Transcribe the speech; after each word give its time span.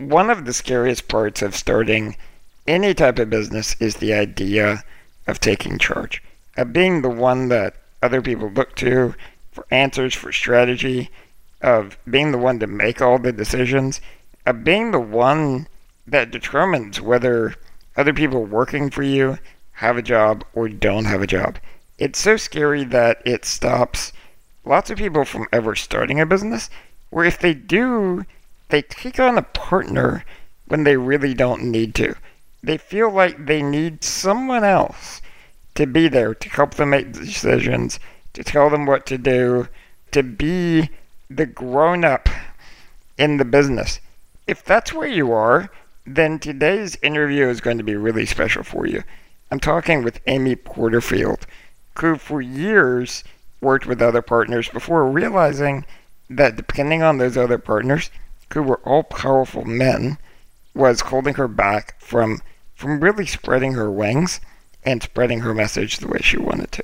one 0.00 0.30
of 0.30 0.46
the 0.46 0.52
scariest 0.54 1.08
parts 1.08 1.42
of 1.42 1.54
starting 1.54 2.16
any 2.66 2.94
type 2.94 3.18
of 3.18 3.28
business 3.28 3.76
is 3.80 3.96
the 3.96 4.14
idea 4.14 4.82
of 5.26 5.40
taking 5.40 5.76
charge, 5.76 6.22
of 6.56 6.72
being 6.72 7.02
the 7.02 7.10
one 7.10 7.48
that 7.48 7.74
other 8.02 8.22
people 8.22 8.48
look 8.48 8.74
to 8.76 9.14
for 9.52 9.66
answers, 9.70 10.14
for 10.14 10.32
strategy, 10.32 11.10
of 11.60 11.98
being 12.08 12.32
the 12.32 12.38
one 12.38 12.58
to 12.58 12.66
make 12.66 13.02
all 13.02 13.18
the 13.18 13.32
decisions, 13.32 14.00
of 14.46 14.64
being 14.64 14.90
the 14.90 15.00
one 15.00 15.66
that 16.06 16.30
determines 16.30 16.98
whether 16.98 17.54
other 17.94 18.14
people 18.14 18.46
working 18.46 18.88
for 18.88 19.02
you 19.02 19.38
have 19.72 19.98
a 19.98 20.02
job 20.02 20.42
or 20.54 20.68
don't 20.68 21.04
have 21.04 21.20
a 21.20 21.26
job. 21.26 21.58
It's 21.98 22.18
so 22.18 22.38
scary 22.38 22.84
that 22.84 23.20
it 23.26 23.44
stops 23.44 24.14
lots 24.64 24.88
of 24.88 24.96
people 24.96 25.26
from 25.26 25.46
ever 25.52 25.76
starting 25.76 26.20
a 26.20 26.24
business, 26.24 26.70
where 27.10 27.26
if 27.26 27.38
they 27.38 27.52
do, 27.52 28.24
they 28.70 28.82
take 28.82 29.18
on 29.18 29.38
a 29.38 29.42
partner 29.42 30.24
when 30.66 30.84
they 30.84 30.96
really 30.96 31.34
don't 31.34 31.64
need 31.64 31.94
to. 31.96 32.14
They 32.62 32.78
feel 32.78 33.10
like 33.10 33.46
they 33.46 33.62
need 33.62 34.04
someone 34.04 34.64
else 34.64 35.20
to 35.74 35.86
be 35.86 36.08
there 36.08 36.34
to 36.34 36.48
help 36.48 36.74
them 36.74 36.90
make 36.90 37.12
decisions, 37.12 37.98
to 38.34 38.44
tell 38.44 38.70
them 38.70 38.86
what 38.86 39.06
to 39.06 39.18
do, 39.18 39.68
to 40.12 40.22
be 40.22 40.90
the 41.28 41.46
grown 41.46 42.04
up 42.04 42.28
in 43.16 43.36
the 43.36 43.44
business. 43.44 44.00
If 44.46 44.64
that's 44.64 44.92
where 44.92 45.08
you 45.08 45.32
are, 45.32 45.70
then 46.06 46.38
today's 46.38 46.96
interview 47.02 47.46
is 47.48 47.60
going 47.60 47.78
to 47.78 47.84
be 47.84 47.94
really 47.94 48.26
special 48.26 48.62
for 48.62 48.86
you. 48.86 49.02
I'm 49.50 49.60
talking 49.60 50.02
with 50.02 50.20
Amy 50.26 50.56
Porterfield, 50.56 51.46
who 52.00 52.16
for 52.16 52.40
years 52.40 53.24
worked 53.60 53.86
with 53.86 54.00
other 54.00 54.22
partners 54.22 54.68
before 54.68 55.06
realizing 55.06 55.84
that 56.28 56.56
depending 56.56 57.02
on 57.02 57.18
those 57.18 57.36
other 57.36 57.58
partners, 57.58 58.10
who 58.52 58.62
were 58.62 58.80
all 58.84 59.02
powerful 59.02 59.64
men, 59.64 60.18
was 60.74 61.00
holding 61.00 61.34
her 61.34 61.48
back 61.48 62.00
from 62.00 62.40
from 62.74 63.00
really 63.00 63.26
spreading 63.26 63.74
her 63.74 63.90
wings 63.90 64.40
and 64.84 65.02
spreading 65.02 65.40
her 65.40 65.52
message 65.52 65.98
the 65.98 66.08
way 66.08 66.18
she 66.22 66.38
wanted 66.38 66.72
to. 66.72 66.82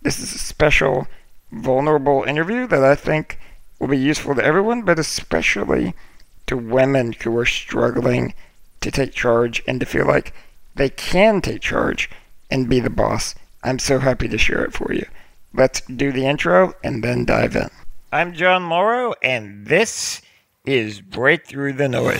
This 0.00 0.18
is 0.18 0.34
a 0.34 0.38
special, 0.38 1.06
vulnerable 1.52 2.24
interview 2.24 2.66
that 2.68 2.82
I 2.82 2.94
think 2.94 3.38
will 3.78 3.88
be 3.88 3.98
useful 3.98 4.34
to 4.34 4.44
everyone, 4.44 4.82
but 4.82 4.98
especially 4.98 5.94
to 6.46 6.56
women 6.56 7.12
who 7.12 7.36
are 7.36 7.46
struggling 7.46 8.32
to 8.80 8.90
take 8.90 9.12
charge 9.12 9.62
and 9.66 9.80
to 9.80 9.86
feel 9.86 10.06
like 10.06 10.32
they 10.74 10.88
can 10.88 11.40
take 11.40 11.60
charge 11.60 12.10
and 12.50 12.68
be 12.68 12.80
the 12.80 12.90
boss. 12.90 13.34
I'm 13.62 13.78
so 13.78 13.98
happy 13.98 14.28
to 14.28 14.38
share 14.38 14.64
it 14.64 14.72
for 14.72 14.92
you. 14.92 15.06
Let's 15.52 15.80
do 15.82 16.12
the 16.12 16.26
intro 16.26 16.74
and 16.82 17.04
then 17.04 17.24
dive 17.24 17.56
in. 17.56 17.70
I'm 18.12 18.32
Jon 18.32 18.62
Morrow, 18.62 19.14
and 19.22 19.66
this 19.66 20.22
is 20.64 21.02
Break 21.02 21.44
Through 21.44 21.74
the 21.74 21.88
Noise. 21.90 22.16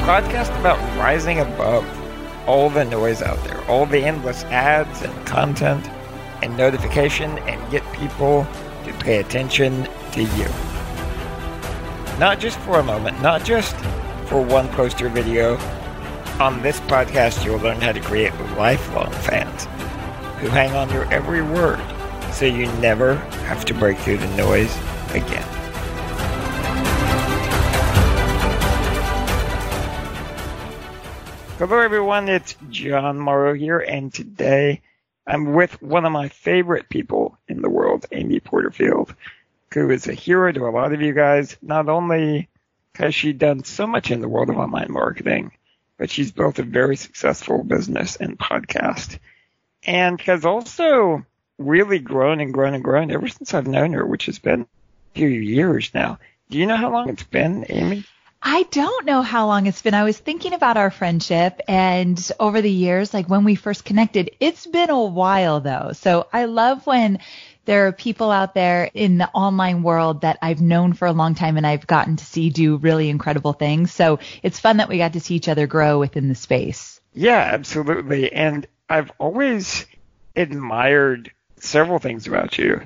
podcast 0.00 0.58
about 0.58 0.78
rising 0.98 1.40
above 1.40 1.84
all 2.48 2.70
the 2.70 2.86
noise 2.86 3.20
out 3.20 3.36
there, 3.44 3.62
all 3.68 3.84
the 3.84 4.02
endless 4.02 4.44
ads 4.44 5.02
and 5.02 5.26
content 5.26 5.86
and 6.42 6.56
notification, 6.56 7.38
and 7.40 7.70
get 7.70 7.82
people 7.92 8.46
to 8.84 8.94
pay 8.94 9.18
attention 9.18 9.86
to 10.12 10.22
you. 10.22 10.48
Not 12.18 12.40
just 12.40 12.58
for 12.60 12.78
a 12.78 12.82
moment, 12.82 13.20
not 13.20 13.44
just 13.44 13.76
for 14.24 14.42
one 14.42 14.68
poster 14.68 15.10
video. 15.10 15.58
On 16.40 16.62
this 16.62 16.80
podcast, 16.80 17.44
you'll 17.44 17.58
learn 17.58 17.82
how 17.82 17.92
to 17.92 18.00
create 18.00 18.32
lifelong 18.56 19.12
fans 19.12 19.64
who 20.40 20.48
hang 20.48 20.72
on 20.72 20.88
your 20.88 21.04
every 21.12 21.42
word 21.42 21.78
so 22.32 22.46
you 22.46 22.66
never 22.78 23.14
have 23.46 23.64
to 23.66 23.74
break 23.74 23.98
through 23.98 24.18
the 24.18 24.36
noise 24.36 24.74
again. 25.10 25.46
Hello, 31.58 31.78
everyone. 31.78 32.28
It's 32.30 32.56
Jon 32.70 33.18
Morrow 33.18 33.52
here, 33.52 33.78
and 33.80 34.12
today 34.14 34.80
I'm 35.26 35.52
with 35.52 35.82
one 35.82 36.06
of 36.06 36.12
my 36.12 36.28
favorite 36.30 36.88
people 36.88 37.38
in 37.48 37.60
the 37.60 37.68
world, 37.68 38.06
Amy 38.12 38.40
Porterfield, 38.40 39.14
who 39.74 39.90
is 39.90 40.08
a 40.08 40.14
hero 40.14 40.50
to 40.52 40.66
a 40.66 40.70
lot 40.70 40.94
of 40.94 41.02
you 41.02 41.12
guys. 41.12 41.58
Not 41.60 41.88
only 41.88 42.48
has 42.94 43.14
she 43.14 43.34
done 43.34 43.64
so 43.64 43.86
much 43.86 44.10
in 44.10 44.20
the 44.20 44.28
world 44.28 44.48
of 44.48 44.56
online 44.56 44.90
marketing, 44.90 45.52
but 45.98 46.10
she's 46.10 46.32
built 46.32 46.58
a 46.58 46.62
very 46.62 46.96
successful 46.96 47.62
business 47.62 48.16
and 48.16 48.38
podcast, 48.38 49.18
and 49.82 50.18
has 50.22 50.46
also 50.46 51.26
really 51.60 51.98
grown 51.98 52.40
and 52.40 52.52
grown 52.52 52.74
and 52.74 52.82
grown 52.82 53.10
ever 53.10 53.28
since 53.28 53.54
I've 53.54 53.66
known 53.66 53.92
her, 53.92 54.04
which 54.04 54.26
has 54.26 54.38
been 54.38 54.62
a 54.62 54.66
few 55.14 55.28
years 55.28 55.92
now. 55.94 56.18
Do 56.48 56.58
you 56.58 56.66
know 56.66 56.76
how 56.76 56.90
long 56.90 57.08
it's 57.08 57.22
been, 57.22 57.66
Amy? 57.68 58.04
I 58.42 58.62
don't 58.70 59.04
know 59.04 59.20
how 59.20 59.46
long 59.46 59.66
it's 59.66 59.82
been. 59.82 59.92
I 59.92 60.04
was 60.04 60.18
thinking 60.18 60.54
about 60.54 60.78
our 60.78 60.90
friendship 60.90 61.60
and 61.68 62.32
over 62.40 62.62
the 62.62 62.70
years, 62.70 63.12
like 63.12 63.28
when 63.28 63.44
we 63.44 63.54
first 63.54 63.84
connected, 63.84 64.30
it's 64.40 64.66
been 64.66 64.88
a 64.88 65.04
while 65.04 65.60
though. 65.60 65.90
So 65.92 66.26
I 66.32 66.46
love 66.46 66.86
when 66.86 67.18
there 67.66 67.86
are 67.86 67.92
people 67.92 68.30
out 68.30 68.54
there 68.54 68.90
in 68.94 69.18
the 69.18 69.28
online 69.28 69.82
world 69.82 70.22
that 70.22 70.38
I've 70.40 70.62
known 70.62 70.94
for 70.94 71.06
a 71.06 71.12
long 71.12 71.34
time 71.34 71.58
and 71.58 71.66
I've 71.66 71.86
gotten 71.86 72.16
to 72.16 72.24
see 72.24 72.48
do 72.48 72.78
really 72.78 73.10
incredible 73.10 73.52
things. 73.52 73.92
So 73.92 74.18
it's 74.42 74.58
fun 74.58 74.78
that 74.78 74.88
we 74.88 74.96
got 74.96 75.12
to 75.12 75.20
see 75.20 75.34
each 75.34 75.48
other 75.48 75.66
grow 75.66 75.98
within 75.98 76.28
the 76.28 76.34
space. 76.34 76.98
Yeah, 77.12 77.38
absolutely. 77.38 78.32
And 78.32 78.66
I've 78.88 79.12
always 79.18 79.86
admired 80.34 81.30
several 81.60 81.98
things 81.98 82.26
about 82.26 82.58
you. 82.58 82.82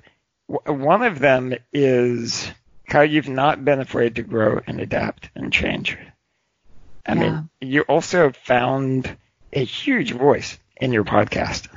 One 0.47 1.03
of 1.03 1.19
them 1.19 1.55
is 1.73 2.51
how 2.87 3.01
you've 3.01 3.29
not 3.29 3.65
been 3.65 3.81
afraid 3.81 4.17
to 4.17 4.23
grow 4.23 4.61
and 4.67 4.81
adapt 4.81 5.31
and 5.35 5.53
change. 5.53 5.97
I 7.07 7.15
yeah. 7.15 7.21
mean, 7.21 7.51
you 7.61 7.83
also 7.83 8.33
found 8.33 9.17
a 9.53 9.65
huge 9.65 10.13
voice 10.13 10.59
in 10.77 10.93
your 10.93 11.05
podcast. 11.05 11.69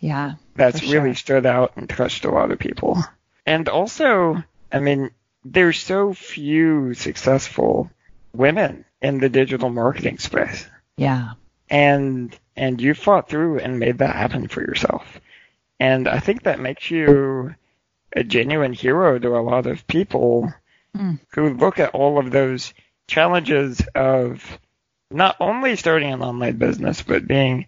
Yeah. 0.00 0.34
That's 0.54 0.82
really 0.82 1.10
sure. 1.10 1.14
stood 1.14 1.46
out 1.46 1.72
and 1.76 1.88
touched 1.88 2.24
a 2.24 2.30
lot 2.30 2.50
of 2.50 2.58
people. 2.58 3.02
And 3.44 3.68
also, 3.68 4.42
I 4.72 4.80
mean, 4.80 5.10
there's 5.44 5.80
so 5.80 6.14
few 6.14 6.94
successful 6.94 7.90
women 8.32 8.84
in 9.00 9.18
the 9.18 9.28
digital 9.28 9.70
marketing 9.70 10.18
space. 10.18 10.66
Yeah. 10.96 11.32
And 11.68 12.36
and 12.56 12.80
you 12.80 12.94
fought 12.94 13.28
through 13.28 13.58
and 13.58 13.78
made 13.78 13.98
that 13.98 14.16
happen 14.16 14.48
for 14.48 14.60
yourself. 14.60 15.20
And 15.78 16.08
I 16.08 16.20
think 16.20 16.42
that 16.42 16.60
makes 16.60 16.90
you 16.90 17.54
a 18.12 18.24
genuine 18.24 18.72
hero 18.72 19.18
to 19.18 19.36
a 19.36 19.42
lot 19.42 19.66
of 19.66 19.86
people 19.86 20.52
mm. 20.96 21.20
who 21.34 21.54
look 21.54 21.78
at 21.78 21.94
all 21.94 22.18
of 22.18 22.30
those 22.30 22.72
challenges 23.08 23.82
of 23.94 24.58
not 25.10 25.36
only 25.38 25.76
starting 25.76 26.12
an 26.12 26.22
online 26.22 26.56
business, 26.56 27.02
but 27.02 27.28
being 27.28 27.66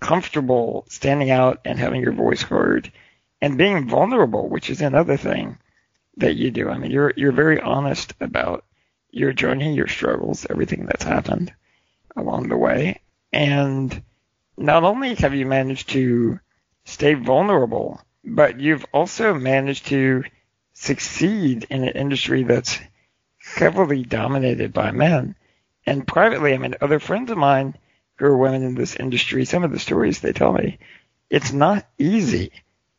comfortable 0.00 0.84
standing 0.88 1.30
out 1.30 1.60
and 1.64 1.78
having 1.78 2.02
your 2.02 2.12
voice 2.12 2.42
heard 2.42 2.92
and 3.40 3.56
being 3.56 3.88
vulnerable, 3.88 4.48
which 4.48 4.68
is 4.68 4.80
another 4.80 5.16
thing 5.16 5.58
that 6.16 6.34
you 6.34 6.50
do. 6.50 6.68
I 6.68 6.78
mean, 6.78 6.90
you're, 6.90 7.12
you're 7.16 7.32
very 7.32 7.60
honest 7.60 8.12
about 8.20 8.64
your 9.10 9.32
journey, 9.32 9.74
your 9.74 9.86
struggles, 9.86 10.46
everything 10.50 10.86
that's 10.86 11.04
happened 11.04 11.52
along 12.16 12.48
the 12.48 12.56
way. 12.56 13.00
And 13.32 14.02
not 14.56 14.84
only 14.84 15.14
have 15.14 15.34
you 15.34 15.46
managed 15.46 15.90
to 15.90 16.40
stay 16.84 17.14
vulnerable, 17.14 18.00
but 18.24 18.60
you've 18.60 18.86
also 18.92 19.34
managed 19.34 19.86
to 19.86 20.24
succeed 20.74 21.66
in 21.70 21.84
an 21.84 21.90
industry 21.90 22.42
that's 22.42 22.78
heavily 23.38 24.02
dominated 24.02 24.72
by 24.72 24.90
men. 24.90 25.34
And 25.86 26.06
privately, 26.06 26.54
I 26.54 26.58
mean, 26.58 26.74
other 26.80 26.98
friends 26.98 27.30
of 27.30 27.38
mine 27.38 27.76
who 28.16 28.26
are 28.26 28.36
women 28.36 28.62
in 28.62 28.74
this 28.74 28.96
industry, 28.96 29.44
some 29.44 29.64
of 29.64 29.72
the 29.72 29.78
stories 29.78 30.20
they 30.20 30.32
tell 30.32 30.52
me, 30.52 30.78
it's 31.30 31.52
not 31.52 31.86
easy. 31.98 32.52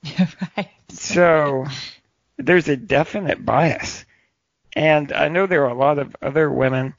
right. 0.58 0.70
So 0.90 1.66
there's 2.38 2.70
a 2.70 2.78
definite 2.78 3.44
bias. 3.46 4.06
And 4.74 5.14
I 5.14 5.30
know 5.30 5.48
there 5.48 5.64
are 5.64 5.72
a 5.72 5.78
lot 5.78 6.00
of 6.00 6.16
other 6.22 6.52
women 6.52 6.96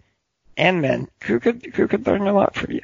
and 0.56 0.80
men 0.80 1.08
who 1.24 1.38
could 1.40 1.66
who 1.74 1.86
could 1.86 2.06
learn 2.06 2.26
a 2.26 2.32
lot 2.32 2.54
from 2.54 2.72
you. 2.72 2.80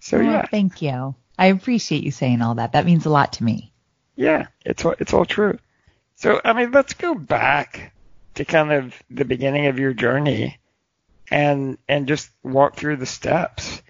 So 0.00 0.18
well, 0.18 0.26
yeah. 0.26 0.46
Thank 0.46 0.82
you. 0.82 1.14
I 1.40 1.46
appreciate 1.46 2.04
you 2.04 2.10
saying 2.10 2.42
all 2.42 2.56
that. 2.56 2.72
That 2.72 2.84
means 2.84 3.06
a 3.06 3.10
lot 3.10 3.32
to 3.34 3.44
me. 3.44 3.72
Yeah, 4.14 4.48
it's 4.62 4.84
all, 4.84 4.94
it's 4.98 5.14
all 5.14 5.24
true. 5.24 5.58
So, 6.16 6.38
I 6.44 6.52
mean, 6.52 6.70
let's 6.70 6.92
go 6.92 7.14
back 7.14 7.94
to 8.34 8.44
kind 8.44 8.70
of 8.70 8.94
the 9.08 9.24
beginning 9.24 9.66
of 9.66 9.78
your 9.78 9.94
journey 9.94 10.58
and, 11.30 11.78
and 11.88 12.06
just 12.06 12.28
walk 12.42 12.76
through 12.76 12.98
the 12.98 13.06
steps. 13.06 13.80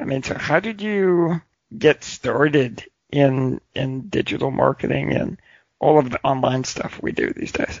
I 0.00 0.06
mean, 0.06 0.24
so 0.24 0.36
how 0.36 0.58
did 0.58 0.82
you 0.82 1.40
get 1.76 2.02
started 2.02 2.84
in, 3.12 3.60
in 3.76 4.08
digital 4.08 4.50
marketing 4.50 5.14
and 5.14 5.40
all 5.78 6.00
of 6.00 6.10
the 6.10 6.20
online 6.24 6.64
stuff 6.64 7.00
we 7.00 7.12
do 7.12 7.32
these 7.32 7.52
days? 7.52 7.80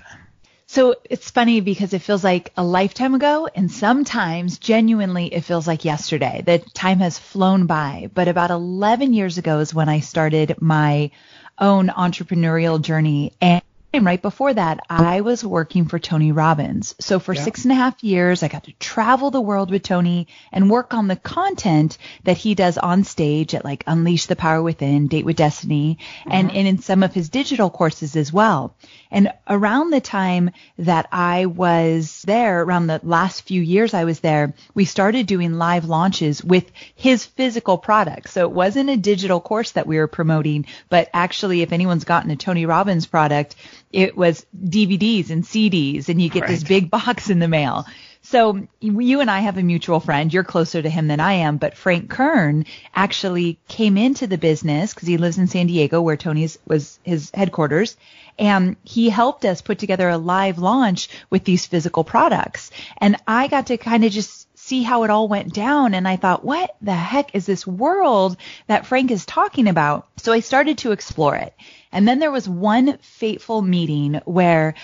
So 0.70 0.96
it's 1.08 1.30
funny 1.30 1.62
because 1.62 1.94
it 1.94 2.02
feels 2.02 2.22
like 2.22 2.52
a 2.54 2.62
lifetime 2.62 3.14
ago 3.14 3.48
and 3.54 3.72
sometimes 3.72 4.58
genuinely 4.58 5.32
it 5.32 5.40
feels 5.40 5.66
like 5.66 5.86
yesterday. 5.86 6.42
The 6.44 6.58
time 6.74 6.98
has 6.98 7.18
flown 7.18 7.64
by, 7.64 8.10
but 8.12 8.28
about 8.28 8.50
11 8.50 9.14
years 9.14 9.38
ago 9.38 9.60
is 9.60 9.72
when 9.72 9.88
I 9.88 10.00
started 10.00 10.60
my 10.60 11.10
own 11.58 11.88
entrepreneurial 11.88 12.82
journey. 12.82 13.32
And 13.40 13.62
right 13.94 14.20
before 14.20 14.52
that, 14.52 14.80
I 14.90 15.22
was 15.22 15.42
working 15.42 15.86
for 15.86 15.98
Tony 15.98 16.30
Robbins. 16.30 16.94
So 17.00 17.18
for 17.18 17.32
yeah. 17.32 17.42
six 17.42 17.64
and 17.64 17.72
a 17.72 17.74
half 17.74 18.04
years, 18.04 18.42
I 18.42 18.48
got 18.48 18.64
to 18.64 18.72
travel 18.72 19.30
the 19.30 19.40
world 19.40 19.70
with 19.70 19.82
Tony 19.82 20.28
and 20.52 20.70
work 20.70 20.92
on 20.92 21.08
the 21.08 21.16
content 21.16 21.96
that 22.24 22.36
he 22.36 22.54
does 22.54 22.76
on 22.76 23.04
stage 23.04 23.54
at 23.54 23.64
like 23.64 23.84
Unleash 23.86 24.26
the 24.26 24.36
Power 24.36 24.62
Within, 24.62 25.08
Date 25.08 25.24
with 25.24 25.36
Destiny, 25.36 25.98
mm-hmm. 26.20 26.32
and, 26.32 26.52
and 26.52 26.68
in 26.68 26.78
some 26.78 27.02
of 27.02 27.14
his 27.14 27.30
digital 27.30 27.70
courses 27.70 28.14
as 28.14 28.30
well. 28.30 28.76
And 29.10 29.32
around 29.48 29.90
the 29.90 30.02
time 30.02 30.50
that 30.76 31.08
I 31.10 31.46
was 31.46 32.22
there, 32.26 32.62
around 32.62 32.88
the 32.88 33.00
last 33.02 33.42
few 33.42 33.62
years 33.62 33.94
I 33.94 34.04
was 34.04 34.20
there, 34.20 34.52
we 34.74 34.84
started 34.84 35.26
doing 35.26 35.54
live 35.54 35.86
launches 35.86 36.44
with 36.44 36.70
his 36.94 37.24
physical 37.24 37.78
products. 37.78 38.32
So 38.32 38.42
it 38.42 38.52
wasn't 38.52 38.90
a 38.90 38.98
digital 38.98 39.40
course 39.40 39.72
that 39.72 39.86
we 39.86 39.96
were 39.96 40.08
promoting, 40.08 40.66
but 40.90 41.08
actually 41.14 41.62
if 41.62 41.72
anyone's 41.72 42.04
gotten 42.04 42.30
a 42.30 42.36
Tony 42.36 42.66
Robbins 42.66 43.06
product, 43.06 43.56
it 43.92 44.16
was 44.16 44.46
DVDs 44.56 45.30
and 45.30 45.44
CDs 45.44 46.08
and 46.08 46.20
you 46.20 46.28
get 46.28 46.42
right. 46.42 46.50
this 46.50 46.62
big 46.62 46.90
box 46.90 47.30
in 47.30 47.38
the 47.38 47.48
mail. 47.48 47.86
So 48.22 48.66
you 48.80 49.20
and 49.20 49.30
I 49.30 49.40
have 49.40 49.56
a 49.56 49.62
mutual 49.62 50.00
friend. 50.00 50.32
You're 50.32 50.44
closer 50.44 50.82
to 50.82 50.90
him 50.90 51.06
than 51.06 51.20
I 51.20 51.34
am, 51.34 51.56
but 51.56 51.76
Frank 51.76 52.10
Kern 52.10 52.66
actually 52.94 53.58
came 53.68 53.96
into 53.96 54.26
the 54.26 54.36
business 54.36 54.92
because 54.92 55.08
he 55.08 55.16
lives 55.16 55.38
in 55.38 55.46
San 55.46 55.68
Diego 55.68 56.02
where 56.02 56.16
Tony's 56.16 56.58
was 56.66 56.98
his 57.04 57.30
headquarters. 57.32 57.96
And 58.38 58.76
he 58.84 59.08
helped 59.08 59.44
us 59.44 59.62
put 59.62 59.78
together 59.78 60.08
a 60.08 60.18
live 60.18 60.58
launch 60.58 61.08
with 61.30 61.44
these 61.44 61.66
physical 61.66 62.04
products. 62.04 62.70
And 62.98 63.16
I 63.26 63.48
got 63.48 63.68
to 63.68 63.78
kind 63.78 64.04
of 64.04 64.12
just 64.12 64.47
see 64.68 64.82
how 64.82 65.04
it 65.04 65.10
all 65.10 65.28
went 65.28 65.54
down. 65.54 65.94
And 65.94 66.06
I 66.06 66.16
thought, 66.16 66.44
what 66.44 66.76
the 66.82 66.94
heck 66.94 67.34
is 67.34 67.46
this 67.46 67.66
world 67.66 68.36
that 68.66 68.86
Frank 68.86 69.10
is 69.10 69.24
talking 69.24 69.66
about? 69.66 70.06
So 70.18 70.32
I 70.32 70.40
started 70.40 70.78
to 70.78 70.92
explore 70.92 71.36
it. 71.36 71.54
And 71.90 72.06
then 72.06 72.18
there 72.18 72.30
was 72.30 72.48
one 72.48 72.98
fateful 72.98 73.62
meeting 73.62 74.20
where 74.26 74.74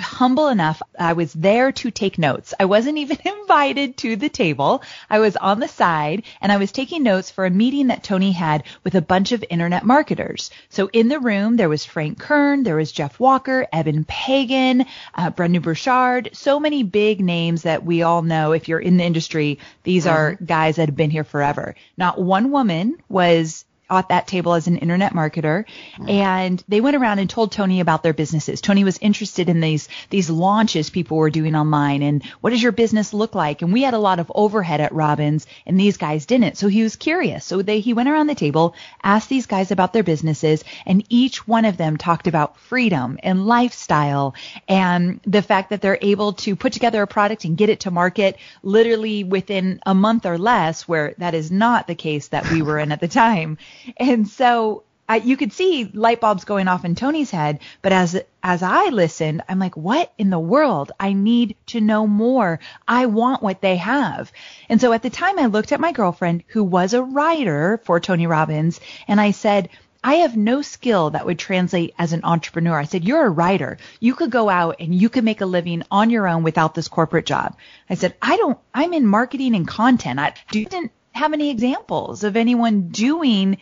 humble 0.00 0.48
enough, 0.48 0.80
I 0.98 1.12
was 1.12 1.32
there 1.32 1.72
to 1.72 1.90
take 1.90 2.18
notes. 2.18 2.54
I 2.58 2.64
wasn't 2.64 2.98
even 2.98 3.18
invited 3.24 3.96
to 3.98 4.16
the 4.16 4.28
table. 4.28 4.82
I 5.10 5.18
was 5.18 5.36
on 5.36 5.60
the 5.60 5.68
side 5.68 6.22
and 6.40 6.50
I 6.50 6.56
was 6.56 6.72
taking 6.72 7.02
notes 7.02 7.30
for 7.30 7.44
a 7.44 7.50
meeting 7.50 7.88
that 7.88 8.02
Tony 8.02 8.32
had 8.32 8.64
with 8.84 8.94
a 8.94 9.02
bunch 9.02 9.32
of 9.32 9.44
internet 9.50 9.84
marketers. 9.84 10.50
So 10.70 10.88
in 10.92 11.08
the 11.08 11.20
room, 11.20 11.56
there 11.56 11.68
was 11.68 11.84
Frank 11.84 12.18
Kern, 12.18 12.62
there 12.62 12.76
was 12.76 12.92
Jeff 12.92 13.20
Walker, 13.20 13.66
Eben 13.72 14.04
Pagan, 14.04 14.86
uh, 15.14 15.30
Brendon 15.30 15.62
Burchard, 15.62 16.30
so 16.32 16.58
many 16.58 16.82
big 16.82 17.20
names 17.20 17.62
that 17.62 17.84
we 17.84 18.02
all 18.02 18.22
know 18.22 18.52
if 18.52 18.68
you're 18.68 18.80
in 18.80 18.96
the 18.96 19.04
industry. 19.04 19.58
These 19.82 20.06
mm-hmm. 20.06 20.14
are 20.14 20.34
guys 20.34 20.76
that 20.76 20.88
have 20.88 20.96
been 20.96 21.10
here 21.10 21.24
forever. 21.24 21.74
Not 21.96 22.20
one 22.20 22.50
woman 22.50 22.96
was 23.08 23.64
at 23.98 24.08
that 24.08 24.26
table 24.26 24.54
as 24.54 24.66
an 24.66 24.76
internet 24.76 25.12
marketer 25.12 25.64
mm-hmm. 25.64 26.08
and 26.08 26.64
they 26.68 26.80
went 26.80 26.96
around 26.96 27.18
and 27.18 27.28
told 27.28 27.52
Tony 27.52 27.80
about 27.80 28.02
their 28.02 28.12
businesses. 28.12 28.60
Tony 28.60 28.84
was 28.84 28.98
interested 28.98 29.48
in 29.48 29.60
these 29.60 29.88
these 30.10 30.30
launches 30.30 30.90
people 30.90 31.16
were 31.16 31.30
doing 31.30 31.54
online 31.54 32.02
and 32.02 32.24
what 32.40 32.50
does 32.50 32.62
your 32.62 32.72
business 32.72 33.12
look 33.12 33.34
like? 33.34 33.62
And 33.62 33.72
we 33.72 33.82
had 33.82 33.94
a 33.94 33.98
lot 33.98 34.18
of 34.18 34.30
overhead 34.34 34.80
at 34.80 34.92
Robbins 34.92 35.46
and 35.66 35.78
these 35.78 35.96
guys 35.96 36.26
didn't. 36.26 36.56
So 36.56 36.68
he 36.68 36.82
was 36.82 36.96
curious. 36.96 37.44
So 37.44 37.62
they 37.62 37.80
he 37.80 37.94
went 37.94 38.08
around 38.08 38.26
the 38.26 38.34
table, 38.34 38.74
asked 39.02 39.28
these 39.28 39.46
guys 39.46 39.70
about 39.70 39.92
their 39.92 40.02
businesses 40.02 40.64
and 40.86 41.04
each 41.08 41.46
one 41.46 41.64
of 41.64 41.76
them 41.76 41.96
talked 41.96 42.26
about 42.26 42.58
freedom 42.58 43.18
and 43.22 43.46
lifestyle 43.46 44.34
and 44.68 45.20
the 45.26 45.42
fact 45.42 45.70
that 45.70 45.80
they're 45.80 45.98
able 46.00 46.34
to 46.34 46.56
put 46.56 46.72
together 46.72 47.02
a 47.02 47.06
product 47.06 47.44
and 47.44 47.56
get 47.56 47.68
it 47.68 47.80
to 47.80 47.90
market 47.90 48.36
literally 48.62 49.24
within 49.24 49.80
a 49.86 49.94
month 49.94 50.26
or 50.26 50.38
less 50.38 50.88
where 50.88 51.14
that 51.18 51.34
is 51.34 51.50
not 51.50 51.86
the 51.86 51.94
case 51.94 52.28
that 52.28 52.50
we 52.50 52.62
were 52.62 52.78
in 52.78 52.92
at 52.92 53.00
the 53.00 53.08
time. 53.08 53.58
And 53.96 54.28
so 54.28 54.84
I, 55.08 55.16
you 55.16 55.36
could 55.36 55.52
see 55.52 55.90
light 55.92 56.20
bulbs 56.20 56.44
going 56.44 56.68
off 56.68 56.84
in 56.84 56.94
Tony's 56.94 57.30
head, 57.30 57.58
but 57.82 57.92
as 57.92 58.20
as 58.42 58.62
I 58.62 58.86
listened, 58.86 59.42
I'm 59.48 59.58
like, 59.58 59.76
what 59.76 60.12
in 60.16 60.30
the 60.30 60.38
world? 60.38 60.92
I 60.98 61.12
need 61.12 61.56
to 61.66 61.80
know 61.80 62.06
more. 62.06 62.60
I 62.88 63.06
want 63.06 63.42
what 63.42 63.60
they 63.60 63.76
have. 63.76 64.32
And 64.68 64.80
so 64.80 64.92
at 64.92 65.02
the 65.02 65.10
time 65.10 65.38
I 65.38 65.46
looked 65.46 65.72
at 65.72 65.80
my 65.80 65.92
girlfriend 65.92 66.44
who 66.48 66.64
was 66.64 66.94
a 66.94 67.02
writer 67.02 67.80
for 67.84 68.00
Tony 68.00 68.26
Robbins 68.26 68.80
and 69.06 69.20
I 69.20 69.32
said, 69.32 69.68
I 70.04 70.14
have 70.16 70.36
no 70.36 70.62
skill 70.62 71.10
that 71.10 71.26
would 71.26 71.38
translate 71.38 71.94
as 71.98 72.12
an 72.12 72.24
entrepreneur. 72.24 72.76
I 72.76 72.84
said, 72.84 73.04
you're 73.04 73.26
a 73.26 73.30
writer. 73.30 73.78
You 74.00 74.14
could 74.16 74.30
go 74.30 74.48
out 74.48 74.76
and 74.80 74.92
you 74.94 75.08
could 75.08 75.22
make 75.22 75.40
a 75.40 75.46
living 75.46 75.84
on 75.92 76.10
your 76.10 76.26
own 76.26 76.42
without 76.42 76.74
this 76.74 76.88
corporate 76.88 77.26
job. 77.26 77.56
I 77.88 77.94
said, 77.94 78.16
I 78.20 78.36
don't, 78.36 78.58
I'm 78.74 78.92
in 78.94 79.06
marketing 79.06 79.54
and 79.54 79.68
content. 79.68 80.18
I 80.18 80.34
didn't 80.50 80.90
have 81.12 81.32
any 81.32 81.50
examples 81.50 82.24
of 82.24 82.36
anyone 82.36 82.88
doing 82.88 83.58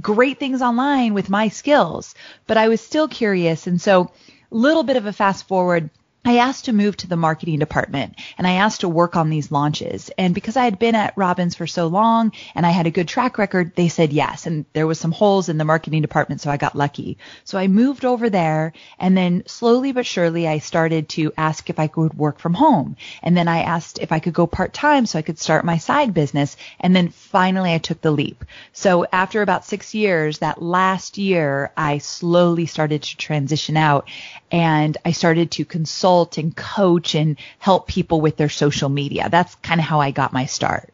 great 0.00 0.38
things 0.38 0.62
online 0.62 1.14
with 1.14 1.30
my 1.30 1.48
skills, 1.48 2.14
but 2.46 2.56
I 2.56 2.68
was 2.68 2.80
still 2.80 3.08
curious. 3.08 3.66
And 3.66 3.80
so 3.80 4.10
little 4.50 4.82
bit 4.82 4.96
of 4.96 5.06
a 5.06 5.12
fast 5.12 5.46
forward 5.48 5.90
I 6.24 6.38
asked 6.38 6.66
to 6.66 6.72
move 6.72 6.96
to 6.98 7.06
the 7.06 7.16
marketing 7.16 7.58
department 7.58 8.16
and 8.36 8.46
I 8.46 8.54
asked 8.54 8.82
to 8.82 8.88
work 8.88 9.16
on 9.16 9.30
these 9.30 9.50
launches. 9.50 10.10
And 10.18 10.34
because 10.34 10.56
I 10.56 10.64
had 10.64 10.78
been 10.78 10.94
at 10.94 11.16
Robbins 11.16 11.54
for 11.54 11.66
so 11.66 11.86
long 11.86 12.32
and 12.54 12.66
I 12.66 12.70
had 12.70 12.86
a 12.86 12.90
good 12.90 13.08
track 13.08 13.38
record, 13.38 13.74
they 13.76 13.88
said 13.88 14.12
yes. 14.12 14.46
And 14.46 14.66
there 14.72 14.86
was 14.86 15.00
some 15.00 15.12
holes 15.12 15.48
in 15.48 15.56
the 15.56 15.64
marketing 15.64 16.02
department, 16.02 16.40
so 16.40 16.50
I 16.50 16.56
got 16.56 16.76
lucky. 16.76 17.16
So 17.44 17.56
I 17.56 17.66
moved 17.68 18.04
over 18.04 18.28
there 18.28 18.72
and 18.98 19.16
then 19.16 19.44
slowly 19.46 19.92
but 19.92 20.04
surely 20.04 20.46
I 20.46 20.58
started 20.58 21.08
to 21.10 21.32
ask 21.38 21.70
if 21.70 21.78
I 21.78 21.86
could 21.86 22.14
work 22.14 22.40
from 22.40 22.52
home. 22.52 22.96
And 23.22 23.36
then 23.36 23.48
I 23.48 23.62
asked 23.62 23.98
if 23.98 24.12
I 24.12 24.18
could 24.18 24.34
go 24.34 24.46
part 24.46 24.74
time 24.74 25.06
so 25.06 25.18
I 25.18 25.22
could 25.22 25.38
start 25.38 25.64
my 25.64 25.78
side 25.78 26.12
business. 26.12 26.56
And 26.80 26.94
then 26.94 27.08
finally 27.08 27.72
I 27.72 27.78
took 27.78 28.02
the 28.02 28.10
leap. 28.10 28.44
So 28.72 29.06
after 29.12 29.40
about 29.40 29.64
six 29.64 29.94
years, 29.94 30.38
that 30.38 30.60
last 30.60 31.16
year, 31.16 31.72
I 31.76 31.98
slowly 31.98 32.66
started 32.66 33.02
to 33.04 33.16
transition 33.16 33.76
out 33.76 34.08
and 34.50 34.96
I 35.04 35.12
started 35.12 35.50
to 35.52 35.64
consult 35.64 36.17
and 36.38 36.56
coach 36.56 37.14
and 37.14 37.38
help 37.58 37.86
people 37.86 38.20
with 38.20 38.36
their 38.36 38.48
social 38.48 38.88
media. 38.88 39.28
That's 39.30 39.54
kind 39.56 39.80
of 39.80 39.86
how 39.86 40.00
I 40.00 40.10
got 40.10 40.32
my 40.32 40.46
start. 40.46 40.92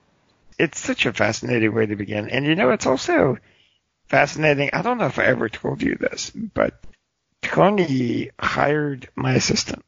It's 0.59 0.79
such 0.79 1.07
a 1.07 1.13
fascinating 1.13 1.75
way 1.75 1.87
to 1.87 1.97
begin. 1.97 2.29
And 2.29 2.45
you 2.45 2.55
know, 2.55 2.71
it's 2.71 2.87
also 2.87 3.39
fascinating. 4.07 4.71
I 4.73 4.83
don't 4.83 4.99
know 4.99 5.07
if 5.07 5.19
I 5.19 5.25
ever 5.25 5.49
told 5.49 5.83
you 5.83 5.97
this, 5.97 6.31
but 6.31 6.81
Tony 7.43 8.31
hired 8.39 9.09
my 9.15 9.35
assistant. 9.35 9.85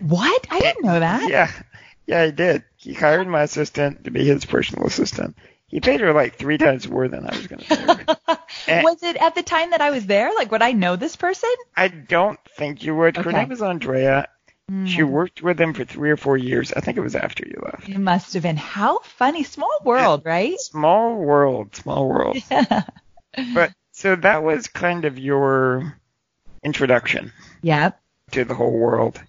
What? 0.00 0.46
I 0.50 0.60
didn't 0.60 0.84
know 0.84 1.00
that. 1.00 1.30
Yeah. 1.30 1.50
Yeah, 2.06 2.26
he 2.26 2.32
did. 2.32 2.64
He 2.76 2.92
hired 2.92 3.26
my 3.26 3.42
assistant 3.42 4.04
to 4.04 4.10
be 4.10 4.24
his 4.24 4.44
personal 4.44 4.86
assistant. 4.86 5.36
He 5.66 5.80
paid 5.80 6.00
her 6.00 6.12
like 6.12 6.36
three 6.36 6.58
times 6.58 6.86
more 6.88 7.08
than 7.08 7.26
I 7.26 7.36
was 7.36 7.46
going 7.46 7.60
to 7.60 7.66
pay 7.66 7.82
her. 7.82 8.82
was 8.82 9.02
it 9.02 9.16
at 9.16 9.34
the 9.34 9.42
time 9.42 9.70
that 9.70 9.80
I 9.80 9.90
was 9.90 10.06
there? 10.06 10.30
Like, 10.34 10.52
would 10.52 10.62
I 10.62 10.72
know 10.72 10.96
this 10.96 11.16
person? 11.16 11.50
I 11.76 11.88
don't 11.88 12.38
think 12.56 12.84
you 12.84 12.94
would. 12.94 13.18
Okay. 13.18 13.30
Her 13.30 13.36
name 13.36 13.48
was 13.48 13.62
Andrea. 13.62 14.28
Mm. 14.70 14.88
She 14.88 15.02
worked 15.02 15.42
with 15.42 15.60
him 15.60 15.74
for 15.74 15.84
three 15.84 16.10
or 16.10 16.16
four 16.16 16.36
years. 16.36 16.72
I 16.72 16.80
think 16.80 16.96
it 16.96 17.02
was 17.02 17.14
after 17.14 17.46
you 17.46 17.60
left. 17.62 17.88
It 17.88 17.98
must 17.98 18.32
have 18.34 18.42
been. 18.42 18.56
How 18.56 19.00
funny. 19.00 19.44
Small 19.44 19.78
world, 19.84 20.22
right? 20.24 20.58
Small 20.58 21.16
world. 21.16 21.76
Small 21.76 22.08
world. 22.08 22.38
Yeah. 22.50 22.82
but 23.52 23.72
so 23.90 24.14
that 24.14 24.44
was 24.44 24.68
kind 24.68 25.04
of 25.04 25.18
your 25.18 25.98
introduction. 26.62 27.32
Yep. 27.62 28.00
To 28.32 28.44
the 28.44 28.54
whole 28.54 28.70
world. 28.70 29.20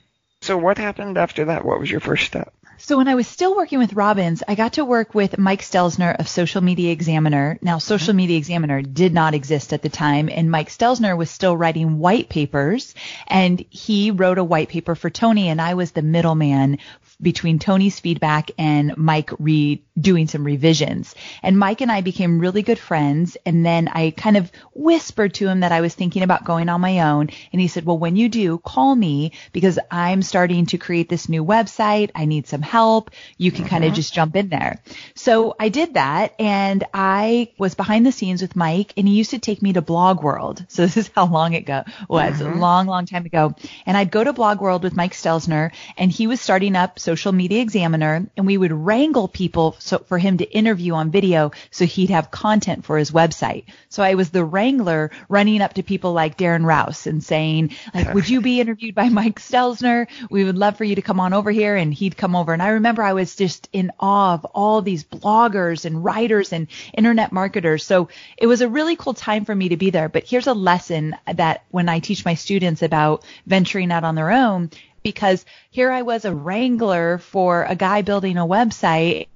So 0.42 0.58
what 0.58 0.78
happened 0.78 1.18
after 1.18 1.46
that? 1.46 1.66
What 1.66 1.80
was 1.80 1.90
your 1.90 2.00
first 2.02 2.26
step? 2.26 2.54
So 2.78 2.98
when 2.98 3.08
I 3.08 3.16
was 3.16 3.26
still 3.26 3.56
working 3.56 3.80
with 3.80 3.94
Robbins, 3.94 4.44
I 4.48 4.56
got 4.56 4.74
to 4.74 4.84
work 4.84 5.16
with 5.16 5.38
Mike 5.38 5.62
Stelzner 5.62 6.14
of 6.20 6.28
Social 6.28 6.62
Media 6.62 6.92
Examiner. 6.92 7.58
Now, 7.62 7.78
Social 7.78 8.10
mm-hmm. 8.10 8.18
Media 8.18 8.38
Examiner 8.38 8.82
did 8.82 9.14
not 9.14 9.34
exist 9.34 9.72
at 9.72 9.82
the 9.82 9.90
time, 9.90 10.30
and 10.30 10.52
Mike 10.52 10.70
Stelzner 10.70 11.16
was 11.16 11.30
still 11.30 11.56
writing 11.56 12.00
white 12.00 12.28
papers, 12.28 12.94
and 13.28 13.64
he 13.70 14.12
wrote 14.12 14.40
a 14.40 14.44
white 14.44 14.68
paper 14.68 14.94
for 14.94 15.10
Tony, 15.10 15.48
and 15.48 15.62
I 15.62 15.76
was 15.76 15.92
the 15.92 16.02
middleman 16.02 16.80
between 17.22 17.60
Tony's 17.60 18.00
feedback 18.00 18.52
and 18.58 18.96
Mike 18.98 19.32
re 19.40 19.82
doing 20.00 20.28
some 20.28 20.44
revisions. 20.44 21.16
And 21.42 21.58
Mike 21.58 21.82
and 21.82 21.92
I 21.92 22.02
became 22.02 22.40
really 22.40 22.62
good 22.62 22.80
friends. 22.80 23.38
And 23.46 23.66
then 23.66 23.88
I 23.88 24.12
kind 24.12 24.36
of 24.36 24.52
whispered 24.74 25.34
to 25.36 25.48
him 25.48 25.62
that 25.62 25.72
I 25.72 25.82
was 25.82 25.96
thinking 25.96 26.24
about 26.24 26.44
going 26.44 26.68
on 26.68 26.82
my 26.82 27.00
own. 27.00 27.30
And 27.54 27.62
he 27.62 27.68
said, 27.68 27.86
well, 27.86 27.98
when 27.98 28.16
you 28.16 28.28
do, 28.28 28.58
call 28.58 28.94
me 28.94 29.32
because 29.54 29.80
I'm 29.90 30.22
starting 30.22 30.66
to 30.68 30.78
create 30.78 31.08
this 31.08 31.30
new 31.30 31.46
website. 31.46 32.12
I 32.14 32.26
need 32.26 32.48
some 32.48 32.62
help. 32.62 33.12
You 33.38 33.52
can 33.52 33.66
kind 33.66 33.84
of 33.84 33.90
mm-hmm. 33.90 33.96
just 33.96 34.14
jump 34.14 34.36
in 34.36 34.50
there. 34.50 34.82
So 35.16 35.56
I 35.60 35.70
did 35.70 35.94
that 35.94 36.36
and 36.40 36.84
I 36.94 37.54
was 37.58 37.76
behind 37.76 38.06
the 38.06 38.12
scenes 38.12 38.42
with 38.42 38.56
Mike 38.56 38.94
and 38.98 39.08
he 39.08 39.16
used 39.16 39.32
to 39.32 39.40
take 39.40 39.62
me 39.62 39.74
to 39.74 39.82
Blog 39.82 40.24
World. 40.24 40.66
So 40.76 40.82
this 40.82 40.98
is 40.98 41.10
how 41.16 41.28
long 41.28 41.54
it 41.54 41.66
go 41.66 41.84
was 42.10 42.40
mm-hmm. 42.40 42.58
a 42.58 42.60
long, 42.60 42.86
long 42.88 43.06
time 43.06 43.26
ago. 43.26 43.56
And 43.86 43.96
I'd 43.96 44.12
go 44.12 44.22
to 44.22 44.34
Blog 44.34 44.60
World 44.60 44.84
with 44.84 44.94
Mike 44.94 45.14
Stelzner 45.14 45.72
and 45.98 46.12
he 46.12 46.28
was 46.28 46.42
starting 46.42 46.76
up 46.76 47.00
Social 47.06 47.32
Media 47.32 47.62
Examiner 47.62 48.28
and 48.36 48.46
we 48.48 48.58
would 48.58 48.72
wrangle 48.72 49.28
people 49.28 49.76
so 49.80 50.00
for 50.00 50.18
him 50.18 50.38
to 50.38 50.52
interview 50.52 50.94
on 50.94 51.12
video 51.12 51.52
so 51.70 51.86
he'd 51.86 52.10
have 52.10 52.32
content 52.32 52.84
for 52.84 52.98
his 52.98 53.12
website. 53.12 53.66
So 53.90 54.02
I 54.02 54.16
was 54.16 54.32
the 54.32 54.44
wrangler 54.44 55.12
running 55.30 55.62
up 55.62 55.74
to 55.76 55.84
people 55.84 56.14
like 56.14 56.38
Darren 56.38 56.66
Rowse 56.66 57.06
and 57.08 57.24
saying, 57.24 57.76
like, 57.94 58.14
would 58.14 58.28
you 58.28 58.42
be 58.42 58.60
interviewed 58.60 58.96
by 58.96 59.10
Mike 59.10 59.40
Stelzner? 59.40 60.08
We 60.30 60.44
would 60.44 60.58
love 60.58 60.78
for 60.78 60.84
you 60.84 60.96
to 60.96 61.02
come 61.02 61.20
on 61.20 61.34
over 61.34 61.52
here. 61.52 61.76
And 61.76 61.94
he'd 61.94 62.18
come 62.18 62.36
over. 62.36 62.54
And 62.54 62.64
I 62.64 62.70
remember 62.70 63.04
I 63.04 63.14
was 63.14 63.36
just 63.36 63.70
in 63.72 63.92
awe 64.00 64.34
of 64.34 64.46
all 64.46 64.82
these 64.82 65.04
bloggers 65.04 65.86
and 65.86 66.04
writers 66.04 66.52
and 66.54 66.68
internet 66.94 67.32
marketers. 67.32 67.86
So 67.86 68.10
it 68.38 68.48
was 68.48 68.62
a 68.62 68.70
really 68.70 68.96
cool 68.96 69.14
time 69.14 69.46
for 69.46 69.54
me 69.56 69.70
to 69.70 69.78
be 69.78 69.92
there. 69.92 70.10
But 70.10 70.26
here's 70.26 70.48
a 70.48 70.54
lesson 70.54 71.16
that 71.32 71.64
when 71.70 71.88
I 71.88 72.00
teach 72.00 72.26
my 72.26 72.34
students 72.34 72.82
about 72.82 73.24
venturing 73.46 73.92
out 73.92 74.04
on 74.04 74.16
their 74.16 74.32
own, 74.32 74.72
because 75.06 75.46
here 75.70 75.92
I 75.92 76.02
was 76.02 76.26
a 76.26 76.34
wrangler 76.34 77.20
for 77.20 77.64
a 77.64 77.76
guy 77.76 78.02
building 78.02 78.38
a 78.38 78.46
website. 78.46 79.22
It 79.22 79.30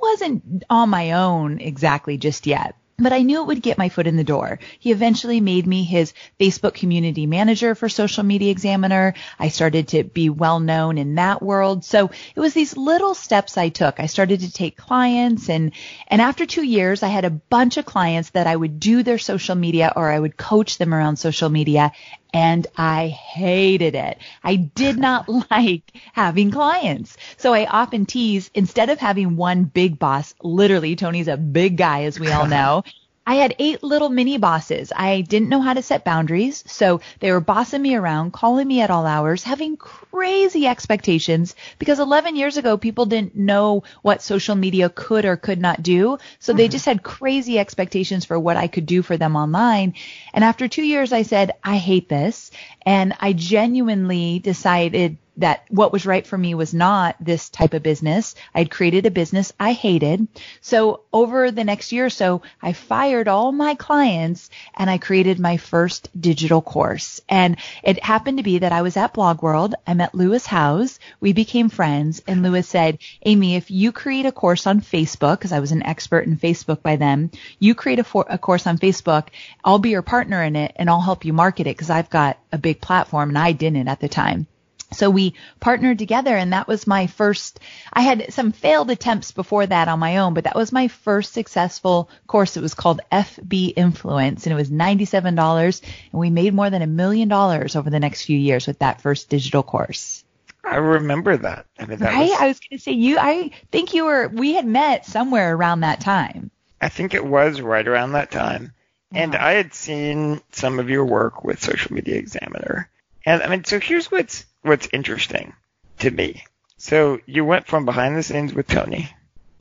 wasn't 0.00 0.64
on 0.70 0.88
my 0.88 1.12
own 1.12 1.60
exactly 1.60 2.16
just 2.16 2.46
yet 2.46 2.74
but 3.00 3.12
I 3.12 3.22
knew 3.22 3.40
it 3.40 3.46
would 3.46 3.62
get 3.62 3.78
my 3.78 3.88
foot 3.88 4.06
in 4.06 4.16
the 4.16 4.24
door. 4.24 4.58
He 4.78 4.92
eventually 4.92 5.40
made 5.40 5.66
me 5.66 5.84
his 5.84 6.12
Facebook 6.38 6.74
community 6.74 7.26
manager 7.26 7.74
for 7.74 7.88
Social 7.88 8.22
Media 8.22 8.50
Examiner. 8.50 9.14
I 9.38 9.48
started 9.48 9.88
to 9.88 10.04
be 10.04 10.28
well 10.28 10.60
known 10.60 10.98
in 10.98 11.14
that 11.14 11.42
world. 11.42 11.84
So 11.84 12.10
it 12.34 12.40
was 12.40 12.54
these 12.54 12.76
little 12.76 13.14
steps 13.14 13.56
I 13.56 13.70
took. 13.70 13.98
I 13.98 14.06
started 14.06 14.40
to 14.40 14.52
take 14.52 14.76
clients 14.76 15.48
and, 15.48 15.72
and 16.08 16.20
after 16.20 16.46
two 16.46 16.64
years, 16.64 17.02
I 17.02 17.08
had 17.08 17.24
a 17.24 17.30
bunch 17.30 17.76
of 17.76 17.86
clients 17.86 18.30
that 18.30 18.46
I 18.46 18.56
would 18.56 18.78
do 18.78 19.02
their 19.02 19.18
social 19.18 19.54
media 19.54 19.92
or 19.96 20.10
I 20.10 20.20
would 20.20 20.36
coach 20.36 20.78
them 20.78 20.94
around 20.94 21.16
social 21.16 21.48
media 21.48 21.92
and 22.32 22.66
I 22.76 23.08
hated 23.08 23.94
it. 23.94 24.18
I 24.44 24.56
did 24.56 24.98
not 24.98 25.28
like 25.50 25.92
having 26.12 26.50
clients. 26.50 27.16
So 27.36 27.54
I 27.54 27.66
often 27.66 28.06
tease 28.06 28.50
instead 28.54 28.90
of 28.90 28.98
having 28.98 29.36
one 29.36 29.64
big 29.64 29.98
boss, 29.98 30.34
literally 30.42 30.96
Tony's 30.96 31.28
a 31.28 31.36
big 31.36 31.76
guy 31.76 32.04
as 32.04 32.18
we 32.18 32.30
all 32.30 32.46
know. 32.48 32.84
I 33.30 33.36
had 33.36 33.54
eight 33.60 33.84
little 33.84 34.08
mini 34.08 34.38
bosses. 34.38 34.92
I 34.92 35.20
didn't 35.20 35.50
know 35.50 35.60
how 35.60 35.74
to 35.74 35.84
set 35.84 36.04
boundaries, 36.04 36.64
so 36.66 37.00
they 37.20 37.30
were 37.30 37.38
bossing 37.38 37.80
me 37.80 37.94
around, 37.94 38.32
calling 38.32 38.66
me 38.66 38.80
at 38.80 38.90
all 38.90 39.06
hours, 39.06 39.44
having 39.44 39.76
crazy 39.76 40.66
expectations 40.66 41.54
because 41.78 42.00
11 42.00 42.34
years 42.34 42.56
ago 42.56 42.76
people 42.76 43.06
didn't 43.06 43.36
know 43.36 43.84
what 44.02 44.20
social 44.20 44.56
media 44.56 44.88
could 44.88 45.24
or 45.24 45.36
could 45.36 45.60
not 45.60 45.80
do. 45.80 46.18
So 46.40 46.50
mm-hmm. 46.50 46.56
they 46.56 46.66
just 46.66 46.86
had 46.86 47.04
crazy 47.04 47.56
expectations 47.56 48.24
for 48.24 48.36
what 48.36 48.56
I 48.56 48.66
could 48.66 48.86
do 48.86 49.00
for 49.00 49.16
them 49.16 49.36
online. 49.36 49.94
And 50.34 50.42
after 50.42 50.66
2 50.66 50.82
years 50.82 51.12
I 51.12 51.22
said, 51.22 51.52
I 51.62 51.76
hate 51.76 52.08
this, 52.08 52.50
and 52.84 53.14
I 53.20 53.32
genuinely 53.32 54.40
decided 54.40 55.18
that 55.36 55.64
what 55.68 55.92
was 55.92 56.06
right 56.06 56.26
for 56.26 56.36
me 56.36 56.54
was 56.54 56.74
not 56.74 57.16
this 57.20 57.48
type 57.48 57.74
of 57.74 57.82
business. 57.82 58.34
I'd 58.54 58.70
created 58.70 59.06
a 59.06 59.10
business 59.10 59.52
I 59.58 59.72
hated. 59.72 60.28
So 60.60 61.02
over 61.12 61.50
the 61.50 61.64
next 61.64 61.92
year 61.92 62.06
or 62.06 62.10
so, 62.10 62.42
I 62.60 62.72
fired 62.72 63.28
all 63.28 63.52
my 63.52 63.74
clients 63.74 64.50
and 64.74 64.90
I 64.90 64.98
created 64.98 65.38
my 65.38 65.56
first 65.56 66.08
digital 66.20 66.60
course. 66.62 67.20
And 67.28 67.56
it 67.82 68.02
happened 68.04 68.38
to 68.38 68.42
be 68.44 68.58
that 68.58 68.72
I 68.72 68.82
was 68.82 68.96
at 68.96 69.14
Blog 69.14 69.42
World. 69.42 69.74
I 69.86 69.94
met 69.94 70.14
Lewis 70.14 70.46
Howes. 70.46 70.98
We 71.20 71.32
became 71.32 71.68
friends 71.68 72.22
and 72.26 72.42
Lewis 72.42 72.68
said, 72.68 72.98
Amy, 73.24 73.56
if 73.56 73.70
you 73.70 73.92
create 73.92 74.26
a 74.26 74.32
course 74.32 74.66
on 74.66 74.80
Facebook, 74.80 75.38
because 75.38 75.52
I 75.52 75.60
was 75.60 75.72
an 75.72 75.82
expert 75.84 76.26
in 76.26 76.36
Facebook 76.36 76.82
by 76.82 76.96
then, 76.96 77.30
you 77.58 77.74
create 77.74 77.98
a, 77.98 78.04
for- 78.04 78.26
a 78.28 78.38
course 78.38 78.66
on 78.66 78.78
Facebook, 78.78 79.28
I'll 79.64 79.78
be 79.78 79.90
your 79.90 80.02
partner 80.02 80.42
in 80.42 80.56
it 80.56 80.72
and 80.76 80.90
I'll 80.90 81.00
help 81.00 81.24
you 81.24 81.32
market 81.32 81.66
it 81.66 81.76
because 81.76 81.90
I've 81.90 82.10
got 82.10 82.38
a 82.52 82.58
big 82.58 82.80
platform 82.80 83.30
and 83.30 83.38
I 83.38 83.52
didn't 83.52 83.88
at 83.88 84.00
the 84.00 84.08
time. 84.08 84.46
So 84.92 85.08
we 85.08 85.34
partnered 85.60 85.98
together 85.98 86.36
and 86.36 86.52
that 86.52 86.66
was 86.66 86.86
my 86.86 87.06
first, 87.06 87.60
I 87.92 88.00
had 88.00 88.32
some 88.32 88.52
failed 88.52 88.90
attempts 88.90 89.32
before 89.32 89.66
that 89.66 89.88
on 89.88 89.98
my 89.98 90.18
own, 90.18 90.34
but 90.34 90.44
that 90.44 90.56
was 90.56 90.72
my 90.72 90.88
first 90.88 91.32
successful 91.32 92.10
course. 92.26 92.56
It 92.56 92.62
was 92.62 92.74
called 92.74 93.00
FB 93.12 93.74
Influence 93.76 94.46
and 94.46 94.52
it 94.52 94.56
was 94.56 94.70
$97 94.70 95.82
and 96.12 96.20
we 96.20 96.30
made 96.30 96.54
more 96.54 96.70
than 96.70 96.82
a 96.82 96.86
million 96.86 97.28
dollars 97.28 97.76
over 97.76 97.90
the 97.90 98.00
next 98.00 98.24
few 98.24 98.38
years 98.38 98.66
with 98.66 98.80
that 98.80 99.00
first 99.00 99.28
digital 99.28 99.62
course. 99.62 100.24
I 100.64 100.76
remember 100.76 101.36
that. 101.36 101.66
I 101.78 101.86
mean, 101.86 101.98
that 102.00 102.12
right? 102.12 102.30
was, 102.30 102.38
I 102.38 102.46
was 102.48 102.60
going 102.60 102.78
to 102.78 102.82
say 102.82 102.92
you, 102.92 103.18
I 103.18 103.50
think 103.70 103.94
you 103.94 104.04
were, 104.04 104.28
we 104.28 104.54
had 104.54 104.66
met 104.66 105.06
somewhere 105.06 105.54
around 105.54 105.80
that 105.80 106.00
time. 106.00 106.50
I 106.80 106.88
think 106.88 107.14
it 107.14 107.24
was 107.24 107.60
right 107.60 107.86
around 107.86 108.12
that 108.12 108.30
time. 108.30 108.72
And 109.12 109.34
I 109.34 109.52
had 109.52 109.74
seen 109.74 110.40
some 110.52 110.78
of 110.78 110.88
your 110.88 111.04
work 111.04 111.42
with 111.42 111.60
Social 111.62 111.92
Media 111.92 112.16
Examiner. 112.16 112.88
And 113.24 113.42
I 113.42 113.48
mean, 113.48 113.64
so 113.64 113.78
here's 113.78 114.10
what's 114.10 114.44
what's 114.62 114.88
interesting 114.92 115.52
to 115.98 116.10
me. 116.10 116.44
So 116.76 117.18
you 117.26 117.44
went 117.44 117.66
from 117.66 117.84
behind 117.84 118.16
the 118.16 118.22
scenes 118.22 118.54
with 118.54 118.66
Tony 118.66 119.10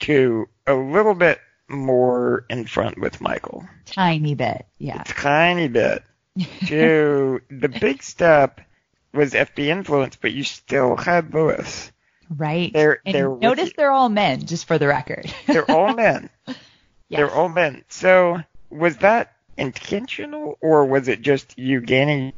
to 0.02 0.48
a 0.66 0.74
little 0.74 1.14
bit 1.14 1.40
more 1.68 2.46
in 2.50 2.66
front 2.66 3.00
with 3.00 3.22
Michael. 3.22 3.66
Tiny 3.86 4.36
bit, 4.36 4.66
yeah. 4.78 5.04
Tiny 5.04 5.68
bit. 5.68 6.04
to 6.68 7.42
the 7.50 7.68
big 7.68 8.02
step 8.02 8.62
was 9.14 9.34
FB 9.34 9.60
influence, 9.60 10.16
but 10.16 10.32
you 10.32 10.44
still 10.44 10.96
had 10.96 11.34
Lewis. 11.34 11.92
Right. 12.30 12.72
They're, 12.72 13.02
and 13.06 13.16
they're 13.16 13.36
notice 13.36 13.72
they're 13.76 13.92
all 13.92 14.10
men, 14.10 14.46
just 14.46 14.66
for 14.66 14.78
the 14.78 14.88
record. 14.88 15.34
they're 15.48 15.70
all 15.70 15.94
men. 15.96 16.30
yes. 16.46 16.58
They're 17.10 17.32
all 17.32 17.50
men. 17.50 17.84
So 17.90 18.42
was 18.70 18.98
that 18.98 19.34
intentional 19.58 20.58
or 20.62 20.86
was 20.86 21.08
it 21.08 21.22
just 21.22 21.58
you 21.58 21.82
gaining? 21.82 22.34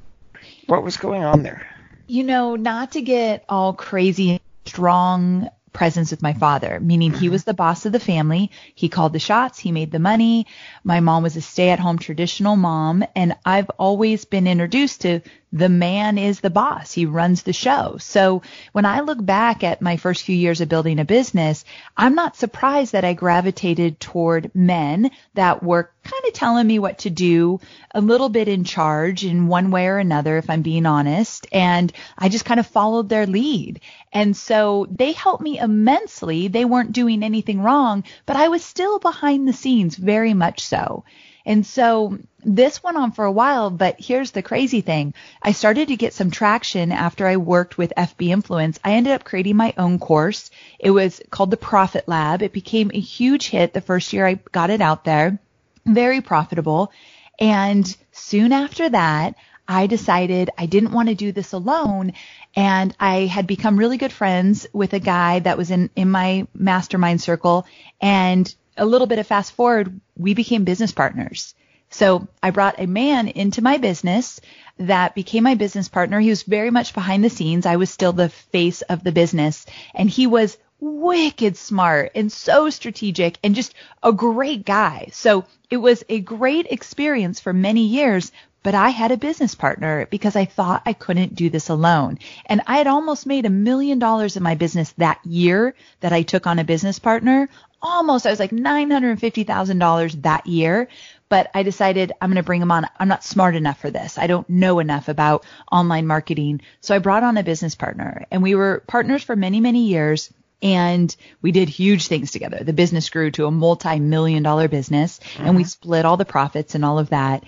What 0.68 0.84
was 0.84 0.98
going 0.98 1.24
on 1.24 1.44
there? 1.44 1.68
You 2.08 2.24
know, 2.24 2.56
not 2.56 2.94
to 2.94 3.02
get 3.02 3.46
all 3.48 3.74
crazy 3.74 4.42
strong 4.66 5.50
presence 5.74 6.12
with 6.12 6.22
my 6.22 6.34
father, 6.34 6.80
meaning 6.80 7.12
he 7.12 7.26
mm-hmm. 7.26 7.32
was 7.32 7.44
the 7.44 7.54
boss 7.54 7.86
of 7.86 7.92
the 7.92 8.00
family. 8.00 8.52
He 8.76 8.90
called 8.90 9.14
the 9.14 9.20
shots. 9.20 9.60
He 9.60 9.72
made 9.72 9.92
the 9.92 10.00
money. 10.00 10.48
My 10.84 11.00
mom 11.00 11.24
was 11.24 11.38
a 11.38 11.42
stay 11.42 11.70
at 11.70 11.80
home 11.80 11.98
traditional 11.98 12.56
mom. 12.56 13.06
And 13.16 13.36
I've 13.46 13.70
always 13.72 14.26
been 14.26 14.48
introduced 14.48 15.02
to 15.02 15.22
the 15.54 15.70
man 15.70 16.18
is 16.18 16.40
the 16.40 16.50
boss. 16.50 16.94
He 16.94 17.06
runs 17.06 17.44
the 17.44 17.54
show. 17.54 17.98
So 18.00 18.42
when 18.72 18.86
I 18.86 19.02
look 19.02 19.24
back 19.24 19.64
at 19.64 19.82
my 19.82 19.98
first 19.98 20.24
few 20.24 20.36
years 20.36 20.62
of 20.62 20.70
building 20.70 21.00
a 21.00 21.06
business, 21.06 21.66
I'm 21.98 22.16
not 22.16 22.38
surprised 22.38 22.94
that 22.94 23.04
I 23.04 23.14
gravitated 23.14 24.00
toward 24.00 24.52
men 24.56 25.12
that 25.34 25.62
were 25.62 25.92
kind 26.04 26.24
of 26.26 26.34
telling 26.34 26.66
me 26.66 26.80
what 26.80 27.00
to 27.00 27.10
do, 27.10 27.60
a 27.94 28.02
little 28.02 28.30
bit 28.30 28.48
in 28.48 28.64
charge 28.64 29.26
in 29.26 29.48
one 29.48 29.72
way 29.72 29.88
or 29.88 29.98
another, 29.98 30.38
if 30.38 30.50
I'm 30.50 30.62
being 30.62 30.86
honest. 30.86 31.48
And 31.52 31.92
I 32.18 32.30
just 32.30 32.46
kind 32.46 32.60
of 32.60 32.68
followed 32.68 33.10
their 33.10 33.28
lead. 33.28 33.82
And 34.14 34.36
so 34.36 34.88
they 34.90 35.12
helped 35.12 35.44
me 35.44 35.60
immensely. 35.60 36.48
They 36.48 36.66
weren't 36.66 36.94
doing 36.94 37.24
anything 37.24 37.62
wrong, 37.62 38.06
but 38.26 38.38
I 38.38 38.48
was 38.48 38.64
still 38.64 39.00
behind 39.00 39.48
the 39.48 39.54
scenes 39.54 39.96
very 39.96 40.34
much 40.34 40.62
so. 40.62 41.04
And 41.46 41.66
so 41.66 42.20
this 42.44 42.84
went 42.84 42.98
on 42.98 43.12
for 43.12 43.26
a 43.26 43.32
while, 43.32 43.70
but 43.70 43.96
here's 44.00 44.32
the 44.32 44.42
crazy 44.42 44.82
thing. 44.82 45.14
I 45.42 45.52
started 45.52 45.88
to 45.88 45.96
get 45.96 46.14
some 46.14 46.32
traction 46.32 46.92
after 46.92 47.28
I 47.28 47.38
worked 47.38 47.78
with 47.78 47.94
FB 47.98 48.30
Influence. 48.30 48.80
I 48.84 48.94
ended 48.94 49.14
up 49.14 49.24
creating 49.24 49.58
my 49.58 49.74
own 49.78 50.00
course. 50.00 50.52
It 50.80 50.92
was 50.92 51.22
called 51.30 51.52
the 51.52 51.58
Profit 51.58 52.08
Lab. 52.08 52.42
It 52.42 52.54
became 52.54 52.92
a 52.94 53.00
huge 53.00 53.50
hit 53.50 53.74
the 53.74 53.82
first 53.82 54.14
year 54.14 54.26
I 54.26 54.40
got 54.52 54.70
it 54.70 54.82
out 54.82 55.04
there. 55.04 55.40
Very 55.86 56.22
profitable. 56.22 56.92
And 57.40 57.96
soon 58.12 58.52
after 58.54 58.90
that, 58.90 59.36
I 59.68 59.88
decided 59.88 60.50
I 60.58 60.66
didn't 60.66 60.92
want 60.92 61.10
to 61.10 61.16
do 61.16 61.32
this 61.32 61.54
alone. 61.54 62.14
And 62.56 62.96
I 63.00 63.26
had 63.26 63.48
become 63.48 63.78
really 63.78 63.98
good 63.98 64.12
friends 64.12 64.68
with 64.74 64.94
a 64.94 65.00
guy 65.00 65.40
that 65.40 65.58
was 65.58 65.72
in, 65.72 65.90
in 65.96 66.12
my 66.12 66.46
mastermind 66.54 67.22
circle. 67.22 67.66
And 68.02 68.54
a 68.78 68.86
little 68.86 69.08
bit 69.08 69.20
of 69.20 69.28
fast 69.28 69.54
forward, 69.54 70.00
we 70.18 70.34
became 70.34 70.64
business 70.64 70.92
partners. 70.92 71.56
So 71.90 72.28
I 72.42 72.52
brought 72.52 72.80
a 72.80 72.88
man 72.88 73.28
into 73.28 73.62
my 73.62 73.78
business 73.78 74.40
that 74.78 75.14
became 75.14 75.44
my 75.44 75.56
business 75.56 75.90
partner. 75.90 76.20
He 76.20 76.30
was 76.30 76.44
very 76.44 76.72
much 76.72 76.94
behind 76.94 77.24
the 77.24 77.30
scenes. 77.30 77.66
I 77.66 77.76
was 77.76 77.90
still 77.90 78.14
the 78.14 78.30
face 78.30 78.82
of 78.84 79.04
the 79.04 79.12
business 79.12 79.66
and 79.94 80.10
he 80.10 80.26
was 80.26 80.58
wicked 80.80 81.56
smart 81.58 82.12
and 82.16 82.32
so 82.32 82.70
strategic 82.70 83.38
and 83.44 83.54
just 83.54 83.74
a 84.02 84.12
great 84.12 84.66
guy. 84.66 85.10
So 85.12 85.46
it 85.70 85.78
was 85.78 86.04
a 86.10 86.20
great 86.20 86.68
experience 86.72 87.40
for 87.40 87.54
many 87.54 87.86
years, 87.86 88.32
but 88.64 88.74
I 88.74 88.90
had 88.90 89.12
a 89.12 89.18
business 89.18 89.54
partner 89.54 90.08
because 90.10 90.36
I 90.36 90.46
thought 90.46 90.84
I 90.86 90.94
couldn't 90.94 91.36
do 91.36 91.50
this 91.50 91.70
alone. 91.70 92.20
And 92.46 92.62
I 92.68 92.78
had 92.78 92.88
almost 92.88 93.28
made 93.28 93.46
a 93.46 93.52
million 93.52 94.00
dollars 94.00 94.38
in 94.38 94.44
my 94.44 94.56
business 94.56 94.92
that 94.98 95.20
year 95.26 95.76
that 96.00 96.14
I 96.14 96.24
took 96.24 96.48
on 96.48 96.58
a 96.58 96.64
business 96.64 97.00
partner. 97.00 97.50
Almost, 97.82 98.26
I 98.26 98.30
was 98.30 98.40
like 98.40 98.52
$950,000 98.52 100.22
that 100.22 100.46
year, 100.46 100.88
but 101.30 101.50
I 101.54 101.64
decided 101.64 102.12
I'm 102.22 102.30
going 102.30 102.36
to 102.36 102.44
bring 102.44 102.62
him 102.62 102.72
on. 102.72 102.86
I'm 103.00 103.08
not 103.08 103.24
smart 103.24 103.56
enough 103.56 103.80
for 103.80 103.90
this. 103.90 104.18
I 104.18 104.28
don't 104.28 104.50
know 104.50 104.80
enough 104.80 105.08
about 105.08 105.46
online 105.72 106.06
marketing. 106.06 106.62
So 106.82 106.94
I 106.94 107.00
brought 107.00 107.24
on 107.24 107.38
a 107.38 107.44
business 107.44 107.74
partner 107.74 108.26
and 108.30 108.44
we 108.44 108.54
were 108.54 108.84
partners 108.88 109.24
for 109.24 109.36
many, 109.36 109.62
many 109.62 109.88
years 109.88 110.32
and 110.62 111.16
we 111.42 111.52
did 111.52 111.70
huge 111.70 112.08
things 112.08 112.32
together. 112.32 112.64
The 112.64 112.74
business 112.74 113.10
grew 113.10 113.32
to 113.32 113.46
a 113.46 113.52
multi-million 113.52 114.44
dollar 114.44 114.68
business 114.68 115.20
mm-hmm. 115.20 115.46
and 115.46 115.56
we 115.56 115.64
split 115.64 116.06
all 116.06 116.18
the 116.18 116.26
profits 116.26 116.76
and 116.76 116.86
all 116.86 117.00
of 117.00 117.10
that. 117.10 117.44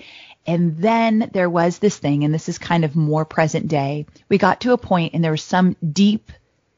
And 0.45 0.77
then 0.77 1.29
there 1.33 1.49
was 1.49 1.79
this 1.79 1.97
thing, 1.97 2.25
and 2.25 2.33
this 2.33 2.49
is 2.49 2.57
kind 2.57 2.83
of 2.83 2.97
more 2.97 3.23
present 3.23 3.69
day. 3.69 4.07
We 4.27 4.37
got 4.37 4.61
to 4.61 4.73
a 4.73 4.77
point 4.77 5.13
and 5.13 5.23
there 5.23 5.31
was 5.31 5.43
some 5.43 5.77
deep 5.89 6.31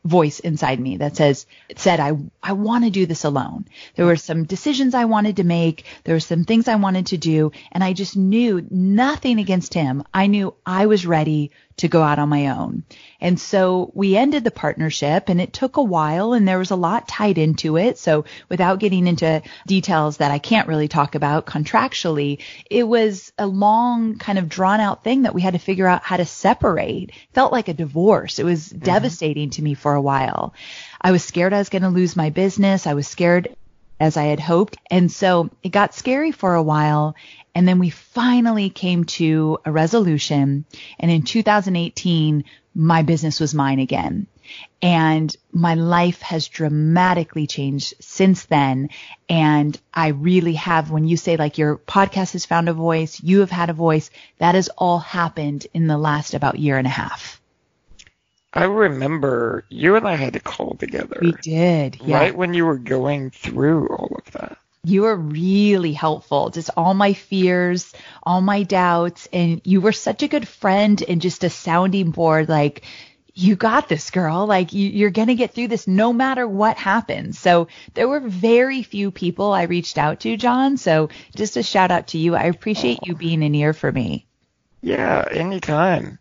voice 0.06 0.40
inside 0.40 0.80
me 0.80 0.98
that 0.98 1.16
says 1.16 1.48
said 1.76 2.00
I 2.00 2.14
I 2.42 2.54
want 2.54 2.86
to 2.86 2.92
do 2.92 3.06
this 3.06 3.26
alone. 3.26 3.66
There 3.96 4.06
were 4.06 4.16
some 4.16 4.46
decisions 4.46 4.94
I 4.94 5.06
wanted 5.06 5.38
to 5.38 5.44
make, 5.44 5.84
there 6.04 6.16
were 6.16 6.20
some 6.20 6.46
things 6.46 6.68
I 6.68 6.76
wanted 6.76 7.08
to 7.08 7.18
do, 7.18 7.52
and 7.72 7.84
I 7.84 7.94
just 7.94 8.16
knew 8.16 8.66
nothing 8.70 9.40
against 9.40 9.74
him. 9.74 10.04
I 10.14 10.28
knew 10.28 10.54
I 10.66 10.86
was 10.86 11.06
ready 11.06 11.52
to 11.78 11.88
go 11.88 12.02
out 12.02 12.20
on 12.20 12.30
my 12.30 12.48
own. 12.48 12.84
And 13.20 13.40
so 13.40 13.92
we 13.94 14.16
ended 14.16 14.44
the 14.44 14.52
partnership 14.52 15.30
and 15.30 15.42
it 15.42 15.52
took 15.52 15.78
a 15.78 15.84
while 15.84 16.34
and 16.34 16.48
there 16.48 16.60
was 16.60 16.72
a 16.72 16.76
lot 16.76 17.08
tied 17.08 17.38
into 17.38 17.78
it. 17.78 17.98
So 17.98 18.26
without 18.50 18.80
getting 18.80 19.08
into 19.08 19.42
details 19.68 20.18
that 20.18 20.32
I 20.32 20.40
can't 20.40 20.68
really 20.68 20.88
talk 20.88 21.16
about 21.16 21.46
contractually, 21.46 22.40
it 22.70 22.88
was 22.88 23.34
a 23.38 23.48
long 23.48 24.18
kind 24.18 24.38
of 24.38 24.48
drawn 24.48 24.80
out 24.80 25.04
thing 25.04 25.24
that 25.24 25.34
we 25.34 25.42
had 25.42 25.54
to 25.54 25.60
figure 25.60 25.88
out 25.88 26.04
how 26.04 26.18
to 26.18 26.26
separate. 26.26 27.10
It 27.10 27.34
felt 27.34 27.52
like 27.52 27.68
a 27.68 27.74
divorce. 27.74 28.40
It 28.40 28.46
was 28.46 28.70
mm-hmm. 28.70 28.80
devastating 28.80 29.50
to 29.52 29.62
me 29.62 29.74
for 29.74 29.94
a 29.94 30.02
while. 30.02 30.54
I 31.02 31.12
was 31.12 31.24
scared 31.24 31.54
I 31.54 31.60
was 31.60 31.70
going 31.70 31.84
to 31.84 31.90
lose 31.90 32.16
my 32.16 32.30
business. 32.30 32.88
I 32.88 32.94
was 32.94 33.08
scared 33.08 33.56
as 34.00 34.18
I 34.18 34.26
had 34.26 34.40
hoped. 34.40 34.78
And 34.90 35.12
so 35.12 35.50
it 35.64 35.70
got 35.70 35.94
scary 35.94 36.32
for 36.32 36.56
a 36.56 36.64
while. 36.64 37.16
And 37.54 37.68
then 37.68 37.80
we 37.80 37.90
finally 37.90 38.70
came 38.70 39.06
to 39.06 39.60
a 39.66 39.72
resolution. 39.72 40.66
And 41.00 41.10
in 41.10 41.24
2018, 41.24 42.44
my 42.74 43.04
business 43.04 43.40
was 43.40 43.54
mine 43.54 43.80
again. 43.80 44.28
And 44.82 45.36
my 45.52 45.74
life 45.74 46.22
has 46.22 46.48
dramatically 46.48 47.48
changed 47.48 47.96
since 48.00 48.46
then. 48.46 48.90
And 49.30 49.80
I 49.94 50.10
really 50.10 50.54
have, 50.56 50.92
when 50.92 51.08
you 51.08 51.18
say 51.18 51.38
like 51.38 51.58
your 51.58 51.78
podcast 51.78 52.34
has 52.34 52.46
found 52.46 52.70
a 52.70 52.74
voice, 52.74 53.22
you 53.24 53.40
have 53.40 53.50
had 53.50 53.70
a 53.70 53.74
voice, 53.74 54.12
that 54.38 54.56
has 54.56 54.70
all 54.78 55.00
happened 55.00 55.66
in 55.74 55.88
the 55.88 55.98
last 55.98 56.34
about 56.34 56.60
year 56.60 56.78
and 56.78 56.86
a 56.86 56.92
half. 56.92 57.42
I 58.56 58.64
remember 58.64 59.66
you 59.70 59.96
and 59.96 60.08
I 60.08 60.16
had 60.16 60.34
to 60.34 60.40
call 60.40 60.76
together. 60.76 61.20
We 61.22 61.34
did, 61.34 62.00
yeah. 62.02 62.20
Right 62.20 62.36
when 62.36 62.54
you 62.54 62.66
were 62.66 62.78
going 62.78 63.32
through 63.32 63.90
all 63.90 64.16
of 64.26 64.32
that 64.34 64.58
you 64.86 65.02
were 65.02 65.16
really 65.16 65.94
helpful. 65.94 66.52
Just 66.52 66.70
all 66.78 66.94
my 66.94 67.14
fears, 67.14 67.92
all 68.24 68.42
my 68.42 68.64
doubts, 68.64 69.28
and 69.34 69.62
you 69.64 69.82
were 69.82 69.92
such 69.92 70.22
a 70.24 70.28
good 70.28 70.48
friend 70.48 71.04
and 71.08 71.22
just 71.22 71.44
a 71.44 71.50
sounding 71.50 72.12
board. 72.12 72.48
Like, 72.48 72.84
you 73.34 73.56
got 73.56 73.90
this 73.90 74.12
girl. 74.12 74.46
Like 74.46 74.74
you, 74.74 75.06
are 75.06 75.12
going 75.12 75.28
to 75.28 75.36
get 75.36 75.54
through 75.54 75.68
this 75.68 75.88
no 75.88 76.14
matter 76.14 76.48
what 76.48 76.78
happens. 76.78 77.38
So 77.38 77.68
there 77.94 78.08
were 78.08 78.22
very 78.22 78.84
few 78.84 79.12
people 79.12 79.52
I 79.52 79.64
reached 79.64 79.98
out 79.98 80.22
to, 80.22 80.38
Jon. 80.38 80.78
So 80.78 81.10
just 81.36 81.58
a 81.58 81.64
shout 81.64 81.92
out 81.92 82.08
to 82.08 82.18
you. 82.18 82.36
I 82.36 82.44
appreciate 82.44 83.00
you 83.04 83.14
oh. 83.14 83.18
being 83.18 83.44
an 83.44 83.56
ear 83.56 83.74
for 83.74 83.92
me. 83.92 84.26
Yeah, 84.82 85.26
anytime. 85.30 86.20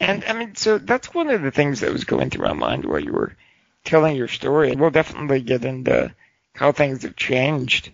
And 0.00 0.24
I 0.24 0.32
mean, 0.32 0.54
so 0.54 0.78
that's 0.78 1.12
one 1.12 1.28
of 1.28 1.42
the 1.42 1.50
things 1.50 1.80
that 1.80 1.92
was 1.92 2.04
going 2.04 2.30
through 2.30 2.46
my 2.46 2.54
mind 2.54 2.86
while 2.86 2.98
you 2.98 3.12
were 3.12 3.36
telling 3.84 4.16
your 4.16 4.28
story. 4.28 4.74
We'll 4.74 4.90
definitely 4.90 5.42
get 5.42 5.64
into 5.64 6.14
how 6.54 6.72
things 6.72 7.02
have 7.02 7.16
changed 7.16 7.90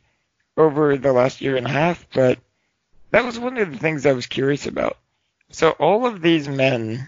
over 0.56 0.96
the 0.96 1.12
last 1.12 1.40
year 1.40 1.56
and 1.56 1.66
a 1.66 1.70
half, 1.70 2.06
but 2.14 2.38
that 3.10 3.25
was 3.25 3.38
one 3.38 3.58
of 3.58 3.70
the 3.70 3.78
things 3.78 4.06
I 4.06 4.12
was 4.12 4.26
curious 4.26 4.66
about. 4.66 4.96
So 5.50 5.70
all 5.72 6.06
of 6.06 6.22
these 6.22 6.48
men 6.48 7.06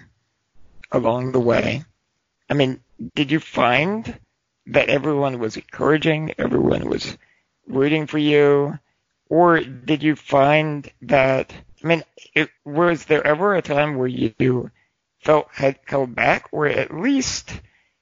along 0.91 1.33
the 1.33 1.41
way, 1.41 1.85
I 2.51 2.55
mean, 2.55 2.81
did 3.15 3.31
you 3.31 3.41
find 3.41 4.19
that 4.67 4.89
everyone 4.89 5.39
was 5.39 5.57
encouraging, 5.57 6.35
everyone 6.39 6.89
was 6.89 7.17
rooting 7.67 8.07
for 8.07 8.19
you, 8.19 8.79
or 9.29 9.61
did 9.61 10.03
you 10.03 10.17
find 10.17 10.91
that, 11.03 11.53
I 11.83 11.87
mean, 11.87 12.05
it, 12.35 12.51
was 12.65 13.05
there 13.05 13.27
ever 13.27 13.55
a 13.55 13.63
time 13.63 13.97
where 13.97 14.09
you 14.09 14.71
felt 15.21 15.49
had 15.53 15.79
held 15.87 16.15
back, 16.15 16.49
or 16.53 16.67
at 16.67 16.95
least, 16.95 17.53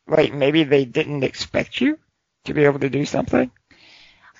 like, 0.06 0.32
maybe 0.32 0.64
they 0.64 0.84
didn't 0.84 1.24
expect 1.24 1.80
you 1.80 1.98
to 2.44 2.54
be 2.54 2.64
able 2.64 2.80
to 2.80 2.90
do 2.90 3.04
something? 3.04 3.50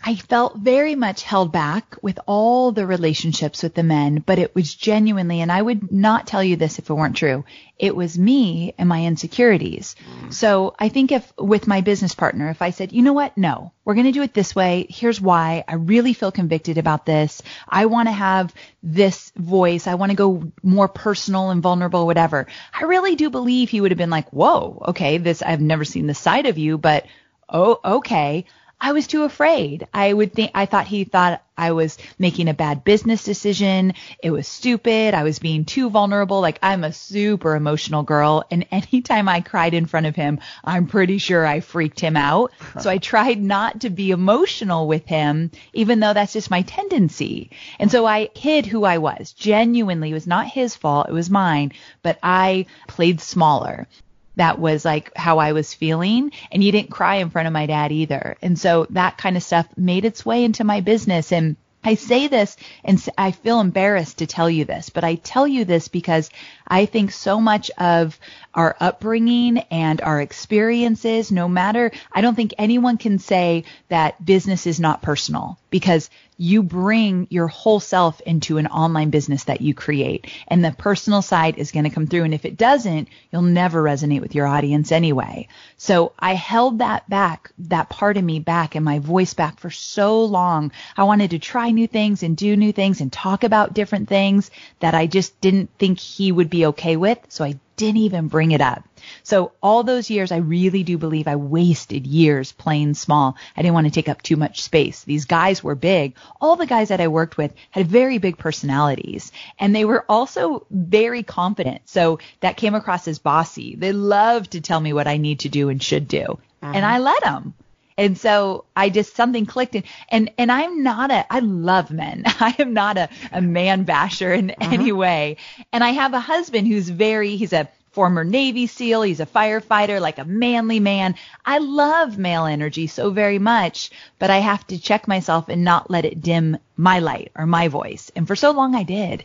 I 0.02 0.14
felt 0.14 0.56
very 0.58 0.94
much 0.94 1.22
held 1.22 1.50
back 1.50 1.96
with 2.00 2.18
all 2.26 2.70
the 2.70 2.86
relationships 2.86 3.62
with 3.62 3.74
the 3.74 3.82
men, 3.82 4.22
but 4.24 4.38
it 4.38 4.54
was 4.54 4.72
genuinely, 4.72 5.40
and 5.40 5.50
I 5.50 5.60
would 5.60 5.90
not 5.90 6.26
tell 6.28 6.44
you 6.44 6.54
this 6.54 6.78
if 6.78 6.88
it 6.88 6.94
weren't 6.94 7.16
true. 7.16 7.44
It 7.78 7.94
was 7.94 8.18
me 8.18 8.72
and 8.78 8.88
my 8.88 9.04
insecurities. 9.04 9.96
Mm. 10.08 10.32
So 10.32 10.74
I 10.78 10.90
think 10.90 11.10
if 11.10 11.32
with 11.36 11.66
my 11.66 11.80
business 11.80 12.14
partner, 12.14 12.48
if 12.50 12.62
I 12.62 12.70
said, 12.70 12.92
you 12.92 13.02
know 13.02 13.12
what? 13.12 13.36
No, 13.36 13.72
we're 13.84 13.94
going 13.94 14.06
to 14.06 14.12
do 14.12 14.22
it 14.22 14.32
this 14.32 14.54
way. 14.54 14.86
Here's 14.88 15.20
why. 15.20 15.64
I 15.66 15.74
really 15.74 16.12
feel 16.12 16.30
convicted 16.30 16.78
about 16.78 17.04
this. 17.04 17.42
I 17.68 17.86
want 17.86 18.08
to 18.08 18.12
have 18.12 18.54
this 18.82 19.32
voice. 19.36 19.86
I 19.86 19.94
want 19.94 20.10
to 20.10 20.16
go 20.16 20.52
more 20.62 20.88
personal 20.88 21.50
and 21.50 21.62
vulnerable, 21.62 22.06
whatever. 22.06 22.46
I 22.72 22.84
really 22.84 23.16
do 23.16 23.28
believe 23.28 23.70
he 23.70 23.80
would 23.80 23.90
have 23.90 23.98
been 23.98 24.10
like, 24.10 24.32
whoa, 24.32 24.84
okay, 24.88 25.18
this, 25.18 25.42
I've 25.42 25.60
never 25.60 25.84
seen 25.84 26.06
this 26.06 26.18
side 26.18 26.46
of 26.46 26.58
you, 26.58 26.78
but 26.78 27.06
oh, 27.48 27.80
okay. 27.84 28.44
I 28.78 28.92
was 28.92 29.06
too 29.06 29.22
afraid. 29.22 29.88
I 29.94 30.12
would 30.12 30.34
think, 30.34 30.50
I 30.54 30.66
thought 30.66 30.86
he 30.86 31.04
thought 31.04 31.42
I 31.56 31.72
was 31.72 31.96
making 32.18 32.48
a 32.48 32.54
bad 32.54 32.84
business 32.84 33.24
decision. 33.24 33.94
It 34.22 34.30
was 34.30 34.46
stupid. 34.46 35.14
I 35.14 35.22
was 35.22 35.38
being 35.38 35.64
too 35.64 35.88
vulnerable. 35.88 36.40
Like 36.42 36.58
I'm 36.62 36.84
a 36.84 36.92
super 36.92 37.56
emotional 37.56 38.02
girl. 38.02 38.44
And 38.50 38.66
anytime 38.72 39.28
I 39.28 39.40
cried 39.40 39.72
in 39.72 39.86
front 39.86 40.06
of 40.06 40.14
him, 40.14 40.40
I'm 40.62 40.86
pretty 40.86 41.16
sure 41.16 41.46
I 41.46 41.60
freaked 41.60 42.00
him 42.00 42.16
out. 42.16 42.52
So 42.80 42.90
I 42.90 42.98
tried 42.98 43.42
not 43.42 43.80
to 43.80 43.90
be 43.90 44.10
emotional 44.10 44.86
with 44.86 45.06
him, 45.06 45.50
even 45.72 46.00
though 46.00 46.12
that's 46.12 46.34
just 46.34 46.50
my 46.50 46.62
tendency. 46.62 47.50
And 47.78 47.90
so 47.90 48.04
I 48.04 48.28
hid 48.34 48.66
who 48.66 48.84
I 48.84 48.98
was. 48.98 49.32
Genuinely, 49.32 50.10
it 50.10 50.14
was 50.14 50.26
not 50.26 50.46
his 50.46 50.76
fault. 50.76 51.08
It 51.08 51.12
was 51.12 51.30
mine, 51.30 51.72
but 52.02 52.18
I 52.22 52.66
played 52.88 53.22
smaller 53.22 53.88
that 54.36 54.58
was 54.58 54.84
like 54.84 55.14
how 55.16 55.38
I 55.38 55.52
was 55.52 55.74
feeling. 55.74 56.32
And 56.52 56.62
you 56.62 56.72
didn't 56.72 56.90
cry 56.90 57.16
in 57.16 57.30
front 57.30 57.46
of 57.48 57.52
my 57.52 57.66
dad 57.66 57.92
either. 57.92 58.36
And 58.42 58.58
so 58.58 58.86
that 58.90 59.18
kind 59.18 59.36
of 59.36 59.42
stuff 59.42 59.66
made 59.76 60.04
its 60.04 60.24
way 60.24 60.44
into 60.44 60.64
my 60.64 60.80
business. 60.80 61.32
And 61.32 61.56
I 61.82 61.94
say 61.94 62.26
this 62.26 62.56
and 62.84 63.02
I 63.16 63.30
feel 63.30 63.60
embarrassed 63.60 64.18
to 64.18 64.26
tell 64.26 64.50
you 64.50 64.64
this, 64.64 64.90
but 64.90 65.04
I 65.04 65.14
tell 65.14 65.46
you 65.46 65.64
this 65.64 65.88
because 65.88 66.30
I 66.66 66.86
think 66.86 67.12
so 67.12 67.40
much 67.40 67.70
of 67.78 68.18
our 68.54 68.76
upbringing 68.80 69.58
and 69.70 70.00
our 70.00 70.20
experiences, 70.20 71.30
no 71.30 71.48
matter, 71.48 71.92
I 72.12 72.20
don't 72.20 72.34
think 72.34 72.54
anyone 72.58 72.96
can 72.96 73.18
say 73.18 73.64
that 73.88 74.24
business 74.24 74.66
is 74.66 74.80
not 74.80 75.02
personal 75.02 75.58
because 75.70 76.08
you 76.38 76.62
bring 76.62 77.26
your 77.30 77.48
whole 77.48 77.80
self 77.80 78.20
into 78.20 78.58
an 78.58 78.66
online 78.66 79.10
business 79.10 79.44
that 79.44 79.62
you 79.62 79.72
create 79.72 80.26
and 80.48 80.64
the 80.64 80.70
personal 80.70 81.22
side 81.22 81.56
is 81.56 81.72
going 81.72 81.84
to 81.84 81.90
come 81.90 82.06
through. 82.06 82.24
And 82.24 82.34
if 82.34 82.44
it 82.44 82.58
doesn't, 82.58 83.08
you'll 83.30 83.42
never 83.42 83.82
resonate 83.82 84.20
with 84.20 84.34
your 84.34 84.46
audience 84.46 84.92
anyway. 84.92 85.48
So 85.78 86.12
I 86.18 86.34
held 86.34 86.80
that 86.80 87.08
back, 87.08 87.50
that 87.58 87.88
part 87.88 88.16
of 88.16 88.24
me 88.24 88.38
back 88.38 88.74
and 88.74 88.84
my 88.84 88.98
voice 88.98 89.34
back 89.34 89.58
for 89.60 89.70
so 89.70 90.24
long. 90.24 90.72
I 90.96 91.04
wanted 91.04 91.30
to 91.30 91.38
try 91.38 91.70
new 91.70 91.86
things 91.86 92.22
and 92.22 92.36
do 92.36 92.56
new 92.56 92.72
things 92.72 93.00
and 93.00 93.12
talk 93.12 93.42
about 93.44 93.74
different 93.74 94.08
things 94.08 94.50
that 94.80 94.94
I 94.94 95.06
just 95.06 95.40
didn't 95.40 95.70
think 95.78 95.98
he 95.98 96.32
would 96.32 96.50
be 96.50 96.55
okay 96.64 96.96
with. 96.96 97.18
So 97.28 97.44
I 97.44 97.58
didn't 97.76 97.98
even 97.98 98.28
bring 98.28 98.52
it 98.52 98.60
up. 98.60 98.82
So 99.22 99.52
all 99.62 99.82
those 99.82 100.10
years, 100.10 100.32
I 100.32 100.38
really 100.38 100.82
do 100.82 100.98
believe 100.98 101.28
I 101.28 101.36
wasted 101.36 102.06
years 102.06 102.52
playing 102.52 102.94
small. 102.94 103.36
I 103.56 103.62
didn't 103.62 103.74
want 103.74 103.86
to 103.86 103.92
take 103.92 104.08
up 104.08 104.22
too 104.22 104.36
much 104.36 104.62
space. 104.62 105.04
These 105.04 105.26
guys 105.26 105.62
were 105.62 105.74
big. 105.74 106.14
All 106.40 106.56
the 106.56 106.66
guys 106.66 106.88
that 106.88 107.00
I 107.00 107.08
worked 107.08 107.36
with 107.36 107.52
had 107.70 107.86
very 107.86 108.18
big 108.18 108.38
personalities 108.38 109.30
and 109.58 109.76
they 109.76 109.84
were 109.84 110.04
also 110.08 110.66
very 110.70 111.22
confident. 111.22 111.82
So 111.84 112.18
that 112.40 112.56
came 112.56 112.74
across 112.74 113.06
as 113.06 113.18
bossy. 113.18 113.76
They 113.76 113.92
loved 113.92 114.52
to 114.52 114.60
tell 114.60 114.80
me 114.80 114.92
what 114.92 115.06
I 115.06 115.18
need 115.18 115.40
to 115.40 115.48
do 115.48 115.68
and 115.68 115.82
should 115.82 116.08
do. 116.08 116.38
Mm-hmm. 116.62 116.74
And 116.74 116.84
I 116.84 116.98
let 116.98 117.22
them. 117.22 117.54
And 117.98 118.18
so 118.18 118.64
I 118.74 118.90
just 118.90 119.16
something 119.16 119.46
clicked 119.46 119.74
and 119.74 119.84
and 120.08 120.30
and 120.38 120.52
I'm 120.52 120.82
not 120.82 121.10
a 121.10 121.26
I 121.32 121.40
love 121.40 121.90
men. 121.90 122.24
I 122.26 122.54
am 122.58 122.74
not 122.74 122.98
a, 122.98 123.08
a 123.32 123.40
man 123.40 123.84
basher 123.84 124.32
in 124.32 124.50
uh-huh. 124.50 124.70
any 124.72 124.92
way. 124.92 125.38
And 125.72 125.82
I 125.82 125.90
have 125.90 126.14
a 126.14 126.20
husband 126.20 126.66
who's 126.66 126.88
very 126.88 127.36
he's 127.36 127.52
a 127.52 127.68
former 127.92 128.24
Navy 128.24 128.66
SEAL, 128.66 129.02
he's 129.02 129.20
a 129.20 129.26
firefighter, 129.26 130.00
like 130.00 130.18
a 130.18 130.24
manly 130.26 130.80
man. 130.80 131.14
I 131.46 131.58
love 131.58 132.18
male 132.18 132.44
energy 132.44 132.88
so 132.88 133.10
very 133.10 133.38
much, 133.38 133.90
but 134.18 134.28
I 134.28 134.38
have 134.38 134.66
to 134.66 134.78
check 134.78 135.08
myself 135.08 135.48
and 135.48 135.64
not 135.64 135.90
let 135.90 136.04
it 136.04 136.20
dim 136.20 136.58
my 136.76 136.98
light 136.98 137.32
or 137.34 137.46
my 137.46 137.68
voice. 137.68 138.12
And 138.14 138.26
for 138.26 138.36
so 138.36 138.50
long 138.50 138.74
I 138.74 138.82
did. 138.82 139.24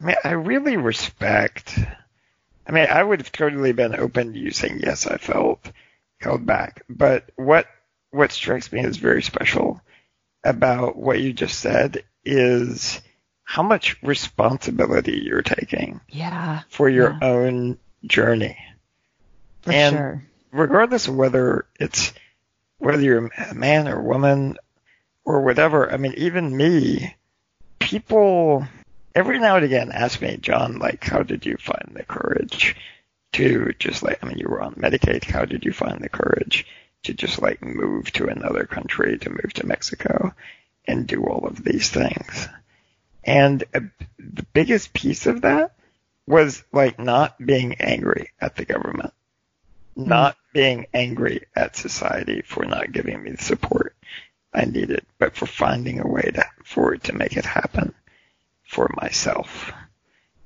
I 0.00 0.06
mean, 0.06 0.16
I 0.24 0.30
really 0.32 0.76
respect 0.76 1.78
I 2.66 2.72
mean, 2.72 2.86
I 2.88 3.02
would 3.02 3.20
have 3.20 3.32
totally 3.32 3.72
been 3.72 3.94
open 3.94 4.32
to 4.32 4.38
you 4.38 4.50
saying 4.50 4.80
yes, 4.82 5.06
I 5.06 5.16
felt 5.16 5.70
held 6.20 6.46
back. 6.46 6.84
But 6.88 7.30
what 7.36 7.66
what 8.12 8.30
strikes 8.30 8.70
me 8.70 8.80
as 8.80 8.96
very 8.98 9.22
special 9.22 9.80
about 10.44 10.96
what 10.96 11.20
you 11.20 11.32
just 11.32 11.58
said 11.58 12.04
is 12.24 13.00
how 13.42 13.62
much 13.62 14.00
responsibility 14.02 15.22
you're 15.24 15.42
taking 15.42 16.00
yeah, 16.08 16.62
for 16.68 16.88
your 16.88 17.12
yeah. 17.12 17.18
own 17.22 17.78
journey. 18.06 18.56
For 19.62 19.72
and 19.72 19.96
sure. 19.96 20.24
regardless 20.52 21.08
of 21.08 21.16
whether 21.16 21.66
it's 21.80 22.12
whether 22.78 23.02
you're 23.02 23.30
a 23.50 23.54
man 23.54 23.88
or 23.88 24.00
woman 24.00 24.58
or 25.24 25.42
whatever, 25.42 25.90
I 25.90 25.96
mean, 25.96 26.14
even 26.16 26.56
me, 26.56 27.14
people 27.78 28.66
every 29.14 29.38
now 29.38 29.56
and 29.56 29.64
again 29.64 29.92
ask 29.92 30.20
me, 30.20 30.36
Jon, 30.36 30.78
like, 30.78 31.04
how 31.04 31.22
did 31.22 31.46
you 31.46 31.56
find 31.56 31.92
the 31.94 32.04
courage 32.04 32.76
to 33.32 33.72
just 33.78 34.02
like, 34.02 34.22
I 34.22 34.28
mean, 34.28 34.38
you 34.38 34.48
were 34.48 34.60
on 34.60 34.74
Medicaid. 34.74 35.24
How 35.24 35.44
did 35.44 35.64
you 35.64 35.72
find 35.72 36.00
the 36.00 36.08
courage 36.08 36.66
to 37.04 37.14
just 37.14 37.40
like 37.40 37.62
move 37.62 38.10
to 38.12 38.28
another 38.28 38.64
country, 38.64 39.18
to 39.18 39.30
move 39.30 39.52
to 39.54 39.66
Mexico 39.66 40.34
and 40.86 41.06
do 41.06 41.24
all 41.24 41.46
of 41.46 41.62
these 41.62 41.90
things? 41.90 42.48
And 43.24 43.64
uh, 43.74 43.80
the 44.18 44.46
biggest 44.52 44.92
piece 44.92 45.26
of 45.26 45.42
that 45.42 45.74
was 46.26 46.62
like 46.72 46.98
not 46.98 47.44
being 47.44 47.74
angry 47.74 48.30
at 48.40 48.56
the 48.56 48.64
government, 48.64 49.12
mm. 49.96 50.06
not 50.06 50.36
being 50.52 50.86
angry 50.92 51.46
at 51.54 51.76
society 51.76 52.42
for 52.42 52.64
not 52.64 52.92
giving 52.92 53.22
me 53.22 53.32
the 53.32 53.42
support 53.42 53.94
I 54.52 54.64
needed, 54.64 55.04
but 55.18 55.36
for 55.36 55.46
finding 55.46 56.00
a 56.00 56.06
way 56.06 56.30
to, 56.34 56.44
for 56.64 56.94
it 56.94 57.04
to 57.04 57.14
make 57.14 57.36
it 57.36 57.46
happen 57.46 57.94
for 58.68 58.90
myself. 58.94 59.72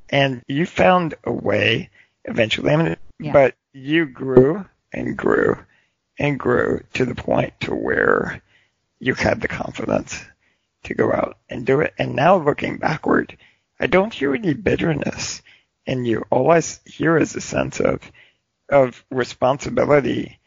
And 0.08 0.42
you 0.46 0.66
found 0.66 1.14
a 1.24 1.32
way 1.32 1.90
eventually, 2.24 2.70
I 2.70 2.76
mean, 2.76 2.96
yeah. 3.18 3.32
but 3.32 3.54
you 3.72 4.06
grew 4.06 4.64
and 4.92 5.16
grew 5.16 5.58
and 6.18 6.38
grew 6.38 6.82
to 6.94 7.04
the 7.04 7.14
point 7.14 7.52
to 7.60 7.74
where 7.74 8.42
you 8.98 9.14
had 9.14 9.40
the 9.40 9.48
confidence 9.48 10.24
to 10.84 10.94
go 10.94 11.12
out 11.12 11.38
and 11.48 11.66
do 11.66 11.80
it. 11.80 11.94
And 11.98 12.14
now 12.14 12.36
looking 12.36 12.78
backward, 12.78 13.36
I 13.78 13.86
don't 13.86 14.14
hear 14.14 14.34
any 14.34 14.54
bitterness 14.54 15.42
in 15.84 16.04
you. 16.04 16.24
All 16.30 16.50
I 16.50 16.62
hear 16.84 17.16
is 17.16 17.34
a 17.34 17.40
sense 17.40 17.80
of, 17.80 18.00
of 18.68 19.04
responsibility, 19.10 20.38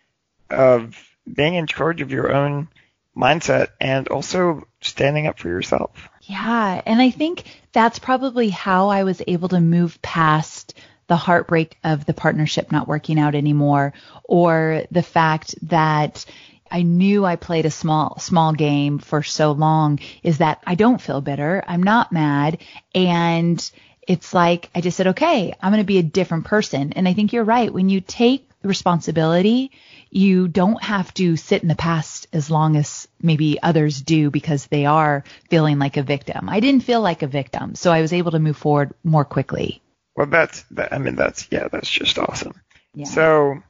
of 0.50 0.98
being 1.32 1.56
in 1.56 1.68
charge 1.68 2.02
of 2.02 2.12
your 2.12 2.32
own 2.32 2.68
mindset 3.16 3.68
and 3.80 4.08
also 4.08 4.68
standing 4.82 5.28
up 5.28 5.40
for 5.40 5.50
yourself. 5.50 6.10
Yeah. 6.24 6.82
And 6.86 7.02
I 7.02 7.12
think 7.12 7.44
that's 7.72 8.00
probably 8.00 8.50
how 8.50 8.90
I 8.90 9.04
was 9.04 9.22
able 9.28 9.50
to 9.50 9.60
move 9.60 10.02
past 10.02 10.74
the 11.10 11.18
heartbreak 11.18 11.78
of 11.84 12.06
the 12.06 12.14
partnership 12.14 12.72
not 12.72 12.88
working 12.88 13.20
out 13.20 13.36
anymore 13.36 13.94
or 14.24 14.84
the 14.92 15.04
fact 15.04 15.56
that 15.64 16.24
I 16.72 16.84
knew 16.84 17.26
I 17.26 17.36
played 17.36 17.66
a 17.66 17.72
small 17.72 18.20
small 18.20 18.54
game 18.54 19.00
for 19.00 19.24
so 19.24 19.52
long 19.52 20.00
is 20.22 20.38
that 20.38 20.62
I 20.66 20.76
don't 20.76 21.02
feel 21.02 21.20
bitter. 21.20 21.64
I'm 21.68 21.82
not 21.82 22.12
mad 22.12 22.60
and 22.94 23.72
it's 24.08 24.34
like 24.36 24.70
I 24.76 24.82
just 24.82 24.98
said 24.98 25.08
okay, 25.08 25.54
I'm 25.60 25.72
going 25.72 25.82
to 25.82 25.88
be 25.88 25.98
a 25.98 26.04
different 26.04 26.46
person. 26.46 26.94
And 26.94 27.08
I 27.08 27.14
think 27.14 27.34
you're 27.34 27.44
right. 27.44 27.74
When 27.74 27.90
you 27.90 28.02
take 28.02 28.48
responsibility, 28.62 29.72
you 30.12 30.48
don't 30.48 30.82
have 30.84 31.12
to 31.16 31.38
sit 31.38 31.64
in 31.64 31.70
the 31.70 31.76
past 31.76 32.28
as 32.34 32.52
long 32.52 32.76
as 32.76 33.08
maybe 33.20 33.62
others 33.62 34.02
do 34.02 34.30
because 34.30 34.68
they 34.68 34.86
are 34.86 35.24
feeling 35.50 35.80
like 35.80 35.98
a 35.98 36.04
victim. 36.04 36.50
I 36.50 36.60
didn't 36.60 36.84
feel 36.84 37.02
like 37.02 37.24
a 37.24 37.28
victim, 37.28 37.74
so 37.74 37.92
I 37.92 38.02
was 38.02 38.14
able 38.14 38.32
to 38.32 38.40
move 38.40 38.58
forward 38.58 38.94
more 39.04 39.26
quickly. 39.26 39.82
Well, 40.20 40.28
that's, 40.28 40.64
that, 40.72 40.92
I 40.92 40.98
mean, 40.98 41.16
that's, 41.16 41.48
yeah, 41.50 41.70
that's 41.70 41.90
just 41.90 42.20
awesome. 42.20 42.60
Yeah. 42.94 43.06
So, 43.06 43.64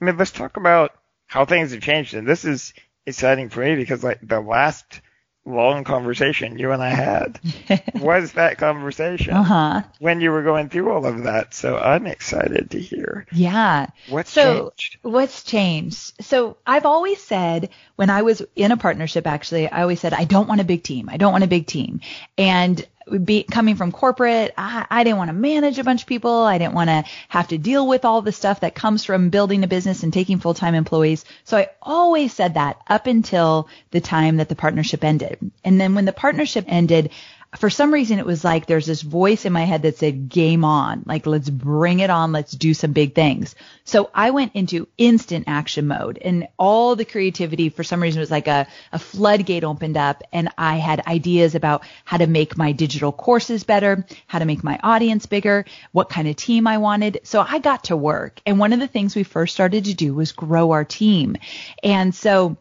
I 0.00 0.04
mean, 0.04 0.16
let's 0.16 0.30
talk 0.30 0.56
about 0.56 0.92
how 1.26 1.44
things 1.44 1.72
have 1.72 1.82
changed. 1.82 2.14
And 2.14 2.26
this 2.26 2.46
is 2.46 2.72
exciting 3.04 3.50
for 3.50 3.60
me 3.60 3.76
because 3.76 4.02
like 4.02 4.26
the 4.26 4.40
last 4.40 5.02
long 5.44 5.84
conversation 5.84 6.58
you 6.58 6.70
and 6.70 6.82
I 6.82 6.88
had 6.88 7.38
was 7.96 8.32
that 8.32 8.56
conversation 8.56 9.34
uh-huh. 9.34 9.82
when 9.98 10.22
you 10.22 10.30
were 10.30 10.42
going 10.42 10.70
through 10.70 10.90
all 10.90 11.04
of 11.04 11.24
that. 11.24 11.52
So 11.52 11.76
I'm 11.76 12.06
excited 12.06 12.70
to 12.70 12.80
hear. 12.80 13.26
Yeah. 13.30 13.88
What's 14.08 14.30
so, 14.30 14.72
changed? 14.78 14.98
What's 15.02 15.42
changed? 15.42 16.14
So 16.24 16.56
I've 16.66 16.86
always 16.86 17.22
said 17.22 17.68
when 17.96 18.08
I 18.08 18.22
was 18.22 18.40
in 18.56 18.72
a 18.72 18.78
partnership, 18.78 19.26
actually, 19.26 19.68
I 19.68 19.82
always 19.82 20.00
said, 20.00 20.14
I 20.14 20.24
don't 20.24 20.48
want 20.48 20.62
a 20.62 20.64
big 20.64 20.82
team. 20.82 21.10
I 21.10 21.18
don't 21.18 21.32
want 21.32 21.44
a 21.44 21.48
big 21.48 21.66
team. 21.66 22.00
And 22.38 22.82
be 23.24 23.42
coming 23.42 23.76
from 23.76 23.92
corporate, 23.92 24.54
I, 24.56 24.86
I 24.90 25.04
didn't 25.04 25.18
want 25.18 25.28
to 25.28 25.34
manage 25.34 25.78
a 25.78 25.84
bunch 25.84 26.02
of 26.02 26.08
people. 26.08 26.42
I 26.42 26.58
didn't 26.58 26.74
want 26.74 26.88
to 26.90 27.04
have 27.28 27.48
to 27.48 27.58
deal 27.58 27.86
with 27.86 28.04
all 28.04 28.22
the 28.22 28.32
stuff 28.32 28.60
that 28.60 28.74
comes 28.74 29.04
from 29.04 29.30
building 29.30 29.62
a 29.64 29.68
business 29.68 30.02
and 30.02 30.12
taking 30.12 30.38
full-time 30.38 30.74
employees. 30.74 31.24
So 31.44 31.56
I 31.56 31.70
always 31.82 32.32
said 32.32 32.54
that 32.54 32.80
up 32.86 33.06
until 33.06 33.68
the 33.90 34.00
time 34.00 34.38
that 34.38 34.48
the 34.48 34.56
partnership 34.56 35.04
ended. 35.04 35.38
And 35.64 35.80
then 35.80 35.94
when 35.94 36.04
the 36.04 36.12
partnership 36.12 36.64
ended, 36.68 37.10
for 37.56 37.70
some 37.70 37.92
reason 37.92 38.18
it 38.18 38.26
was 38.26 38.44
like 38.44 38.66
there's 38.66 38.86
this 38.86 39.02
voice 39.02 39.44
in 39.44 39.52
my 39.52 39.64
head 39.64 39.82
that 39.82 39.98
said 39.98 40.28
game 40.28 40.64
on. 40.64 41.02
Like 41.06 41.26
let's 41.26 41.50
bring 41.50 42.00
it 42.00 42.10
on. 42.10 42.32
Let's 42.32 42.52
do 42.52 42.74
some 42.74 42.92
big 42.92 43.14
things. 43.14 43.54
So 43.84 44.10
i 44.14 44.30
went 44.30 44.52
into 44.54 44.88
instant 44.98 45.44
action 45.46 45.86
mode 45.86 46.18
and 46.20 46.48
all 46.58 46.96
the 46.96 47.04
creativity 47.04 47.68
for 47.68 47.84
some 47.84 48.02
reason 48.02 48.20
was 48.20 48.30
like 48.30 48.48
a, 48.48 48.66
a 48.92 48.98
floodgate 48.98 49.64
opened 49.64 49.96
up 49.96 50.22
and 50.32 50.48
i 50.58 50.76
had 50.76 51.06
ideas 51.06 51.54
about 51.54 51.84
how 52.04 52.16
to 52.16 52.26
make 52.26 52.56
my 52.56 52.72
digital 52.72 53.12
courses 53.12 53.64
better 53.64 54.06
how 54.26 54.38
to 54.38 54.44
make 54.44 54.64
my 54.64 54.78
audience 54.82 55.26
bigger 55.26 55.64
what 55.92 56.08
kind 56.08 56.28
of 56.28 56.36
team 56.36 56.66
i 56.66 56.78
wanted. 56.78 57.20
So 57.24 57.44
i 57.46 57.58
got 57.58 57.84
to 57.84 57.96
work 57.96 58.40
and 58.46 58.58
one 58.58 58.72
of 58.72 58.80
the 58.80 58.88
things 58.88 59.14
we 59.14 59.22
first 59.22 59.54
started 59.54 59.84
to 59.84 59.94
do 59.94 60.14
was 60.14 60.32
grow 60.32 60.72
our 60.72 60.84
team. 60.84 61.36
And 61.82 62.14
so 62.14 62.56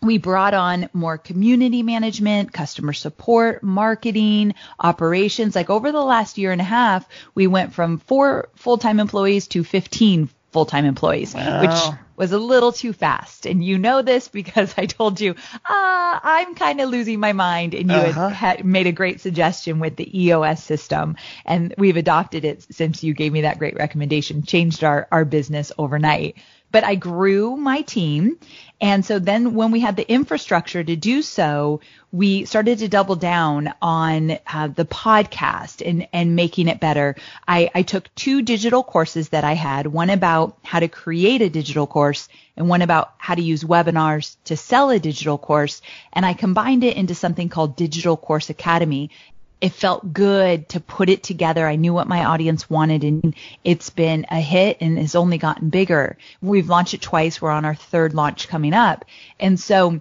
we 0.00 0.18
brought 0.18 0.54
on 0.54 0.88
more 0.92 1.18
community 1.18 1.82
management, 1.82 2.52
customer 2.52 2.92
support, 2.92 3.62
marketing, 3.62 4.54
operations. 4.78 5.56
Like 5.56 5.70
over 5.70 5.90
the 5.90 6.02
last 6.02 6.38
year 6.38 6.52
and 6.52 6.60
a 6.60 6.64
half, 6.64 7.08
we 7.34 7.46
went 7.46 7.74
from 7.74 7.98
four 7.98 8.48
full-time 8.54 9.00
employees 9.00 9.48
to 9.48 9.64
15 9.64 10.28
full-time 10.52 10.84
employees, 10.84 11.34
wow. 11.34 11.60
which 11.60 11.96
was 12.16 12.32
a 12.32 12.38
little 12.38 12.72
too 12.72 12.92
fast. 12.92 13.46
And 13.46 13.62
you 13.64 13.78
know 13.78 14.02
this 14.02 14.28
because 14.28 14.74
I 14.76 14.86
told 14.86 15.20
you, 15.20 15.34
ah, 15.64 16.20
I'm 16.22 16.54
kind 16.54 16.80
of 16.80 16.90
losing 16.90 17.20
my 17.20 17.32
mind. 17.32 17.74
And 17.74 17.90
you 17.90 17.96
uh-huh. 17.96 18.28
had, 18.28 18.56
had, 18.58 18.64
made 18.64 18.86
a 18.86 18.92
great 18.92 19.20
suggestion 19.20 19.78
with 19.78 19.96
the 19.96 20.22
EOS 20.22 20.62
system. 20.62 21.16
And 21.44 21.74
we've 21.76 21.96
adopted 21.96 22.44
it 22.44 22.66
since 22.72 23.04
you 23.04 23.14
gave 23.14 23.32
me 23.32 23.42
that 23.42 23.58
great 23.58 23.76
recommendation, 23.76 24.42
changed 24.42 24.84
our, 24.84 25.06
our 25.12 25.24
business 25.24 25.70
overnight 25.76 26.36
but 26.70 26.84
I 26.84 26.94
grew 26.94 27.56
my 27.56 27.82
team. 27.82 28.38
And 28.80 29.04
so 29.04 29.18
then 29.18 29.54
when 29.54 29.72
we 29.72 29.80
had 29.80 29.96
the 29.96 30.10
infrastructure 30.10 30.84
to 30.84 30.96
do 30.96 31.22
so, 31.22 31.80
we 32.12 32.44
started 32.44 32.78
to 32.78 32.88
double 32.88 33.16
down 33.16 33.74
on 33.82 34.38
uh, 34.46 34.68
the 34.68 34.84
podcast 34.84 35.86
and, 35.86 36.06
and 36.12 36.36
making 36.36 36.68
it 36.68 36.80
better. 36.80 37.16
I, 37.46 37.70
I 37.74 37.82
took 37.82 38.14
two 38.14 38.42
digital 38.42 38.82
courses 38.82 39.30
that 39.30 39.44
I 39.44 39.54
had, 39.54 39.86
one 39.86 40.10
about 40.10 40.58
how 40.62 40.80
to 40.80 40.88
create 40.88 41.42
a 41.42 41.50
digital 41.50 41.86
course 41.86 42.28
and 42.56 42.68
one 42.68 42.82
about 42.82 43.12
how 43.18 43.34
to 43.34 43.42
use 43.42 43.64
webinars 43.64 44.36
to 44.44 44.56
sell 44.56 44.90
a 44.90 44.98
digital 44.98 45.38
course. 45.38 45.82
And 46.12 46.24
I 46.24 46.34
combined 46.34 46.84
it 46.84 46.96
into 46.96 47.14
something 47.14 47.48
called 47.48 47.76
Digital 47.76 48.16
Course 48.16 48.48
Academy 48.48 49.10
it 49.60 49.72
felt 49.72 50.12
good 50.12 50.68
to 50.70 50.80
put 50.80 51.08
it 51.08 51.22
together. 51.22 51.66
I 51.66 51.76
knew 51.76 51.92
what 51.92 52.06
my 52.06 52.24
audience 52.24 52.70
wanted 52.70 53.02
and 53.02 53.34
it's 53.64 53.90
been 53.90 54.26
a 54.30 54.40
hit 54.40 54.78
and 54.80 54.98
has 54.98 55.14
only 55.14 55.38
gotten 55.38 55.70
bigger. 55.70 56.16
We've 56.40 56.68
launched 56.68 56.94
it 56.94 57.02
twice. 57.02 57.42
We're 57.42 57.50
on 57.50 57.64
our 57.64 57.74
third 57.74 58.14
launch 58.14 58.48
coming 58.48 58.72
up. 58.72 59.04
And 59.40 59.58
so 59.58 60.00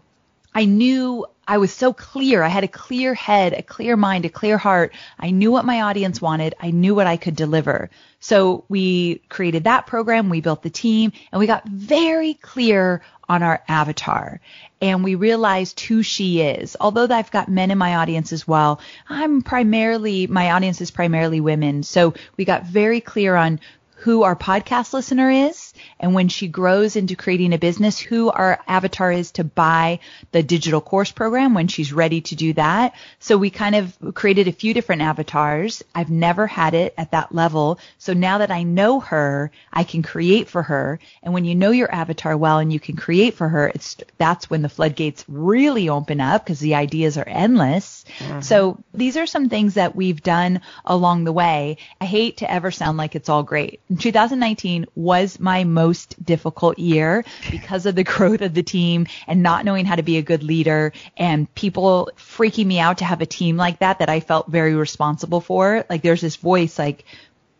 I 0.53 0.65
knew 0.65 1.25
I 1.47 1.59
was 1.59 1.71
so 1.71 1.93
clear. 1.93 2.43
I 2.43 2.49
had 2.49 2.65
a 2.65 2.67
clear 2.67 3.13
head, 3.13 3.53
a 3.53 3.61
clear 3.61 3.95
mind, 3.95 4.25
a 4.25 4.29
clear 4.29 4.57
heart. 4.57 4.93
I 5.17 5.31
knew 5.31 5.51
what 5.51 5.65
my 5.65 5.81
audience 5.81 6.21
wanted. 6.21 6.55
I 6.59 6.71
knew 6.71 6.93
what 6.93 7.07
I 7.07 7.15
could 7.15 7.35
deliver. 7.35 7.89
So 8.19 8.65
we 8.67 9.21
created 9.29 9.63
that 9.63 9.87
program. 9.87 10.29
We 10.29 10.41
built 10.41 10.63
the 10.63 10.69
team 10.69 11.13
and 11.31 11.39
we 11.39 11.47
got 11.47 11.67
very 11.67 12.33
clear 12.33 13.01
on 13.29 13.43
our 13.43 13.61
avatar 13.67 14.41
and 14.81 15.03
we 15.03 15.15
realized 15.15 15.79
who 15.79 16.03
she 16.03 16.41
is. 16.41 16.75
Although 16.79 17.07
I've 17.09 17.31
got 17.31 17.49
men 17.49 17.71
in 17.71 17.77
my 17.77 17.95
audience 17.95 18.31
as 18.33 18.47
well, 18.47 18.79
I'm 19.09 19.41
primarily, 19.41 20.27
my 20.27 20.51
audience 20.51 20.81
is 20.81 20.91
primarily 20.91 21.41
women. 21.41 21.83
So 21.83 22.13
we 22.37 22.45
got 22.45 22.65
very 22.65 23.01
clear 23.01 23.35
on 23.35 23.59
who 23.99 24.21
our 24.21 24.35
podcast 24.35 24.93
listener 24.93 25.29
is 25.29 25.73
and 25.99 26.13
when 26.13 26.27
she 26.27 26.47
grows 26.47 26.95
into 26.95 27.15
creating 27.15 27.53
a 27.53 27.57
business, 27.57 27.99
who 27.99 28.29
our 28.29 28.59
avatar 28.67 29.11
is 29.11 29.31
to 29.31 29.43
buy 29.43 29.99
the 30.31 30.43
digital 30.43 30.81
course 30.81 31.11
program 31.11 31.55
when 31.55 31.67
she's 31.67 31.91
ready 31.91 32.21
to 32.21 32.35
do 32.35 32.53
that. 32.53 32.93
So 33.19 33.37
we 33.37 33.49
kind 33.49 33.75
of 33.75 33.97
created 34.13 34.47
a 34.47 34.51
few 34.51 34.75
different 34.75 35.01
avatars. 35.01 35.83
I've 35.95 36.11
never 36.11 36.45
had 36.45 36.75
it 36.75 36.93
at 36.95 37.11
that 37.11 37.33
level. 37.33 37.79
So 37.97 38.13
now 38.13 38.37
that 38.37 38.51
I 38.51 38.61
know 38.61 38.99
her, 38.99 39.51
I 39.73 39.83
can 39.83 40.03
create 40.03 40.47
for 40.47 40.61
her. 40.61 40.99
And 41.23 41.33
when 41.33 41.45
you 41.45 41.55
know 41.55 41.71
your 41.71 41.91
avatar 41.93 42.37
well 42.37 42.59
and 42.59 42.71
you 42.71 42.79
can 42.79 42.95
create 42.95 43.33
for 43.33 43.49
her, 43.49 43.69
it's, 43.73 43.97
that's 44.19 44.47
when 44.47 44.61
the 44.61 44.69
floodgates 44.69 45.25
really 45.27 45.89
open 45.89 46.21
up 46.21 46.45
because 46.45 46.59
the 46.59 46.75
ideas 46.75 47.17
are 47.17 47.27
endless. 47.27 48.05
Mm-hmm. 48.19 48.41
So 48.41 48.77
these 48.93 49.17
are 49.17 49.25
some 49.25 49.49
things 49.49 49.73
that 49.73 49.95
we've 49.95 50.21
done 50.21 50.61
along 50.85 51.23
the 51.23 51.33
way. 51.33 51.77
I 51.99 52.05
hate 52.05 52.37
to 52.37 52.51
ever 52.51 52.69
sound 52.69 52.97
like 52.99 53.15
it's 53.15 53.29
all 53.29 53.41
great. 53.41 53.81
2019 53.95 54.85
was 54.95 55.39
my 55.39 55.63
most 55.63 56.23
difficult 56.23 56.77
year 56.77 57.23
because 57.49 57.85
of 57.85 57.95
the 57.95 58.03
growth 58.03 58.41
of 58.41 58.53
the 58.53 58.63
team 58.63 59.07
and 59.27 59.41
not 59.41 59.63
knowing 59.63 59.85
how 59.85 59.95
to 59.95 60.03
be 60.03 60.17
a 60.17 60.21
good 60.21 60.43
leader 60.43 60.91
and 61.15 61.53
people 61.55 62.09
freaking 62.17 62.65
me 62.65 62.79
out 62.79 62.97
to 62.97 63.05
have 63.05 63.21
a 63.21 63.25
team 63.25 63.55
like 63.55 63.79
that 63.79 63.99
that 63.99 64.09
I 64.09 64.19
felt 64.19 64.47
very 64.47 64.75
responsible 64.75 65.41
for. 65.41 65.85
Like 65.89 66.01
there's 66.01 66.21
this 66.21 66.35
voice 66.35 66.77
like, 66.77 67.05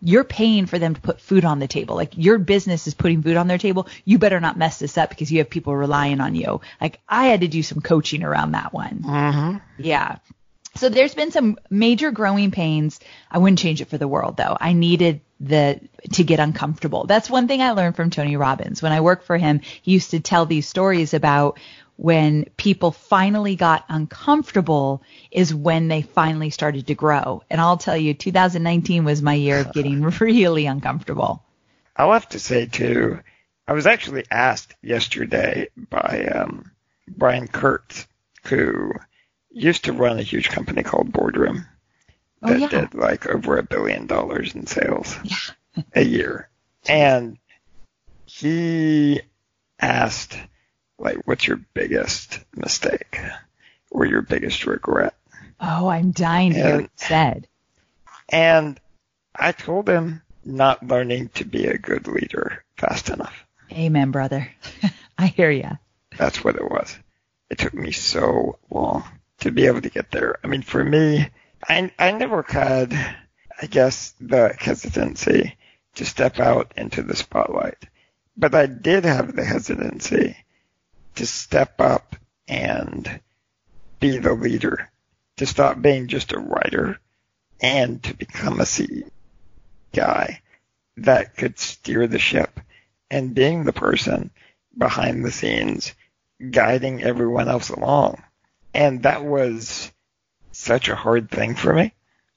you're 0.02 0.24
paying 0.24 0.68
for 0.68 0.78
them 0.78 0.94
to 0.94 1.02
put 1.02 1.20
food 1.20 1.44
on 1.44 1.60
the 1.60 1.68
table. 1.68 1.96
Like 1.96 2.18
your 2.18 2.38
business 2.38 2.86
is 2.88 2.94
putting 2.94 3.24
food 3.24 3.36
on 3.36 3.48
their 3.48 3.58
table. 3.58 3.88
You 4.06 4.20
better 4.20 4.40
not 4.40 4.58
mess 4.58 4.78
this 4.80 4.98
up 4.98 5.10
because 5.10 5.32
you 5.32 5.40
have 5.40 5.50
people 5.50 5.76
relying 5.76 6.22
on 6.22 6.36
you. 6.36 6.62
Like 6.80 7.00
I 7.10 7.28
had 7.28 7.42
to 7.42 7.48
do 7.48 7.64
some 7.64 7.82
coaching 7.82 8.24
around 8.24 8.52
that 8.52 8.74
one. 8.74 9.04
Uh-huh. 9.08 9.60
Yeah. 9.78 10.18
So 10.78 10.90
there's 10.90 11.16
been 11.16 11.32
some 11.32 11.58
major 11.70 12.12
growing 12.12 12.52
pains. 12.52 13.00
I 13.32 13.40
wouldn't 13.40 13.60
change 13.60 13.82
it 13.82 13.90
for 13.90 13.98
the 13.98 14.08
world 14.08 14.38
though. 14.38 14.56
I 14.60 14.74
needed 14.74 15.22
the 15.40 15.80
to 16.14 16.24
get 16.24 16.40
uncomfortable. 16.40 17.06
That's 17.06 17.30
one 17.30 17.48
thing 17.48 17.62
I 17.62 17.72
learned 17.72 17.96
from 17.96 18.10
Tony 18.10 18.38
Robbins. 18.38 18.82
When 18.82 18.92
I 18.92 19.02
worked 19.02 19.26
for 19.26 19.38
him, 19.38 19.62
he 19.82 19.92
used 19.92 20.12
to 20.12 20.20
tell 20.20 20.46
these 20.46 20.68
stories 20.68 21.14
about 21.14 21.60
when 21.96 22.46
people 22.58 22.92
finally 22.92 23.56
got 23.56 23.84
uncomfortable 23.90 25.02
is 25.32 25.54
when 25.54 25.88
they 25.88 26.04
finally 26.04 26.52
started 26.52 26.88
to 26.88 26.96
grow. 26.96 27.44
And 27.50 27.60
I'll 27.60 27.78
tell 27.78 27.98
you, 27.98 28.14
2019 28.14 29.04
was 29.04 29.22
my 29.22 29.34
year 29.34 29.60
of 29.60 29.74
getting 29.74 30.02
really 30.20 30.68
uncomfortable. 30.68 31.44
I'll 31.96 32.14
have 32.14 32.30
to 32.30 32.40
say 32.40 32.68
too, 32.68 33.20
I 33.68 33.74
was 33.74 33.88
actually 33.88 34.26
asked 34.30 34.76
yesterday 34.84 35.70
by 35.76 36.28
um, 36.34 36.72
Brian 37.08 37.48
Kurtz, 37.48 38.08
who 38.44 38.92
used 39.58 39.86
to 39.86 39.94
run 39.94 40.20
a 40.20 40.24
huge 40.24 40.50
company 40.50 40.84
called 40.84 41.12
Boardroom 41.12 41.66
Oh, 42.44 42.50
that 42.50 42.60
yeah. 42.60 42.68
did 42.68 42.94
like 42.94 43.26
over 43.28 43.58
a 43.58 43.64
billion 43.64 44.06
dollars 44.06 44.54
in 44.54 44.68
sales 44.68 45.16
Yeah. 45.24 45.84
a 45.94 46.04
year. 46.04 46.50
And 46.88 47.38
he 48.26 49.22
asked, 49.80 50.38
like, 51.00 51.26
what's 51.26 51.48
your 51.48 51.60
biggest 51.74 52.40
mistake 52.56 53.20
or 53.90 54.06
your 54.06 54.22
biggest 54.22 54.66
regret? 54.68 55.16
Oh, 55.60 55.88
I'm 55.88 56.12
dying 56.12 56.54
to 56.54 56.60
hear 56.62 56.76
what 56.76 56.82
you 56.84 56.90
said. 56.96 57.48
And 58.30 58.80
I 59.36 59.52
told 59.52 59.90
him 59.90 60.22
not 60.46 60.86
learning 60.86 61.30
to 61.36 61.46
be 61.46 61.66
a 61.66 61.78
good 61.78 62.08
leader 62.08 62.64
fast 62.78 63.10
enough. 63.10 63.46
Amen, 63.72 64.12
brother. 64.12 64.50
I 65.18 65.28
hear 65.28 65.50
ya. 65.50 65.74
That's 66.18 66.44
what 66.44 66.56
it 66.56 66.70
was. 66.70 66.96
It 67.50 67.58
took 67.58 67.74
me 67.74 67.92
so 67.92 68.60
long 68.70 69.04
to 69.40 69.52
be 69.52 69.68
able 69.68 69.82
to 69.82 69.90
get 69.90 70.12
there. 70.12 70.36
I 70.44 70.48
mean, 70.48 70.62
for 70.62 70.84
me, 70.84 71.30
I, 71.68 71.92
I 71.98 72.12
never 72.12 72.44
had, 72.44 72.94
I 73.62 73.66
guess, 73.68 74.14
the 74.20 74.56
hesitancy 74.58 75.58
to 75.96 76.06
step 76.06 76.40
out 76.40 76.74
into 76.78 77.04
the 77.04 77.16
spotlight. 77.16 77.86
But 78.36 78.54
I 78.54 78.68
did 78.68 79.06
have 79.06 79.36
the 79.36 79.44
hesitancy 79.44 80.38
to 81.16 81.26
step 81.26 81.82
up 81.82 82.16
and 82.48 83.20
be 84.00 84.18
the 84.18 84.34
leader, 84.34 84.92
to 85.38 85.46
stop 85.46 85.82
being 85.82 86.08
just 86.08 86.34
a 86.34 86.40
writer 86.40 87.00
and 87.60 88.02
to 88.04 88.14
become 88.14 88.60
a 88.60 88.64
CEO 88.64 89.10
guy 89.94 90.42
that 90.98 91.36
could 91.36 91.58
steer 91.58 92.08
the 92.08 92.20
ship 92.20 92.60
and 93.10 93.34
being 93.34 93.64
the 93.64 93.74
person 93.74 94.30
behind 94.78 95.24
the 95.24 95.32
scenes 95.32 95.94
guiding 96.52 97.02
everyone 97.02 97.48
else 97.48 97.70
along. 97.70 98.22
And 98.74 99.04
that 99.04 99.24
was 99.24 99.92
such 100.52 100.90
a 100.90 100.96
hard 100.96 101.30
thing 101.30 101.56
for 101.56 101.74
me 101.74 101.94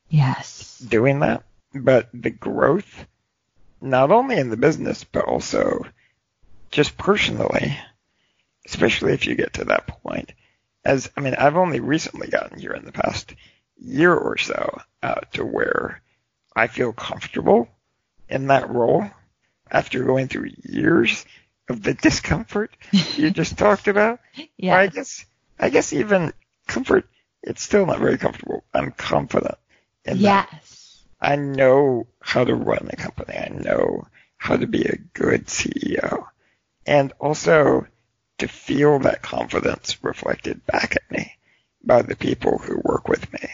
Yes. 0.08 0.78
doing 0.78 1.20
that. 1.20 1.44
But 1.74 2.08
the 2.12 2.30
growth, 2.30 3.06
not 3.80 4.10
only 4.10 4.36
in 4.36 4.50
the 4.50 4.56
business, 4.56 5.04
but 5.04 5.24
also 5.24 5.84
just 6.70 6.96
personally, 6.96 7.78
especially 8.66 9.12
if 9.12 9.26
you 9.26 9.34
get 9.34 9.54
to 9.54 9.64
that 9.66 9.86
point, 9.86 10.32
as 10.84 11.10
I 11.16 11.20
mean, 11.20 11.34
I've 11.34 11.56
only 11.56 11.80
recently 11.80 12.28
gotten 12.28 12.58
here 12.58 12.72
in 12.72 12.84
the 12.84 12.92
past 12.92 13.34
year 13.76 14.14
or 14.14 14.36
so 14.38 14.78
uh, 15.02 15.20
to 15.32 15.44
where 15.44 16.02
I 16.54 16.66
feel 16.66 16.92
comfortable 16.92 17.68
in 18.28 18.48
that 18.48 18.70
role 18.70 19.08
after 19.70 20.04
going 20.04 20.28
through 20.28 20.50
years 20.64 21.24
of 21.68 21.82
the 21.82 21.94
discomfort 21.94 22.76
you 23.16 23.30
just 23.30 23.56
talked 23.56 23.88
about. 23.88 24.20
Yeah. 24.56 24.76
I 24.76 24.88
guess, 24.88 25.24
I 25.60 25.68
guess 25.68 25.92
even 25.92 26.32
comfort, 26.66 27.08
it's 27.42 27.62
still 27.62 27.86
not 27.86 27.98
very 27.98 28.18
comfortable. 28.18 28.64
I'm 28.72 28.92
confident 28.92 29.56
in 30.04 30.22
that. 30.22 30.48
Yes. 30.52 31.04
I 31.20 31.36
know 31.36 32.06
how 32.20 32.44
to 32.44 32.54
run 32.54 32.88
a 32.90 32.96
company. 32.96 33.36
I 33.36 33.48
know 33.48 34.08
how 34.38 34.56
to 34.56 34.66
be 34.66 34.84
a 34.84 34.96
good 35.12 35.46
CEO. 35.46 36.24
And 36.86 37.12
also 37.20 37.86
to 38.38 38.48
feel 38.48 39.00
that 39.00 39.22
confidence 39.22 40.02
reflected 40.02 40.64
back 40.64 40.96
at 40.96 41.10
me 41.10 41.36
by 41.84 42.00
the 42.02 42.16
people 42.16 42.56
who 42.56 42.80
work 42.82 43.06
with 43.06 43.30
me. 43.34 43.46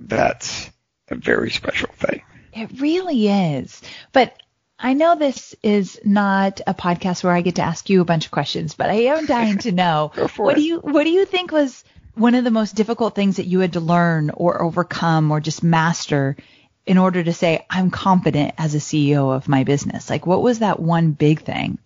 That's 0.00 0.70
a 1.08 1.14
very 1.14 1.50
special 1.50 1.90
thing. 1.92 2.22
It 2.52 2.80
really 2.80 3.28
is. 3.28 3.80
But 4.12 4.36
I 4.84 4.92
know 4.92 5.16
this 5.16 5.54
is 5.62 5.98
not 6.04 6.60
a 6.66 6.74
podcast 6.74 7.24
where 7.24 7.32
I 7.32 7.40
get 7.40 7.54
to 7.54 7.62
ask 7.62 7.88
you 7.88 8.02
a 8.02 8.04
bunch 8.04 8.26
of 8.26 8.30
questions, 8.30 8.74
but 8.74 8.90
I 8.90 9.06
am 9.06 9.24
dying 9.24 9.56
to 9.60 9.72
know 9.72 10.12
what 10.36 10.52
it. 10.52 10.56
do 10.56 10.62
you 10.62 10.78
what 10.80 11.04
do 11.04 11.10
you 11.10 11.24
think 11.24 11.52
was 11.52 11.82
one 12.12 12.34
of 12.34 12.44
the 12.44 12.50
most 12.50 12.74
difficult 12.76 13.14
things 13.14 13.38
that 13.38 13.46
you 13.46 13.60
had 13.60 13.72
to 13.72 13.80
learn 13.80 14.28
or 14.28 14.60
overcome 14.60 15.30
or 15.30 15.40
just 15.40 15.62
master 15.62 16.36
in 16.84 16.98
order 16.98 17.24
to 17.24 17.32
say 17.32 17.64
I'm 17.70 17.90
confident 17.90 18.52
as 18.58 18.74
a 18.74 18.78
CEO 18.78 19.34
of 19.34 19.48
my 19.48 19.64
business? 19.64 20.10
Like 20.10 20.26
what 20.26 20.42
was 20.42 20.58
that 20.58 20.78
one 20.78 21.12
big 21.12 21.40
thing? 21.40 21.78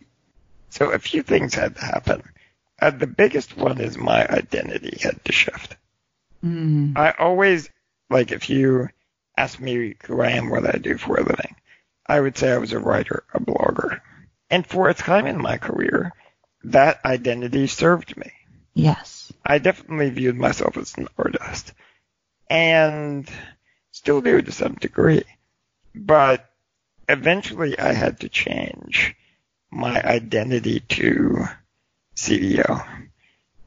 So 0.71 0.91
a 0.91 0.99
few 0.99 1.23
things 1.23 1.55
had 1.55 1.77
to 1.77 1.85
happen. 1.85 2.25
Uh, 2.83 2.91
the 2.91 3.07
biggest 3.07 3.57
one 3.57 3.81
is 3.81 3.97
my 3.97 4.27
identity 4.27 4.99
had 5.01 5.25
to 5.25 5.33
shift. 5.33 5.77
Mm, 6.45 6.97
I 6.97 7.13
always, 7.13 7.71
like, 8.11 8.31
if 8.31 8.51
you 8.51 8.89
ask 9.37 9.59
me 9.59 9.95
who 10.05 10.21
I 10.21 10.31
am, 10.31 10.51
what 10.51 10.73
I 10.73 10.79
do 10.79 10.97
for 10.97 11.17
a 11.17 11.23
living, 11.23 11.57
I 12.09 12.21
would 12.21 12.39
say 12.39 12.51
I 12.51 12.59
was 12.59 12.73
a 12.73 12.79
writer, 12.79 13.25
a 13.35 13.41
blogger. 13.41 14.01
And 14.51 14.67
for 14.67 14.89
a 14.89 14.95
time 14.95 15.27
in 15.27 15.41
my 15.41 15.59
career, 15.59 16.13
that 16.65 17.05
identity 17.05 17.67
served 17.67 18.17
me. 18.17 18.33
yes. 18.75 19.33
I 19.45 19.59
definitely 19.59 20.11
viewed 20.11 20.37
myself 20.37 20.77
as 20.77 20.95
an 20.97 21.09
artist. 21.17 21.73
And 22.51 23.29
still 23.93 24.21
do 24.21 24.41
to 24.41 24.53
some 24.53 24.75
degree. 24.75 25.25
But 25.95 26.49
eventually 27.09 27.79
I 27.79 27.93
had 27.93 28.21
to 28.21 28.29
change 28.29 29.15
my 29.71 30.03
identity 30.03 30.81
to 30.81 31.47
CEO, 32.17 32.87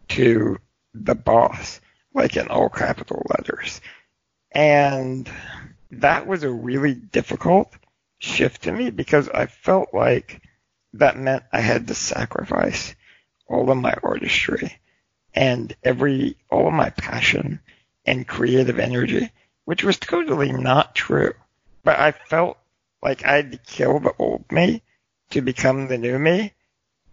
to 0.10 0.58
the 0.94 1.16
boss, 1.16 1.80
like 2.14 2.38
in 2.38 2.48
all 2.48 2.70
capital 2.70 3.24
letters. 3.30 3.82
And 4.52 5.30
that 5.92 6.28
was 6.28 6.44
a 6.44 6.50
really 6.50 6.94
difficult 6.94 7.72
shift 8.22 8.64
to 8.64 8.72
me 8.72 8.92
because 8.92 9.28
I 9.30 9.48
felt 9.48 9.94
like 9.94 10.42
that 10.94 11.18
meant 11.18 11.44
I 11.52 11.60
had 11.60 11.88
to 11.88 11.96
sacrifice 11.96 12.96
all 13.48 13.70
of 13.72 13.78
my 13.78 13.96
artistry 14.04 14.78
and 15.34 15.76
every 15.84 16.38
all 16.50 16.68
of 16.68 16.74
my 16.74 16.92
passion 16.92 17.60
and 18.06 18.28
creative 18.28 18.80
energy, 18.80 19.32
which 19.66 19.84
was 19.84 19.98
totally 19.98 20.52
not 20.52 20.94
true. 20.94 21.34
But 21.84 22.00
I 22.00 22.12
felt 22.12 22.58
like 23.02 23.26
I 23.26 23.38
had 23.38 23.52
to 23.54 23.58
kill 23.58 24.00
the 24.00 24.14
old 24.20 24.52
me 24.52 24.84
to 25.32 25.42
become 25.42 25.88
the 25.88 25.98
new 25.98 26.20
me, 26.20 26.54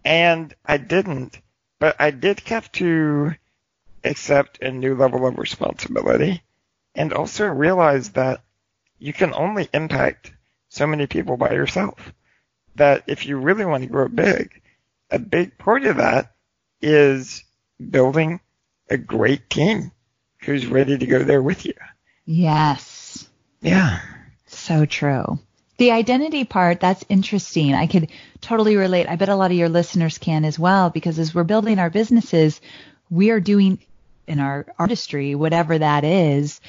and 0.05 0.53
I 0.63 0.77
didn't. 0.77 1.39
But 1.79 1.95
I 1.99 2.11
did 2.11 2.41
have 2.41 2.71
to 2.73 3.31
accept 4.03 4.61
a 4.61 4.71
new 4.71 4.95
level 4.95 5.25
of 5.25 5.39
responsibility 5.39 6.43
and 6.93 7.13
also 7.13 7.47
realize 7.47 8.09
that 8.11 8.41
you 8.99 9.13
can 9.13 9.33
only 9.33 9.69
impact 9.73 10.33
so 10.69 10.87
many 10.87 11.07
people 11.07 11.37
by 11.37 11.51
yourself. 11.51 12.13
That 12.75 13.03
if 13.07 13.25
you 13.25 13.37
really 13.37 13.65
want 13.65 13.83
to 13.83 13.89
grow 13.89 14.07
big, 14.07 14.61
a 15.11 15.19
big 15.19 15.57
part 15.57 15.83
of 15.83 15.97
that 15.97 16.33
is 16.81 17.43
building 17.89 18.39
a 18.89 18.97
great 18.97 19.49
team 19.49 19.91
who's 20.41 20.65
ready 20.65 20.97
to 20.97 21.05
go 21.05 21.23
there 21.23 21.41
with 21.41 21.65
you. 21.65 21.73
Yes. 22.25 23.27
Yeah. 23.61 23.99
So 24.45 24.85
true. 24.85 25.39
The 25.77 25.91
identity 25.91 26.43
part, 26.43 26.79
that's 26.79 27.05
interesting. 27.09 27.73
I 27.73 27.87
could 27.87 28.09
totally 28.41 28.75
relate. 28.75 29.07
I 29.07 29.15
bet 29.15 29.29
a 29.29 29.35
lot 29.35 29.51
of 29.51 29.57
your 29.57 29.69
listeners 29.69 30.17
can 30.17 30.45
as 30.45 30.59
well, 30.59 30.89
because 30.89 31.19
as 31.19 31.33
we're 31.33 31.43
building 31.43 31.79
our 31.79 31.89
businesses, 31.89 32.59
we 33.09 33.29
are 33.29 33.39
doing 33.39 33.79
in 34.27 34.39
our 34.39 34.65
artistry, 34.77 35.35
whatever 35.35 35.77
that 35.77 36.03
is. 36.03 36.61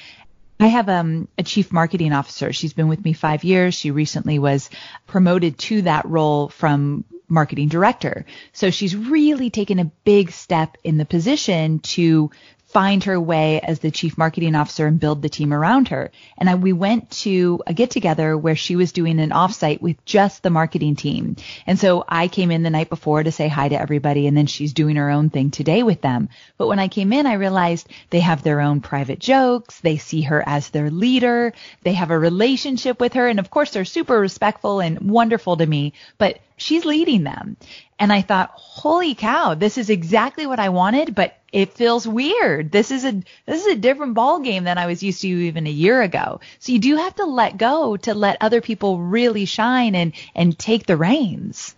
I 0.60 0.66
have 0.66 0.90
um, 0.90 1.26
a 1.38 1.42
chief 1.42 1.72
marketing 1.72 2.12
officer. 2.12 2.52
She's 2.52 2.74
been 2.74 2.88
with 2.88 3.02
me 3.02 3.14
five 3.14 3.44
years. 3.44 3.74
She 3.74 3.90
recently 3.90 4.38
was 4.38 4.68
promoted 5.06 5.58
to 5.58 5.82
that 5.82 6.04
role 6.04 6.50
from 6.50 7.04
marketing 7.28 7.68
director. 7.68 8.26
So 8.52 8.70
she's 8.70 8.94
really 8.94 9.48
taken 9.48 9.78
a 9.78 9.90
big 10.04 10.32
step 10.32 10.76
in 10.84 10.98
the 10.98 11.06
position 11.06 11.78
to 11.78 12.30
find 12.72 13.02
her 13.04 13.20
way 13.20 13.60
as 13.60 13.80
the 13.80 13.90
chief 13.90 14.16
marketing 14.16 14.54
officer 14.54 14.86
and 14.86 15.00
build 15.00 15.22
the 15.22 15.28
team 15.28 15.52
around 15.52 15.88
her. 15.88 16.12
And 16.38 16.48
I, 16.48 16.54
we 16.54 16.72
went 16.72 17.10
to 17.22 17.60
a 17.66 17.74
get 17.74 17.90
together 17.90 18.38
where 18.38 18.54
she 18.54 18.76
was 18.76 18.92
doing 18.92 19.18
an 19.18 19.30
offsite 19.30 19.80
with 19.80 20.04
just 20.04 20.42
the 20.42 20.50
marketing 20.50 20.94
team. 20.94 21.34
And 21.66 21.78
so 21.78 22.04
I 22.08 22.28
came 22.28 22.52
in 22.52 22.62
the 22.62 22.70
night 22.70 22.88
before 22.88 23.24
to 23.24 23.32
say 23.32 23.48
hi 23.48 23.68
to 23.68 23.80
everybody 23.80 24.28
and 24.28 24.36
then 24.36 24.46
she's 24.46 24.72
doing 24.72 24.96
her 24.96 25.10
own 25.10 25.30
thing 25.30 25.50
today 25.50 25.82
with 25.82 26.00
them. 26.00 26.28
But 26.58 26.68
when 26.68 26.78
I 26.78 26.86
came 26.86 27.12
in, 27.12 27.26
I 27.26 27.34
realized 27.34 27.88
they 28.10 28.20
have 28.20 28.42
their 28.42 28.60
own 28.60 28.80
private 28.80 29.18
jokes. 29.18 29.80
They 29.80 29.96
see 29.96 30.22
her 30.22 30.42
as 30.46 30.70
their 30.70 30.90
leader. 30.90 31.52
They 31.82 31.94
have 31.94 32.12
a 32.12 32.18
relationship 32.18 33.00
with 33.00 33.14
her. 33.14 33.26
And 33.26 33.40
of 33.40 33.50
course, 33.50 33.72
they're 33.72 33.84
super 33.84 34.20
respectful 34.20 34.78
and 34.80 35.10
wonderful 35.10 35.56
to 35.56 35.66
me, 35.66 35.94
but 36.18 36.38
she's 36.56 36.84
leading 36.84 37.24
them. 37.24 37.56
And 37.98 38.12
I 38.12 38.22
thought, 38.22 38.52
holy 38.54 39.14
cow, 39.14 39.54
this 39.54 39.76
is 39.76 39.90
exactly 39.90 40.46
what 40.46 40.58
I 40.60 40.70
wanted, 40.70 41.14
but 41.14 41.36
it 41.52 41.72
feels 41.74 42.06
weird. 42.06 42.70
This 42.70 42.90
is 42.90 43.04
a 43.04 43.12
this 43.46 43.66
is 43.66 43.72
a 43.72 43.76
different 43.76 44.14
ball 44.14 44.40
game 44.40 44.64
than 44.64 44.78
I 44.78 44.86
was 44.86 45.02
used 45.02 45.20
to 45.22 45.28
even 45.28 45.66
a 45.66 45.70
year 45.70 46.00
ago. 46.02 46.40
So 46.58 46.72
you 46.72 46.78
do 46.78 46.96
have 46.96 47.14
to 47.16 47.24
let 47.24 47.56
go 47.58 47.96
to 47.98 48.14
let 48.14 48.36
other 48.40 48.60
people 48.60 48.98
really 48.98 49.44
shine 49.44 49.94
and 49.94 50.12
and 50.34 50.58
take 50.58 50.86
the 50.86 50.96
reins. 50.96 51.74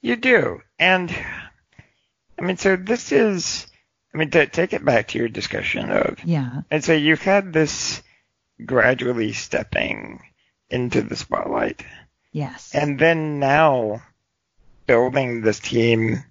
You 0.00 0.16
do. 0.16 0.62
And 0.78 1.14
I 2.38 2.42
mean 2.42 2.56
so 2.56 2.76
this 2.76 3.12
is 3.12 3.66
I 4.14 4.18
mean 4.18 4.30
to 4.30 4.46
take 4.46 4.72
it 4.72 4.84
back 4.84 5.08
to 5.08 5.18
your 5.18 5.28
discussion 5.28 5.90
of 5.90 6.18
Yeah. 6.24 6.62
and 6.70 6.82
so 6.82 6.92
you've 6.92 7.22
had 7.22 7.52
this 7.52 8.02
gradually 8.64 9.32
stepping 9.32 10.22
into 10.68 11.02
the 11.02 11.16
spotlight. 11.16 11.84
Yes. 12.32 12.70
And 12.74 12.98
then 12.98 13.40
now 13.40 14.02
building 14.86 15.40
this 15.42 15.58
team 15.60 16.22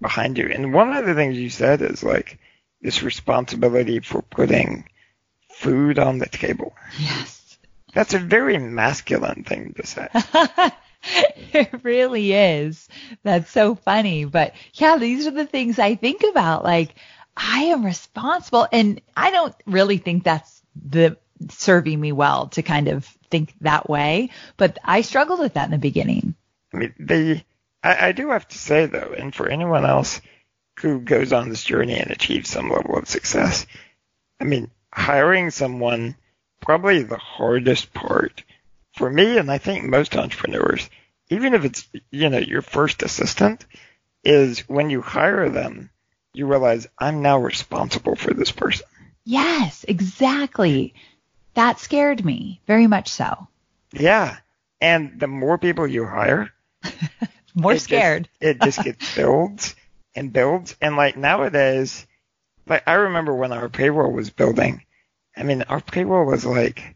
behind 0.00 0.38
you. 0.38 0.48
And 0.48 0.72
one 0.72 0.92
of 0.92 1.06
the 1.06 1.14
things 1.14 1.36
you 1.36 1.50
said 1.50 1.82
is 1.82 2.02
like 2.02 2.38
this 2.80 3.02
responsibility 3.02 4.00
for 4.00 4.22
putting 4.22 4.88
food 5.50 5.98
on 5.98 6.18
the 6.18 6.26
table. 6.26 6.74
yes. 6.98 7.40
That's 7.94 8.14
a 8.14 8.18
very 8.18 8.58
masculine 8.58 9.44
thing 9.44 9.74
to 9.74 9.86
say. 9.86 10.08
it 11.52 11.70
really 11.84 12.32
is. 12.32 12.88
That's 13.22 13.50
so 13.50 13.76
funny. 13.76 14.24
But 14.24 14.54
yeah, 14.74 14.96
these 14.98 15.26
are 15.28 15.32
the 15.32 15.46
things 15.46 15.78
I 15.78 15.94
think 15.94 16.22
about. 16.28 16.64
Like, 16.64 16.94
I 17.36 17.64
am 17.64 17.84
responsible. 17.84 18.66
And 18.70 19.00
I 19.16 19.30
don't 19.30 19.54
really 19.64 19.98
think 19.98 20.24
that's 20.24 20.62
the 20.74 21.16
serving 21.50 22.00
me 22.00 22.12
well 22.12 22.48
to 22.48 22.62
kind 22.62 22.88
of 22.88 23.04
think 23.30 23.54
that 23.60 23.88
way. 23.88 24.30
But 24.56 24.78
I 24.84 25.02
struggled 25.02 25.40
with 25.40 25.54
that 25.54 25.66
in 25.66 25.70
the 25.70 25.78
beginning. 25.78 26.34
I 26.72 26.76
mean, 26.76 26.94
the 26.98 27.42
I, 27.84 28.08
I 28.08 28.12
do 28.12 28.30
have 28.30 28.48
to 28.48 28.58
say 28.58 28.86
though, 28.86 29.14
and 29.16 29.32
for 29.34 29.48
anyone 29.48 29.84
else 29.84 30.20
who 30.80 31.00
goes 31.00 31.32
on 31.32 31.48
this 31.48 31.62
journey 31.62 31.94
and 31.94 32.10
achieves 32.10 32.50
some 32.50 32.70
level 32.70 32.96
of 32.96 33.08
success, 33.08 33.66
I 34.40 34.44
mean, 34.44 34.70
hiring 34.92 35.50
someone 35.50 36.16
probably 36.60 37.02
the 37.02 37.18
hardest 37.18 37.92
part 37.92 38.42
for 38.96 39.10
me, 39.10 39.38
and 39.38 39.50
I 39.50 39.58
think 39.58 39.84
most 39.84 40.16
entrepreneurs, 40.16 40.88
even 41.28 41.52
if 41.54 41.64
it's 41.64 41.86
you 42.10 42.30
know 42.30 42.38
your 42.38 42.62
first 42.62 43.02
assistant, 43.02 43.66
is 44.24 44.60
when 44.60 44.90
you 44.90 45.02
hire 45.02 45.48
them, 45.50 45.90
you 46.32 46.46
realize 46.46 46.86
I'm 46.98 47.22
now 47.22 47.38
responsible 47.38 48.16
for 48.16 48.32
this 48.32 48.50
person. 48.50 48.86
Yes, 49.24 49.84
exactly. 49.86 50.94
That 51.54 51.78
scared 51.78 52.24
me 52.24 52.60
very 52.66 52.86
much 52.86 53.08
so. 53.08 53.48
Yeah, 53.92 54.36
and 54.80 55.20
the 55.20 55.28
more 55.28 55.58
people 55.58 55.86
you 55.86 56.04
hire, 56.04 56.50
More 57.54 57.72
it 57.72 57.76
just- 57.76 57.84
scared. 57.84 58.28
it 58.40 58.60
just 58.60 58.82
gets 58.82 59.14
builds 59.16 59.74
and 60.14 60.32
builds. 60.32 60.76
And 60.80 60.96
like 60.96 61.16
nowadays, 61.16 62.06
like 62.66 62.82
I 62.86 62.94
remember 62.94 63.34
when 63.34 63.52
our 63.52 63.68
payroll 63.68 64.12
was 64.12 64.30
building. 64.30 64.82
I 65.36 65.42
mean, 65.42 65.62
our 65.62 65.80
payroll 65.80 66.26
was 66.26 66.44
like 66.44 66.94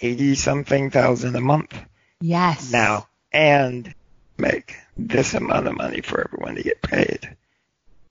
eighty 0.00 0.34
something 0.34 0.90
thousand 0.90 1.34
a 1.36 1.40
month 1.40 1.74
yes. 2.20 2.70
now, 2.70 3.08
and 3.32 3.92
make 4.36 4.76
this 4.96 5.34
amount 5.34 5.66
of 5.66 5.76
money 5.76 6.00
for 6.00 6.20
everyone 6.24 6.54
to 6.54 6.62
get 6.62 6.80
paid. 6.82 7.36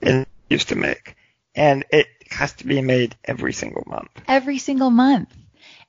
And 0.01 0.21
it 0.21 0.27
used 0.49 0.69
to 0.69 0.75
make, 0.75 1.15
and 1.55 1.85
it 1.91 2.07
has 2.29 2.51
to 2.53 2.67
be 2.67 2.81
made 2.81 3.15
every 3.23 3.53
single 3.53 3.83
month. 3.87 4.09
every 4.27 4.57
single 4.57 4.89
month. 4.89 5.33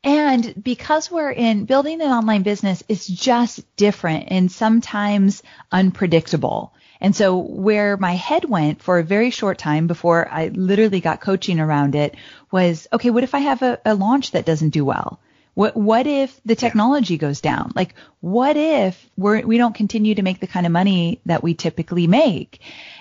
And 0.04 0.62
because 0.62 1.11
we're 1.11 1.32
in 1.32 1.64
building 1.64 2.00
an 2.00 2.11
online 2.11 2.42
business, 2.42 2.82
it's 2.88 3.06
just 3.06 3.64
different 3.76 4.26
and 4.28 4.50
sometimes 4.50 5.42
unpredictable. 5.72 6.72
And 7.00 7.14
so 7.14 7.37
where 7.37 7.96
my 7.96 8.12
head 8.12 8.44
went 8.44 8.82
for 8.82 8.98
a 8.98 9.04
very 9.04 9.30
short 9.30 9.58
time 9.58 9.87
before 9.87 10.28
I 10.30 10.48
literally 10.48 11.00
got 11.00 11.20
coaching 11.20 11.61
around 11.61 11.94
it 11.94 12.14
was, 12.50 12.87
okay, 12.92 13.11
what 13.11 13.24
if 13.24 13.34
I 13.34 13.40
have 13.40 13.62
a, 13.62 13.80
a 13.84 13.94
launch 13.94 14.32
that 14.32 14.46
doesn't 14.46 14.70
do 14.70 14.84
well? 14.84 15.20
What, 15.54 15.76
what 15.76 16.06
if 16.06 16.40
the 16.44 16.54
technology 16.54 17.18
goes 17.18 17.40
down? 17.40 17.72
Like, 17.74 17.94
what 18.20 18.56
if 18.56 19.11
we're, 19.16 19.44
we 19.44 19.58
don't 19.58 19.74
continue 19.74 20.14
to 20.14 20.22
make 20.22 20.38
the 20.38 20.46
kind 20.46 20.66
of 20.66 20.72
money 20.72 21.20
that 21.26 21.42
we 21.42 21.54
typically 21.54 22.06
make? 22.06 22.61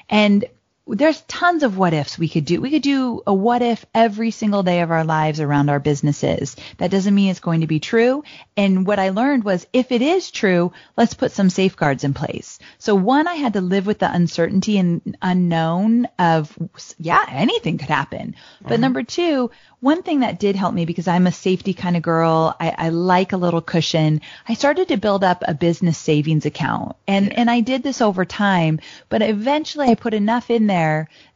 And 0.09 0.45
there's 0.87 1.21
tons 1.21 1.63
of 1.63 1.77
what 1.77 1.93
ifs 1.93 2.17
we 2.17 2.29
could 2.29 2.45
do. 2.45 2.61
We 2.61 2.71
could 2.71 2.81
do 2.81 3.21
a 3.27 3.33
what 3.33 3.61
if 3.61 3.85
every 3.93 4.31
single 4.31 4.63
day 4.63 4.81
of 4.81 4.91
our 4.91 5.03
lives 5.03 5.39
around 5.39 5.69
our 5.69 5.79
businesses. 5.79 6.55
That 6.77 6.91
doesn't 6.91 7.13
mean 7.13 7.29
it's 7.29 7.39
going 7.39 7.61
to 7.61 7.67
be 7.67 7.79
true. 7.79 8.23
And 8.55 8.85
what 8.85 8.99
I 8.99 9.09
learned 9.09 9.43
was 9.43 9.67
if 9.73 9.91
it 9.91 10.01
is 10.01 10.31
true, 10.31 10.71
let's 10.95 11.13
put 11.13 11.31
some 11.31 11.49
safeguards 11.49 12.03
in 12.03 12.13
place. 12.13 12.59
So 12.77 12.95
one, 12.95 13.27
I 13.27 13.35
had 13.35 13.53
to 13.53 13.61
live 13.61 13.85
with 13.85 13.99
the 13.99 14.11
uncertainty 14.11 14.77
and 14.77 15.17
unknown 15.21 16.07
of, 16.17 16.57
yeah, 16.97 17.25
anything 17.29 17.77
could 17.77 17.89
happen. 17.89 18.35
But 18.61 18.73
mm-hmm. 18.73 18.81
number 18.81 19.03
two, 19.03 19.51
one 19.79 20.01
thing 20.01 20.21
that 20.21 20.39
did 20.39 20.55
help 20.55 20.73
me 20.73 20.85
because 20.85 21.07
I'm 21.07 21.27
a 21.27 21.31
safety 21.31 21.73
kind 21.73 21.95
of 21.95 22.01
girl, 22.01 22.55
I, 22.59 22.73
I 22.77 22.89
like 22.89 23.33
a 23.33 23.37
little 23.37 23.61
cushion. 23.61 24.21
I 24.47 24.55
started 24.55 24.87
to 24.87 24.97
build 24.97 25.23
up 25.23 25.43
a 25.47 25.53
business 25.53 25.99
savings 25.99 26.47
account, 26.47 26.95
and 27.07 27.31
and 27.37 27.49
I 27.49 27.59
did 27.59 27.83
this 27.83 28.01
over 28.01 28.25
time. 28.25 28.79
But 29.09 29.21
eventually, 29.21 29.87
I 29.89 29.95
put 29.95 30.15
enough 30.15 30.49
in 30.49 30.65
there 30.65 30.76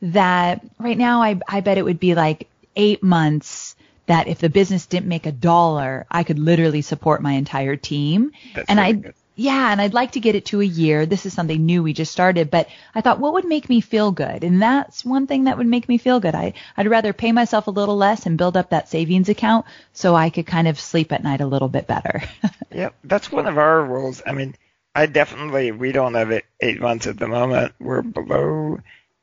that 0.02 0.62
right 0.80 0.98
now, 0.98 1.22
I 1.22 1.40
I 1.48 1.62
bet 1.62 1.78
it 1.78 1.84
would 1.86 2.00
be 2.00 2.16
like 2.16 2.50
eight 2.76 3.04
months 3.04 3.76
that 4.08 4.28
if 4.28 4.40
the 4.40 4.50
business 4.50 4.86
didn't 4.88 5.08
make 5.10 5.26
a 5.26 5.32
dollar, 5.32 6.06
I 6.10 6.24
could 6.24 6.40
literally 6.40 6.82
support 6.82 7.22
my 7.22 7.34
entire 7.34 7.76
team. 7.76 8.32
That's 8.54 8.70
and 8.70 8.80
really 8.80 8.90
I 8.90 8.92
good. 8.94 9.16
yeah, 9.36 9.72
and 9.72 9.82
I'd 9.82 9.94
like 9.94 10.12
to 10.14 10.20
get 10.20 10.36
it 10.36 10.46
to 10.48 10.62
a 10.62 10.66
year. 10.66 11.06
This 11.06 11.26
is 11.26 11.34
something 11.34 11.66
new 11.66 11.84
we 11.84 11.94
just 11.94 12.12
started, 12.12 12.50
but 12.52 12.68
I 12.96 13.02
thought 13.02 13.20
what 13.20 13.34
would 13.34 13.46
make 13.46 13.70
me 13.70 13.82
feel 13.82 14.12
good? 14.12 14.44
And 14.44 14.62
that's 14.62 15.06
one 15.06 15.28
thing 15.28 15.46
that 15.46 15.58
would 15.58 15.68
make 15.68 15.88
me 15.90 15.98
feel 15.98 16.20
good. 16.20 16.36
I 16.36 16.54
I'd 16.78 16.90
rather 16.90 17.14
pay 17.14 17.32
myself 17.32 17.68
a 17.68 17.72
little 17.72 17.98
less 17.98 18.26
and 18.26 18.38
build 18.38 18.58
up 18.58 18.70
that 18.72 18.90
savings 18.90 19.30
account 19.30 19.66
so 19.94 20.16
I 20.16 20.30
could 20.30 20.48
kind 20.48 20.68
of 20.68 20.80
sleep 20.80 21.12
at 21.12 21.24
night 21.24 21.42
a 21.42 21.46
little 21.48 21.70
bit 21.70 21.88
better. 21.88 22.24
Yep, 22.74 22.96
that's 23.04 23.32
one 23.32 23.48
of 23.48 23.58
our 23.58 23.84
rules. 23.84 24.22
I 24.26 24.32
mean, 24.34 24.56
I 24.96 25.06
definitely 25.06 25.72
we 25.72 25.92
don't 25.92 26.14
have 26.16 26.32
it 26.32 26.46
eight 26.60 26.80
months 26.80 27.08
at 27.08 27.18
the 27.18 27.28
moment. 27.28 27.74
We're 27.80 28.02
below, 28.02 28.80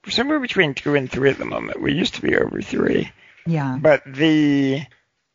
we're 0.09 0.13
somewhere 0.13 0.41
between 0.41 0.73
two 0.73 0.95
and 0.95 1.11
three 1.11 1.29
at 1.29 1.37
the 1.37 1.45
moment. 1.45 1.83
We 1.83 1.93
used 1.93 2.15
to 2.15 2.23
be 2.23 2.35
over 2.35 2.63
three, 2.63 3.13
yeah. 3.45 3.77
but 3.79 4.03
the 4.07 4.81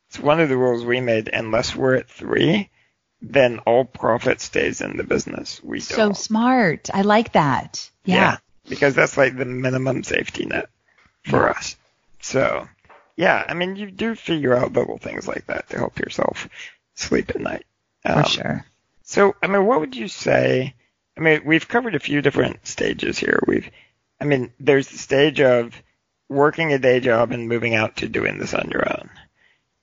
it's 0.09 0.19
one 0.19 0.39
of 0.39 0.49
the 0.49 0.57
rules 0.57 0.83
we 0.83 0.99
made. 0.99 1.29
Unless 1.31 1.75
we're 1.75 1.93
at 1.93 2.09
three, 2.09 2.71
then 3.21 3.59
all 3.59 3.86
profit 3.86 4.41
stays 4.41 4.81
in 4.81 4.97
the 4.97 5.03
business. 5.03 5.62
We 5.63 5.79
So 5.79 5.95
don't. 5.95 6.17
smart. 6.17 6.89
I 6.91 7.03
like 7.03 7.33
that. 7.33 7.88
Yeah. 8.03 8.38
because 8.67 8.95
that's 8.95 9.15
like 9.15 9.38
the 9.38 9.45
minimum 9.45 10.01
safety 10.03 10.45
net 10.47 10.69
for 11.23 11.49
us. 11.49 11.75
So, 12.21 12.67
yeah, 13.15 13.45
I 13.47 13.53
mean, 13.53 13.75
you 13.75 13.91
do 13.91 14.15
figure 14.15 14.55
out 14.55 14.73
little 14.73 14.97
things 14.97 15.27
like 15.27 15.45
that 15.45 15.69
to 15.69 15.77
help 15.77 15.99
yourself 15.99 16.49
sleep 16.95 17.29
at 17.29 17.39
night. 17.41 17.65
For 18.03 18.12
Um, 18.12 18.23
sure. 18.25 18.65
so, 19.03 19.36
I 19.43 19.45
mean, 19.47 19.65
what 19.67 19.81
would 19.81 19.95
you 19.95 20.07
say? 20.07 20.73
I 21.15 21.21
mean, 21.21 21.41
we've 21.45 21.67
covered 21.67 21.93
a 21.93 21.99
few 21.99 22.23
different 22.23 22.65
stages 22.65 23.19
here. 23.19 23.39
We've, 23.47 23.69
I 24.23 24.25
mean, 24.25 24.53
there's 24.57 24.88
the 24.88 24.97
stage 24.97 25.41
of 25.41 25.73
working 26.29 26.71
a 26.71 26.79
day 26.79 27.01
job 27.01 27.31
and 27.31 27.49
moving 27.49 27.75
out 27.75 27.97
to 27.97 28.07
doing 28.07 28.38
this 28.39 28.53
on 28.53 28.69
your 28.71 28.89
own. 28.89 29.09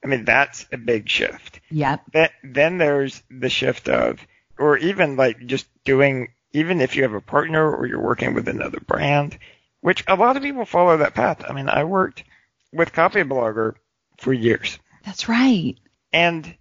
I 0.03 0.07
mean, 0.07 0.25
that's 0.25 0.67
a 0.73 0.79
big 0.79 1.11
shift. 1.11 1.61
Yep. 1.71 2.05
Then, 2.13 2.29
then 2.43 2.79
there's 2.79 3.23
the 3.31 3.51
shift 3.51 3.91
of, 3.91 4.19
or 4.59 4.79
even 4.79 5.17
like 5.17 5.47
just 5.47 5.67
doing, 5.85 6.29
even 6.55 6.81
if 6.81 6.97
you 6.97 7.03
have 7.03 7.13
a 7.13 7.21
partner 7.21 7.71
or 7.71 7.87
you're 7.87 8.01
working 8.01 8.33
with 8.33 8.49
another 8.49 8.81
brand, 8.81 9.39
which 9.83 10.05
a 10.09 10.17
lot 10.17 10.39
of 10.39 10.43
people 10.43 10.65
follow 10.65 10.97
that 10.97 11.15
path. 11.15 11.45
I 11.47 11.53
mean, 11.53 11.69
I 11.69 11.85
worked 11.85 12.25
with 12.73 12.93
Copyblogger 12.93 13.75
for 14.17 14.33
years 14.33 14.79
That's 15.05 15.29
right. 15.29 15.77
and 16.15 16.55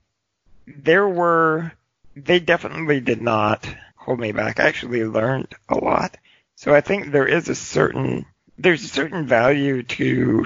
there 0.68 1.08
were 1.08 1.72
they 2.15 2.39
definitely 2.39 3.00
did 3.00 3.22
not 3.22 3.65
hold 3.96 4.20
me 4.20 4.34
back. 4.34 4.60
I 4.60 4.68
actually 4.68 5.06
learned 5.06 5.56
a 5.70 5.76
lot. 5.76 6.18
So 6.60 6.76
I 6.76 6.82
think 6.82 7.13
there 7.13 7.26
is 7.26 7.48
a 7.48 7.56
certain 7.56 8.26
there's 8.58 8.84
a 8.84 8.89
certain 8.89 9.26
value 9.28 9.82
to 9.82 10.45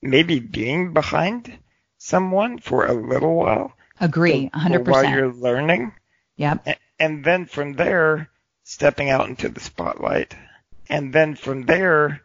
maybe 0.00 0.40
being 0.40 0.94
behind 0.94 1.58
someone 1.98 2.56
for 2.56 2.86
a 2.86 2.94
little 2.94 3.34
while. 3.34 3.74
Agree. 4.00 4.48
or 4.54 4.58
100%. 4.58 4.88
While 4.88 5.04
you're 5.04 5.30
learning. 5.30 5.92
Yep. 6.36 6.66
And 6.98 7.22
then 7.22 7.44
from 7.44 7.74
there, 7.74 8.30
stepping 8.64 9.10
out 9.10 9.28
into 9.28 9.50
the 9.50 9.60
spotlight. 9.60 10.34
And 10.88 11.12
then 11.12 11.34
from 11.34 11.66
there, 11.66 12.22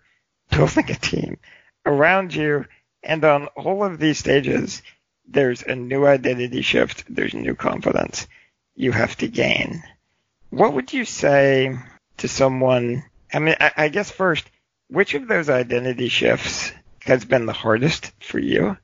building 0.49 0.89
a 0.89 0.95
team 0.95 1.39
around 1.85 2.33
you. 2.33 2.67
And 3.03 3.25
on 3.25 3.47
all 3.47 3.83
of 3.83 3.99
these 3.99 4.19
stages, 4.19 4.81
there's 5.27 5.61
a 5.61 5.75
new 5.75 6.05
identity 6.05 6.61
shift. 6.61 7.03
There's 7.09 7.33
new 7.33 7.55
confidence 7.55 8.27
you 8.75 8.93
have 8.93 9.17
to 9.17 9.27
gain. 9.27 9.83
What 10.51 10.73
would 10.73 10.93
you 10.93 11.03
say 11.03 11.77
to 12.23 12.29
someone? 12.29 13.03
I 13.31 13.39
mean, 13.39 13.55
I, 13.59 13.71
I 13.75 13.89
guess 13.89 14.09
first, 14.09 14.49
which 14.87 15.13
of 15.13 15.27
those 15.27 15.49
identity 15.49 16.07
shifts 16.07 16.71
has 17.01 17.25
been 17.25 17.45
the 17.45 17.53
hardest 17.53 18.11
for 18.21 18.39
you? 18.39 18.77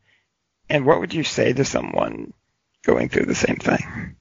And 0.70 0.86
what 0.86 1.00
would 1.00 1.14
you 1.14 1.24
say 1.24 1.54
to 1.54 1.64
someone 1.64 2.34
going 2.84 3.08
through 3.10 3.26
the 3.26 3.36
same 3.36 3.56
thing? 3.56 4.16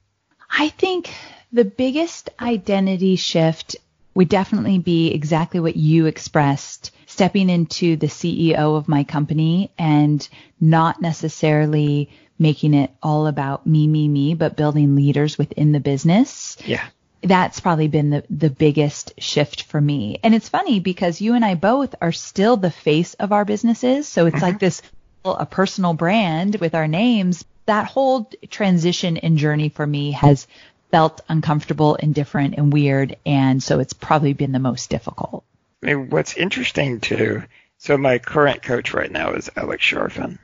I 0.49 0.69
think 0.69 1.09
the 1.51 1.65
biggest 1.65 2.29
identity 2.39 3.17
shift 3.17 3.75
would 4.15 4.29
definitely 4.29 4.79
be 4.79 5.11
exactly 5.11 5.59
what 5.59 5.75
you 5.75 6.05
expressed 6.05 6.91
stepping 7.05 7.49
into 7.49 7.97
the 7.97 8.07
CEO 8.07 8.77
of 8.77 8.87
my 8.87 9.03
company 9.03 9.71
and 9.77 10.27
not 10.61 11.01
necessarily 11.01 12.09
making 12.39 12.73
it 12.73 12.91
all 13.03 13.27
about 13.27 13.67
me, 13.67 13.85
me, 13.85 14.07
me, 14.07 14.33
but 14.33 14.55
building 14.55 14.95
leaders 14.95 15.37
within 15.37 15.73
the 15.73 15.81
business. 15.81 16.55
Yeah. 16.65 16.85
That's 17.21 17.59
probably 17.59 17.87
been 17.87 18.11
the, 18.11 18.23
the 18.29 18.49
biggest 18.49 19.13
shift 19.17 19.63
for 19.63 19.79
me. 19.79 20.19
And 20.23 20.33
it's 20.33 20.49
funny 20.49 20.79
because 20.79 21.21
you 21.21 21.33
and 21.33 21.43
I 21.43 21.55
both 21.55 21.95
are 22.01 22.11
still 22.11 22.57
the 22.57 22.71
face 22.71 23.13
of 23.15 23.31
our 23.31 23.45
businesses. 23.45 24.07
So 24.07 24.25
it's 24.25 24.37
mm-hmm. 24.37 24.45
like 24.45 24.59
this, 24.59 24.81
a 25.25 25.45
personal 25.45 25.93
brand 25.93 26.55
with 26.55 26.75
our 26.75 26.87
names. 26.87 27.43
That 27.65 27.87
whole 27.87 28.29
transition 28.49 29.17
and 29.17 29.37
journey 29.37 29.69
for 29.69 29.85
me 29.85 30.11
has 30.11 30.47
felt 30.91 31.21
uncomfortable 31.27 31.97
and 32.01 32.15
different 32.15 32.55
and 32.55 32.71
weird. 32.71 33.17
And 33.25 33.61
so 33.61 33.79
it's 33.79 33.93
probably 33.93 34.33
been 34.33 34.53
the 34.53 34.59
most 34.59 34.89
difficult. 34.89 35.43
I 35.83 35.87
mean, 35.93 36.09
what's 36.09 36.35
interesting 36.35 36.99
too, 36.99 37.43
so 37.77 37.97
my 37.97 38.17
current 38.19 38.61
coach 38.61 38.93
right 38.93 39.11
now 39.11 39.33
is 39.33 39.49
Alex 39.55 39.83
Charfen. 39.83 40.39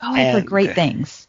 Oh, 0.00 0.12
I've 0.12 0.34
heard 0.34 0.46
great 0.46 0.74
things. 0.74 1.26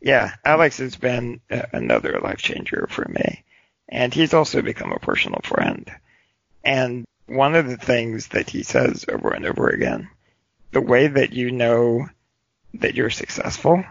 Yeah, 0.00 0.34
Alex 0.44 0.78
has 0.78 0.96
been 0.96 1.40
another 1.50 2.20
life 2.22 2.38
changer 2.38 2.86
for 2.88 3.06
me. 3.08 3.44
And 3.88 4.12
he's 4.12 4.34
also 4.34 4.62
become 4.62 4.92
a 4.92 4.98
personal 4.98 5.40
friend. 5.44 5.90
And 6.64 7.04
one 7.26 7.54
of 7.54 7.68
the 7.68 7.76
things 7.76 8.28
that 8.28 8.50
he 8.50 8.62
says 8.62 9.04
over 9.08 9.30
and 9.30 9.46
over 9.46 9.68
again, 9.68 10.08
the 10.72 10.80
way 10.80 11.06
that 11.06 11.32
you 11.32 11.50
know 11.50 12.08
that 12.74 12.94
you're 12.94 13.10
successful 13.10 13.84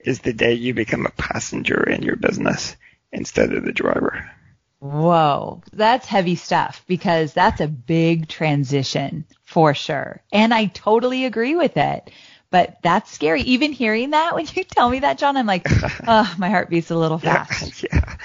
is 0.00 0.20
the 0.20 0.32
day 0.32 0.54
you 0.54 0.72
become 0.74 1.06
a 1.06 1.10
passenger 1.10 1.82
in 1.82 2.02
your 2.02 2.16
business 2.16 2.76
instead 3.12 3.52
of 3.52 3.64
the 3.64 3.72
driver. 3.72 4.30
Whoa, 4.78 5.62
that's 5.72 6.06
heavy 6.06 6.36
stuff 6.36 6.84
because 6.86 7.32
that's 7.32 7.60
a 7.60 7.68
big 7.68 8.28
transition 8.28 9.24
for 9.44 9.74
sure. 9.74 10.22
And 10.32 10.52
I 10.52 10.66
totally 10.66 11.24
agree 11.24 11.56
with 11.56 11.76
it. 11.76 12.10
But 12.50 12.78
that's 12.82 13.10
scary. 13.10 13.42
Even 13.42 13.72
hearing 13.72 14.10
that 14.10 14.34
when 14.34 14.46
you 14.54 14.64
tell 14.64 14.88
me 14.88 15.00
that, 15.00 15.18
Jon, 15.18 15.36
I'm 15.36 15.46
like, 15.46 15.66
oh, 16.06 16.34
my 16.38 16.48
heart 16.48 16.70
beats 16.70 16.90
a 16.90 16.96
little 16.96 17.18
fast. 17.18 17.82
Yeah, 17.82 17.88
yeah. 17.92 18.16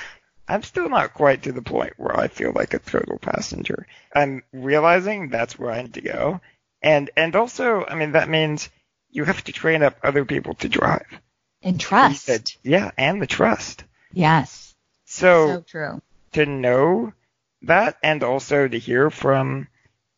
I'm 0.52 0.64
still 0.64 0.90
not 0.90 1.14
quite 1.14 1.44
to 1.44 1.52
the 1.52 1.62
point 1.62 1.94
where 1.98 2.20
I 2.20 2.28
feel 2.28 2.52
like 2.54 2.74
a 2.74 2.80
total 2.80 3.18
passenger. 3.18 3.88
I'm 4.14 4.44
realizing 4.52 5.30
that's 5.30 5.58
where 5.58 5.72
I 5.72 5.82
need 5.82 5.94
to 5.96 6.02
go. 6.02 6.42
And 6.82 7.10
and 7.16 7.36
also, 7.36 7.86
I 7.86 7.96
mean, 7.96 8.14
that 8.14 8.30
means 8.30 8.70
you 9.10 9.24
have 9.24 9.44
to 9.46 9.52
train 9.52 9.84
up 9.84 9.98
other 10.04 10.26
people 10.26 10.56
to 10.56 10.70
drive. 10.70 11.08
And 11.62 11.80
trust. 11.80 12.58
Yeah, 12.64 12.92
and 12.98 13.22
the 13.22 13.28
trust. 13.28 13.84
Yes. 14.14 14.76
So, 15.06 15.48
so 15.48 15.62
true 15.62 16.02
to 16.34 16.46
know 16.46 17.14
that 17.64 17.98
and 18.02 18.24
also 18.24 18.68
to 18.68 18.80
hear 18.80 19.10
from 19.10 19.68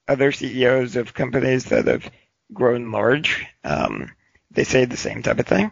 other 0.08 0.32
CEOs 0.32 0.96
of 0.96 1.14
companies 1.14 1.66
that 1.66 1.88
have 1.88 2.10
grown 2.54 2.92
large. 2.92 3.46
Um, 3.64 4.12
they 4.52 4.64
say 4.64 4.86
the 4.86 4.98
same 4.98 5.24
type 5.24 5.40
of 5.40 5.48
thing. 5.48 5.72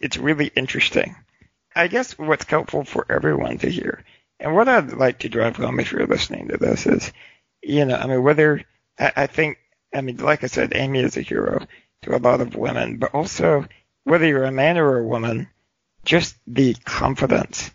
It's 0.00 0.16
really 0.16 0.46
interesting. 0.46 1.16
I 1.74 1.88
guess 1.88 2.18
what's 2.18 2.44
helpful 2.44 2.84
for 2.84 3.06
everyone 3.10 3.58
to 3.58 3.70
hear, 3.70 4.04
and 4.38 4.54
what 4.54 4.68
I'd 4.68 4.92
like 4.92 5.20
to 5.20 5.28
drive 5.28 5.56
home 5.56 5.80
if 5.80 5.92
you're 5.92 6.06
listening 6.06 6.48
to 6.48 6.56
this 6.56 6.86
is, 6.86 7.12
you 7.62 7.84
know, 7.84 7.96
I 7.96 8.06
mean, 8.06 8.22
whether 8.22 8.64
I, 8.98 9.12
I 9.16 9.26
think, 9.26 9.58
I 9.94 10.00
mean, 10.00 10.16
like 10.18 10.44
I 10.44 10.48
said, 10.48 10.72
Amy 10.74 11.00
is 11.00 11.16
a 11.16 11.22
hero 11.22 11.66
to 12.02 12.16
a 12.16 12.18
lot 12.18 12.40
of 12.40 12.56
women, 12.56 12.96
but 12.98 13.14
also 13.14 13.66
whether 14.04 14.26
you're 14.26 14.44
a 14.44 14.52
man 14.52 14.78
or 14.78 14.98
a 14.98 15.06
woman, 15.06 15.48
just 16.04 16.36
the 16.46 16.74
confidence 16.84 17.70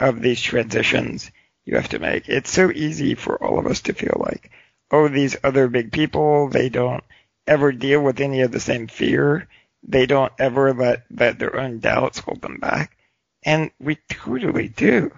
of 0.00 0.20
these 0.20 0.40
transitions 0.40 1.30
you 1.64 1.76
have 1.76 1.88
to 1.90 1.98
make. 1.98 2.28
It's 2.28 2.50
so 2.50 2.70
easy 2.70 3.14
for 3.14 3.42
all 3.42 3.58
of 3.58 3.66
us 3.66 3.82
to 3.82 3.92
feel 3.92 4.16
like, 4.18 4.50
oh, 4.90 5.08
these 5.08 5.36
other 5.44 5.68
big 5.68 5.92
people, 5.92 6.48
they 6.48 6.68
don't 6.68 7.04
ever 7.46 7.72
deal 7.72 8.02
with 8.02 8.20
any 8.20 8.40
of 8.42 8.52
the 8.52 8.60
same 8.60 8.88
fear. 8.88 9.48
They 9.84 10.06
don't 10.06 10.32
ever 10.38 10.74
let, 10.74 11.04
let 11.10 11.38
their 11.38 11.58
own 11.58 11.78
doubts 11.78 12.18
hold 12.18 12.42
them 12.42 12.58
back. 12.58 12.96
And 13.48 13.70
we 13.80 13.96
totally 14.10 14.68
do. 14.68 15.10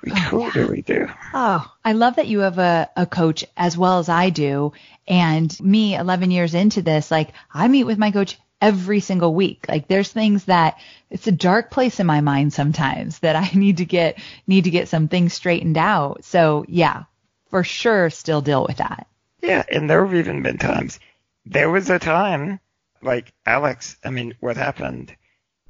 We 0.00 0.12
oh, 0.12 0.28
totally 0.28 0.84
yeah. 0.86 0.94
do. 0.94 1.12
Oh, 1.34 1.74
I 1.84 1.94
love 1.94 2.14
that 2.14 2.28
you 2.28 2.38
have 2.40 2.58
a, 2.58 2.88
a 2.94 3.06
coach 3.06 3.44
as 3.56 3.76
well 3.76 3.98
as 3.98 4.08
I 4.08 4.30
do. 4.30 4.72
And 5.08 5.58
me, 5.60 5.96
11 5.96 6.30
years 6.30 6.54
into 6.54 6.80
this, 6.80 7.10
like 7.10 7.32
I 7.52 7.66
meet 7.66 7.82
with 7.82 7.98
my 7.98 8.12
coach 8.12 8.38
every 8.60 9.00
single 9.00 9.34
week. 9.34 9.66
Like 9.68 9.88
there's 9.88 10.12
things 10.12 10.44
that 10.44 10.78
it's 11.10 11.26
a 11.26 11.32
dark 11.32 11.72
place 11.72 11.98
in 11.98 12.06
my 12.06 12.20
mind 12.20 12.52
sometimes 12.52 13.18
that 13.24 13.34
I 13.34 13.50
need 13.52 13.78
to 13.78 13.84
get 13.84 14.20
need 14.46 14.62
to 14.64 14.70
get 14.70 14.86
some 14.86 15.08
things 15.08 15.34
straightened 15.34 15.76
out. 15.76 16.24
So 16.24 16.64
yeah, 16.68 17.04
for 17.50 17.64
sure 17.64 18.10
still 18.10 18.42
deal 18.42 18.64
with 18.64 18.76
that. 18.76 19.08
Yeah, 19.42 19.64
and 19.68 19.90
there 19.90 20.06
have 20.06 20.14
even 20.14 20.42
been 20.42 20.58
times 20.58 21.00
there 21.44 21.68
was 21.68 21.90
a 21.90 21.98
time 21.98 22.60
like 23.02 23.32
Alex, 23.44 23.96
I 24.04 24.10
mean, 24.10 24.36
what 24.38 24.56
happened? 24.56 25.16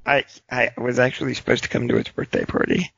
I 0.07 0.24
I 0.50 0.72
was 0.78 0.98
actually 0.98 1.34
supposed 1.34 1.64
to 1.64 1.68
come 1.68 1.88
to 1.88 1.96
his 1.96 2.09
birthday 2.09 2.44
party 2.44 2.92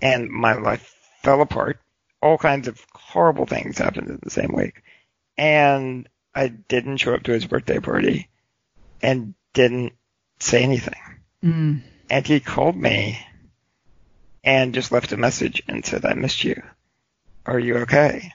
and 0.00 0.30
my 0.30 0.54
life 0.54 0.94
fell 1.22 1.40
apart. 1.40 1.80
All 2.22 2.38
kinds 2.38 2.68
of 2.68 2.84
horrible 2.92 3.46
things 3.46 3.78
happened 3.78 4.08
in 4.08 4.20
the 4.22 4.30
same 4.30 4.52
week. 4.52 4.82
And 5.36 6.08
I 6.34 6.48
didn't 6.48 6.98
show 6.98 7.14
up 7.14 7.24
to 7.24 7.32
his 7.32 7.46
birthday 7.46 7.80
party 7.80 8.28
and 9.02 9.34
didn't 9.52 9.94
say 10.38 10.62
anything. 10.62 11.00
Mm. 11.42 11.82
And 12.10 12.26
he 12.26 12.40
called 12.40 12.76
me 12.76 13.18
and 14.42 14.74
just 14.74 14.92
left 14.92 15.12
a 15.12 15.16
message 15.16 15.62
and 15.68 15.84
said, 15.84 16.04
I 16.04 16.14
missed 16.14 16.44
you. 16.44 16.62
Are 17.46 17.58
you 17.58 17.78
okay? 17.78 18.32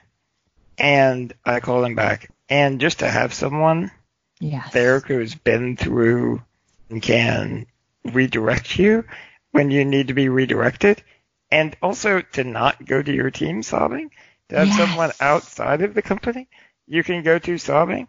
And 0.76 1.32
I 1.44 1.60
called 1.60 1.84
him 1.84 1.94
back. 1.94 2.30
And 2.48 2.80
just 2.80 2.98
to 3.00 3.08
have 3.08 3.32
someone 3.32 3.92
yes. 4.40 4.72
there 4.72 4.98
who's 5.00 5.34
been 5.34 5.76
through 5.76 6.42
and 6.88 7.00
can 7.00 7.66
redirect 8.04 8.78
you 8.78 9.04
when 9.50 9.70
you 9.70 9.84
need 9.84 10.08
to 10.08 10.14
be 10.14 10.28
redirected. 10.28 11.02
And 11.50 11.76
also 11.82 12.20
to 12.20 12.44
not 12.44 12.84
go 12.84 13.02
to 13.02 13.12
your 13.12 13.30
team 13.30 13.62
sobbing, 13.62 14.10
to 14.50 14.58
have 14.58 14.68
yes. 14.68 14.76
someone 14.76 15.10
outside 15.20 15.82
of 15.82 15.94
the 15.94 16.02
company 16.02 16.48
you 16.90 17.04
can 17.04 17.22
go 17.22 17.38
to 17.38 17.56
sobbing. 17.56 18.08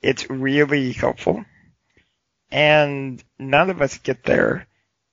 It's 0.00 0.30
really 0.30 0.92
helpful. 0.92 1.44
And 2.50 3.22
none 3.38 3.70
of 3.70 3.82
us 3.82 3.98
get 3.98 4.22
there 4.22 4.68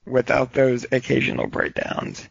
without 0.05 0.53
those 0.53 0.86
occasional 0.91 1.47
breakdowns 1.47 2.30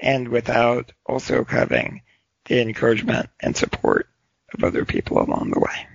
and 0.00 0.28
without 0.28 0.92
also 1.04 1.44
having 1.44 2.02
the 2.46 2.60
encouragement 2.60 3.28
and 3.40 3.56
support 3.56 4.08
of 4.54 4.62
other 4.62 4.84
people 4.84 5.20
along 5.20 5.50
the 5.50 5.58
way. 5.58 5.87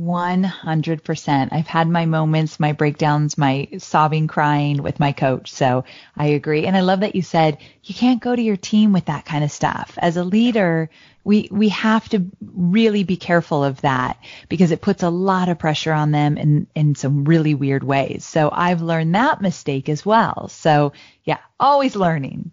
100%. 0.00 1.48
I've 1.52 1.66
had 1.66 1.88
my 1.88 2.06
moments, 2.06 2.58
my 2.58 2.72
breakdowns, 2.72 3.36
my 3.36 3.68
sobbing, 3.78 4.28
crying 4.28 4.82
with 4.82 4.98
my 4.98 5.12
coach. 5.12 5.52
So 5.52 5.84
I 6.16 6.28
agree. 6.28 6.66
And 6.66 6.76
I 6.76 6.80
love 6.80 7.00
that 7.00 7.14
you 7.14 7.22
said 7.22 7.58
you 7.84 7.94
can't 7.94 8.22
go 8.22 8.34
to 8.34 8.40
your 8.40 8.56
team 8.56 8.92
with 8.92 9.06
that 9.06 9.26
kind 9.26 9.44
of 9.44 9.52
stuff. 9.52 9.98
As 10.00 10.16
a 10.16 10.24
leader, 10.24 10.88
we, 11.22 11.48
we 11.50 11.68
have 11.68 12.08
to 12.10 12.24
really 12.40 13.04
be 13.04 13.16
careful 13.16 13.62
of 13.62 13.80
that 13.82 14.18
because 14.48 14.70
it 14.70 14.80
puts 14.80 15.02
a 15.02 15.10
lot 15.10 15.50
of 15.50 15.58
pressure 15.58 15.92
on 15.92 16.12
them 16.12 16.38
in, 16.38 16.66
in 16.74 16.94
some 16.94 17.24
really 17.24 17.54
weird 17.54 17.84
ways. 17.84 18.24
So 18.24 18.48
I've 18.50 18.80
learned 18.80 19.14
that 19.14 19.42
mistake 19.42 19.90
as 19.90 20.06
well. 20.06 20.48
So 20.48 20.92
yeah, 21.24 21.38
always 21.58 21.94
learning. 21.94 22.52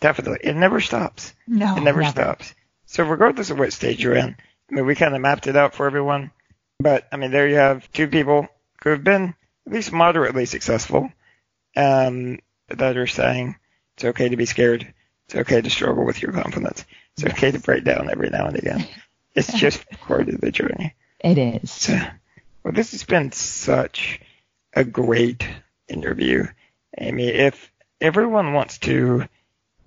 Definitely. 0.00 0.40
It 0.42 0.56
never 0.56 0.80
stops. 0.80 1.32
No, 1.46 1.76
it 1.76 1.80
never, 1.80 2.00
never. 2.02 2.12
stops. 2.12 2.54
So 2.86 3.04
regardless 3.04 3.50
of 3.50 3.58
what 3.58 3.72
stage 3.72 4.02
you're 4.02 4.16
in, 4.16 4.36
I 4.70 4.74
mean, 4.74 4.84
we 4.84 4.94
kind 4.94 5.14
of 5.14 5.20
mapped 5.22 5.46
it 5.46 5.56
out 5.56 5.74
for 5.74 5.86
everyone. 5.86 6.30
But 6.82 7.06
I 7.12 7.16
mean, 7.16 7.30
there 7.30 7.48
you 7.48 7.56
have 7.56 7.90
two 7.92 8.08
people 8.08 8.48
who 8.82 8.90
have 8.90 9.04
been 9.04 9.34
at 9.66 9.72
least 9.72 9.92
moderately 9.92 10.46
successful 10.46 11.10
um, 11.76 12.40
that 12.68 12.96
are 12.96 13.06
saying 13.06 13.56
it's 13.94 14.04
okay 14.04 14.28
to 14.28 14.36
be 14.36 14.46
scared. 14.46 14.92
It's 15.26 15.36
okay 15.36 15.60
to 15.60 15.70
struggle 15.70 16.04
with 16.04 16.20
your 16.20 16.32
confidence. 16.32 16.84
It's 17.16 17.24
okay 17.24 17.52
to 17.52 17.60
break 17.60 17.84
down 17.84 18.10
every 18.10 18.30
now 18.30 18.46
and 18.46 18.56
again. 18.56 18.86
It's 19.34 19.54
just 19.54 19.88
part 19.92 20.28
of 20.28 20.42
the 20.42 20.50
journey. 20.50 20.94
It 21.20 21.38
is. 21.38 21.70
So, 21.70 21.98
well, 22.62 22.74
this 22.74 22.90
has 22.90 23.04
been 23.04 23.32
such 23.32 24.20
a 24.74 24.84
great 24.84 25.48
interview, 25.88 26.48
Amy. 26.98 27.28
If 27.28 27.72
everyone 27.98 28.52
wants 28.52 28.76
to 28.80 29.26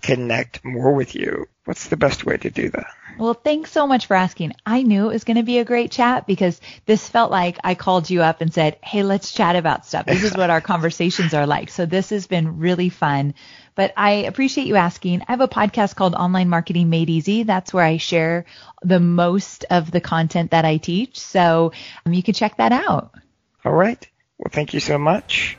connect 0.02 0.66
more 0.66 0.94
with 0.94 1.14
you, 1.14 1.46
what's 1.66 1.88
the 1.88 1.98
best 1.98 2.26
way 2.26 2.38
to 2.38 2.50
do 2.50 2.70
that? 2.70 2.88
Well, 3.18 3.34
thanks 3.34 3.72
so 3.72 3.88
much 3.88 4.08
for 4.08 4.16
asking. 4.16 4.54
I 4.66 4.84
knew 4.84 5.10
it 5.10 5.14
was 5.14 5.24
going 5.24 5.38
to 5.38 5.44
be 5.44 5.60
a 5.60 5.66
great 5.66 5.92
chat 5.92 6.28
because 6.28 6.60
this 6.86 7.08
felt 7.08 7.32
like 7.32 7.58
I 7.64 7.74
called 7.76 8.10
you 8.10 8.22
up 8.22 8.42
and 8.42 8.54
said, 8.54 8.78
Hey, 8.84 9.04
let's 9.04 9.32
chat 9.32 9.56
about 9.56 9.86
stuff. 9.86 10.06
This 10.06 10.24
is 10.24 10.36
what 10.36 10.50
our 10.50 10.62
conversations 10.74 11.34
are 11.34 11.48
like. 11.48 11.70
So 11.70 11.86
this 11.86 12.10
has 12.10 12.28
been 12.28 12.60
really 12.60 12.90
fun. 12.90 13.34
But 13.74 13.94
I 13.98 14.12
appreciate 14.12 14.68
you 14.68 14.76
asking. 14.76 15.22
I 15.22 15.32
have 15.32 15.42
a 15.42 15.48
podcast 15.48 15.96
called 15.96 16.16
Online 16.16 16.50
Marketing 16.50 16.90
Made 16.90 17.10
Easy. 17.10 17.44
That's 17.44 17.74
where 17.74 17.84
I 17.84 17.98
share 17.98 18.46
the 18.84 19.00
most 19.00 19.66
of 19.70 19.92
the 19.92 20.02
content 20.02 20.52
that 20.52 20.66
I 20.66 20.78
teach. 20.78 21.20
So 21.20 21.72
um, 22.06 22.14
you 22.14 22.24
can 22.24 22.34
check 22.34 22.58
that 22.58 22.72
out. 22.72 23.14
All 23.64 23.74
right. 23.74 24.06
Well, 24.38 24.52
thank 24.52 24.74
you 24.74 24.80
so 24.80 24.98
much. 24.98 25.58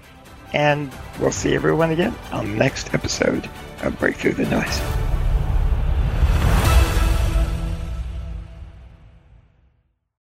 And 0.52 0.90
we'll 1.20 1.32
see 1.32 1.54
everyone 1.54 1.90
again 1.90 2.14
on 2.32 2.50
the 2.50 2.56
next 2.56 2.94
episode 2.94 3.48
of 3.82 3.98
Breakthrough 3.98 4.32
the 4.32 4.46
Noise. 4.46 5.05